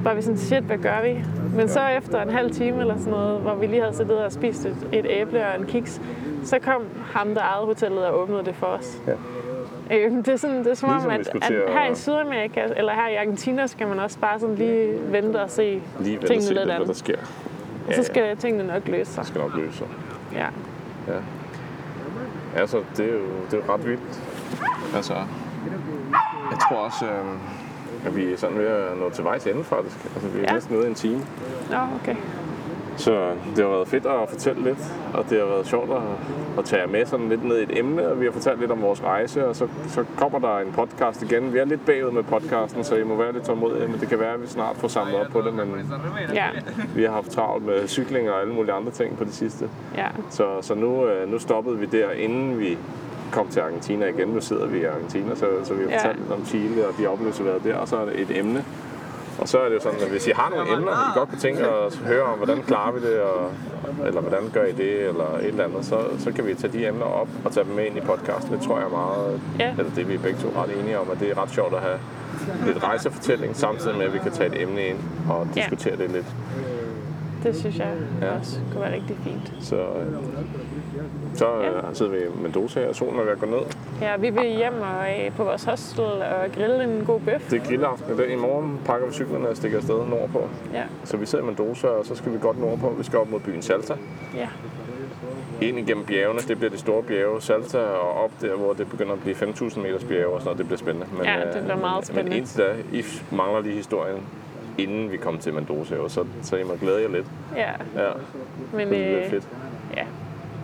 var 0.04 0.14
vi 0.14 0.22
sådan, 0.22 0.38
shit, 0.38 0.62
hvad 0.62 0.78
gør 0.78 1.02
vi? 1.04 1.24
Men 1.56 1.68
så 1.68 1.80
efter 1.98 2.22
en 2.22 2.30
halv 2.30 2.50
time 2.50 2.80
eller 2.80 2.94
sådan 2.98 3.12
noget, 3.12 3.40
hvor 3.40 3.54
vi 3.54 3.66
lige 3.66 3.80
havde 3.82 3.96
siddet 3.96 4.18
og 4.24 4.32
spist 4.32 4.66
et, 4.66 4.76
et 4.92 5.06
æble 5.08 5.46
og 5.54 5.60
en 5.60 5.66
kiks, 5.66 6.00
så 6.44 6.58
kom 6.58 6.82
ham, 7.12 7.34
der 7.34 7.40
ejede 7.40 7.66
hotellet 7.66 8.06
og 8.06 8.18
åbnede 8.22 8.44
det 8.44 8.54
for 8.54 8.66
os. 8.66 8.98
Ja. 9.06 9.12
Øh, 9.94 10.10
det 10.12 10.28
er, 10.28 10.36
sådan, 10.36 10.58
det 10.58 10.66
er 10.66 10.74
som 10.74 10.88
Ligesom 10.90 11.10
om, 11.10 11.16
at, 11.20 11.28
at 11.42 11.72
her 11.72 11.90
i 11.90 11.94
Sydamerika, 11.94 12.66
eller 12.76 12.92
her 12.94 13.08
i 13.08 13.14
Argentina, 13.16 13.66
skal 13.66 13.86
man 13.88 13.98
også 13.98 14.18
bare 14.18 14.40
sådan 14.40 14.54
lige 14.54 14.98
vente 15.12 15.42
og 15.42 15.50
se 15.50 15.82
lige 16.00 16.12
vente 16.12 16.24
og 16.24 16.28
tingene 16.28 16.42
se, 16.46 16.54
lidt 16.54 16.64
hvad 16.64 16.74
der 16.74 16.80
andet. 16.80 16.96
sker. 16.96 17.16
Og 17.88 17.94
så 17.94 18.02
skal 18.02 18.36
tingene 18.36 18.66
nok 18.66 18.88
løse 18.88 19.12
sig. 19.12 19.20
Det 19.20 19.28
skal 19.28 19.40
nok 19.40 19.54
løse 19.56 19.76
sig. 19.78 19.86
Ja. 20.34 20.46
Ja. 21.08 21.18
Altså, 22.56 22.82
det 22.96 23.04
er 23.06 23.12
jo, 23.12 23.20
det 23.50 23.58
er 23.60 23.62
jo 23.66 23.74
ret 23.74 23.86
vildt. 23.86 24.20
Altså, 24.94 25.14
jeg 26.50 26.58
tror 26.68 26.76
også, 26.76 27.04
øh, 27.06 28.06
at 28.06 28.16
vi 28.16 28.32
er 28.32 28.36
sådan 28.36 28.58
ved 28.58 28.66
at 28.66 28.98
nå 28.98 29.10
til 29.10 29.24
vejs 29.24 29.46
ende 29.46 29.64
faktisk. 29.64 29.96
Altså, 30.14 30.28
vi 30.28 30.38
er 30.38 30.42
Ja. 30.48 30.52
næsten 30.54 30.76
ude 30.76 30.84
i 30.86 30.88
en 30.88 30.94
time. 30.94 31.20
Nå, 31.70 31.76
okay. 32.02 32.16
Så 33.00 33.30
det 33.56 33.64
har 33.64 33.70
været 33.70 33.88
fedt 33.88 34.06
at 34.06 34.28
fortælle 34.28 34.62
lidt, 34.62 34.92
og 35.14 35.24
det 35.30 35.38
har 35.38 35.46
været 35.46 35.66
sjovt 35.66 35.90
at, 35.90 36.02
at 36.58 36.64
tage 36.64 36.86
med 36.86 37.06
sådan 37.06 37.28
lidt 37.28 37.44
ned 37.44 37.58
i 37.58 37.62
et 37.62 37.78
emne, 37.78 38.08
og 38.08 38.20
vi 38.20 38.24
har 38.24 38.32
fortalt 38.32 38.60
lidt 38.60 38.70
om 38.70 38.82
vores 38.82 39.02
rejse, 39.04 39.46
og 39.46 39.56
så, 39.56 39.66
så 39.88 40.04
kommer 40.16 40.38
der 40.38 40.58
en 40.58 40.72
podcast 40.72 41.22
igen. 41.22 41.52
Vi 41.52 41.58
er 41.58 41.64
lidt 41.64 41.86
bagud 41.86 42.10
med 42.10 42.22
podcasten, 42.22 42.84
så 42.84 42.94
I 42.96 43.04
må 43.04 43.16
være 43.16 43.32
lidt 43.32 43.44
tålmodige, 43.44 43.88
men 43.88 44.00
det 44.00 44.08
kan 44.08 44.18
være, 44.20 44.34
at 44.34 44.42
vi 44.42 44.46
snart 44.46 44.76
får 44.76 44.88
samlet 44.88 45.14
op 45.20 45.26
på 45.32 45.40
det, 45.40 45.54
men 45.54 45.66
Ja, 46.34 46.48
vi 46.94 47.02
har 47.04 47.12
haft 47.12 47.30
travlt 47.30 47.66
med 47.66 47.88
cykling 47.88 48.30
og 48.30 48.40
alle 48.40 48.52
mulige 48.54 48.72
andre 48.72 48.90
ting 48.92 49.16
på 49.18 49.24
det 49.24 49.34
sidste. 49.34 49.68
ja. 49.96 50.06
Så, 50.30 50.46
så 50.60 50.74
nu, 50.74 51.06
øh, 51.06 51.28
nu 51.32 51.38
stoppede 51.38 51.78
vi 51.78 51.86
der, 51.86 52.10
inden 52.10 52.58
vi 52.58 52.78
kom 53.32 53.48
til 53.48 53.60
Argentina 53.60 54.06
igen. 54.06 54.28
Nu 54.28 54.40
sidder 54.40 54.66
vi 54.66 54.78
i 54.80 54.84
Argentina, 54.84 55.34
så, 55.34 55.46
så 55.62 55.74
vi 55.74 55.82
har 55.82 55.90
Ja. 55.90 55.96
fortalt 55.98 56.18
lidt 56.18 56.32
om 56.32 56.44
Chile 56.46 56.86
og 56.86 56.94
de 56.98 57.06
oplevelser, 57.06 57.42
vi 57.42 57.48
har 57.50 57.58
været 57.58 57.74
der, 57.74 57.80
og 57.80 57.88
så 57.88 57.96
er 57.96 58.04
det 58.04 58.20
et 58.20 58.38
emne. 58.38 58.64
Og 59.40 59.48
så 59.48 59.58
er 59.58 59.68
det 59.68 59.74
jo 59.74 59.80
sådan, 59.80 60.00
at 60.00 60.08
hvis 60.10 60.26
I 60.26 60.30
har 60.34 60.50
nogle 60.50 60.72
emner, 60.72 60.92
I 60.92 61.18
godt 61.18 61.28
kunne 61.28 61.38
tænke 61.38 61.60
at 61.66 61.96
høre 61.96 62.22
om, 62.22 62.36
hvordan 62.38 62.62
klarer 62.62 62.92
vi 62.92 63.00
det, 63.00 63.20
og, 63.20 63.50
eller 64.06 64.20
hvordan 64.20 64.50
gør 64.52 64.64
I 64.64 64.72
det, 64.72 65.08
eller 65.08 65.36
et 65.38 65.46
eller 65.46 65.64
andet, 65.64 65.84
så, 65.84 65.98
så 66.18 66.32
kan 66.32 66.46
vi 66.46 66.54
tage 66.54 66.72
de 66.72 66.86
emner 66.86 67.04
op 67.06 67.28
og 67.44 67.52
tage 67.52 67.64
dem 67.64 67.74
med 67.74 67.84
ind 67.86 67.96
i 67.96 68.00
podcasten. 68.00 68.52
Det 68.54 68.62
tror 68.66 68.76
jeg 68.78 68.86
er 68.86 68.90
meget, 68.90 69.40
Ja. 69.58 69.70
eller 69.78 69.84
det 69.94 70.02
er 70.02 70.06
vi 70.06 70.16
begge 70.18 70.38
to 70.40 70.48
ret 70.62 70.80
enige 70.80 70.98
om, 70.98 71.10
at 71.10 71.20
det 71.20 71.30
er 71.30 71.42
ret 71.42 71.50
sjovt 71.50 71.74
at 71.74 71.80
have 71.80 71.98
lidt 72.66 72.84
rejsefortælling, 72.84 73.56
samtidig 73.56 73.96
med, 73.96 74.06
at 74.06 74.12
vi 74.14 74.18
kan 74.18 74.32
tage 74.32 74.54
et 74.56 74.62
emne 74.62 74.86
ind 74.86 74.98
og 75.30 75.46
Ja. 75.56 75.60
diskutere 75.60 75.96
det 75.96 76.10
lidt. 76.10 76.26
Det 77.42 77.56
synes 77.56 77.78
jeg 77.78 77.92
Ja. 78.22 78.38
også 78.38 78.58
kunne 78.72 78.80
være 78.82 78.94
rigtig 78.94 79.16
fint. 79.24 79.52
Så, 79.60 79.76
øh, 79.76 80.06
så 81.34 81.46
øh, 81.58 81.64
Ja. 81.64 81.70
sidder 81.94 82.12
vi 82.12 82.18
i 82.18 82.42
Mendoza, 82.42 82.88
og 82.88 82.94
solen 82.94 83.18
er 83.20 83.22
ved 83.24 83.32
at 83.32 83.38
gå 83.40 83.46
ned. 83.46 83.58
Ja, 84.00 84.16
vi 84.16 84.30
vil 84.30 84.44
hjem 84.56 84.74
og 84.80 85.24
øh, 85.24 85.32
på 85.36 85.44
vores 85.44 85.64
hostel 85.64 86.04
og 86.04 86.52
grille 86.54 86.84
en 86.84 87.04
god 87.06 87.20
bøf. 87.20 87.50
Det 87.50 87.62
er 87.62 87.66
grillaften 87.66 88.14
i 88.14 88.16
dag. 88.16 88.32
I 88.32 88.36
morgen 88.36 88.78
pakker 88.84 89.06
vi 89.06 89.12
cyklerne 89.12 89.48
og 89.48 89.56
stikker 89.56 89.78
afsted 89.78 90.06
nordpå. 90.08 90.48
Ja, 90.72 90.82
Så 91.04 91.16
vi 91.16 91.26
sidder 91.26 91.44
i 91.44 91.46
Mendoza, 91.46 91.86
og 91.86 92.04
så 92.06 92.14
skal 92.14 92.32
vi 92.32 92.38
godt 92.40 92.60
nordpå. 92.60 92.94
Vi 92.98 93.04
skal 93.04 93.18
op 93.18 93.30
mod 93.30 93.40
byen 93.40 93.62
Salta. 93.62 93.94
ja, 94.36 94.48
Ind 95.60 95.78
igennem 95.78 96.04
bjergene, 96.04 96.40
det 96.48 96.56
bliver 96.58 96.70
de 96.70 96.78
store 96.78 97.02
bjerge. 97.02 97.40
Salta 97.42 97.78
og 97.78 98.24
op 98.24 98.30
der, 98.40 98.56
hvor 98.56 98.72
det 98.72 98.90
begynder 98.90 99.12
at 99.12 99.20
blive 99.20 99.36
5.000 99.36 99.80
meters 99.80 100.04
bjerge 100.04 100.26
og 100.34 100.40
sådan 100.40 100.44
noget. 100.44 100.58
Det 100.58 100.66
bliver 100.66 100.78
spændende. 100.78 101.06
Men, 101.16 101.24
Ja, 101.24 101.40
det 101.40 101.56
øh, 101.56 101.62
bliver 101.64 101.76
meget 101.76 101.96
men, 101.96 102.04
spændende. 102.04 102.30
Men 102.30 102.38
indtil 102.38 102.58
da, 102.58 102.74
I 102.92 103.04
mangler 103.36 103.60
lige 103.60 103.74
historien, 103.74 104.22
inden 104.78 105.10
vi 105.10 105.16
kommer 105.16 105.40
til 105.40 105.54
Mendoza. 105.54 105.94
jo. 105.94 106.08
Så, 106.08 106.24
så 106.42 106.56
I 106.56 106.64
må 106.64 106.74
glæde 106.80 107.02
jer 107.02 107.08
lidt. 107.08 107.26
ja. 107.56 107.70
Ja, 107.96 108.10
Men 108.72 108.80
det 108.80 108.88
bliver 108.88 109.24
øh, 109.24 109.30
fedt. 109.30 109.48
ja, 109.96 110.04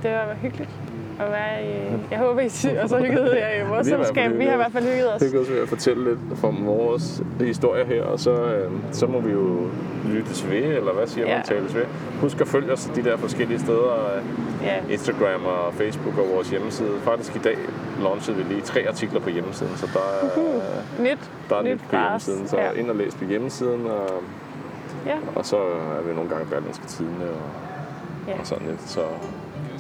det 0.03 0.11
var 0.13 0.35
hyggeligt 0.35 0.71
at 1.21 1.31
være 1.31 1.65
i... 1.65 1.73
Jeg 2.11 2.19
håber, 2.19 2.41
I 2.41 2.49
sy- 2.49 2.67
også 2.83 2.97
har 2.99 3.05
hygget 3.05 3.35
jer 3.37 3.65
i 3.65 3.69
vores 3.69 3.87
i 3.87 3.91
selskab. 3.97 4.39
Vi 4.39 4.45
har 4.45 4.53
i 4.53 4.57
hvert 4.57 4.73
fald 4.73 4.85
hygget 4.85 5.15
os. 5.15 5.23
hygget 5.23 5.41
os 5.43 5.51
ved 5.51 5.63
at 5.63 5.69
fortælle 5.69 6.05
lidt 6.05 6.19
fra 6.39 6.53
vores 6.65 7.23
historie 7.41 7.85
her, 7.85 8.03
og 8.03 8.21
så, 8.21 8.31
øh, 8.33 8.71
så 8.93 9.07
må 9.07 9.21
vi 9.21 9.33
jo 9.33 9.67
lyttes 10.09 10.51
ved, 10.51 10.63
eller 10.63 10.93
hvad 10.93 11.07
siger 11.07 11.27
man, 11.27 11.37
Ja. 11.37 11.43
tales 11.43 11.75
ved. 11.75 11.83
Husk 12.21 12.41
at 12.41 12.49
følge 12.49 12.73
os 12.73 12.91
de 12.97 13.05
der 13.05 13.17
forskellige 13.17 13.59
steder, 13.61 14.17
øh, 14.17 14.23
Ja, 14.65 14.93
Instagram 14.93 15.45
og 15.45 15.75
Facebook 15.75 16.19
og 16.19 16.25
vores 16.35 16.51
hjemmeside. 16.51 16.89
Faktisk 17.05 17.37
i 17.37 17.39
dag 17.39 17.57
launchede 18.03 18.37
vi 18.37 18.43
lige 18.43 18.61
tre 18.61 18.85
artikler 18.89 19.21
på 19.21 19.31
hjemmesiden, 19.31 19.77
så 19.77 19.87
der 19.95 20.01
er, 20.01 21.03
nyt, 21.03 21.31
der 21.51 21.57
er 21.57 21.63
nyt 21.63 21.71
nyt 21.71 21.81
på 21.91 21.97
hjemmesiden. 21.97 22.49
Så 22.49 22.57
Ja. 22.57 22.71
ind 22.71 22.91
og 22.91 22.97
læs 22.97 23.15
på 23.15 23.25
hjemmesiden, 23.25 23.87
og, 23.87 24.11
Ja, 25.07 25.17
og 25.35 25.47
så 25.47 25.57
er 25.99 26.03
vi 26.09 26.15
nogle 26.15 26.31
gange 26.31 26.47
Berlinske 26.47 26.87
Tidene 26.87 27.25
og, 27.25 27.51
ja. 28.29 28.41
og 28.41 28.47
sådan 28.47 28.67
lidt. 28.67 28.81
Så, 28.83 28.95
så, 28.95 29.01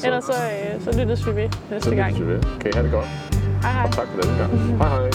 Ellers 0.05 0.25
så, 0.25 0.33
øh, 0.33 0.85
så 0.85 0.99
lyttes 1.01 1.27
vi 1.27 1.37
ved 1.37 1.49
næste 1.71 1.91
så 1.91 1.95
gang. 1.97 2.13
lyttes 2.13 2.27
vi 2.29 2.33
ved. 2.33 2.41
Kan 2.61 2.71
I 2.71 2.75
have 2.75 2.85
det 2.85 2.93
godt? 2.93 3.07
Hej 3.63 3.73
hej. 3.73 3.85
Og 3.85 3.93
tak 3.93 4.07
for 4.15 4.21
denne 4.23 4.39
gang. 4.39 4.53
Hej 4.79 4.89
hej. 4.89 5.11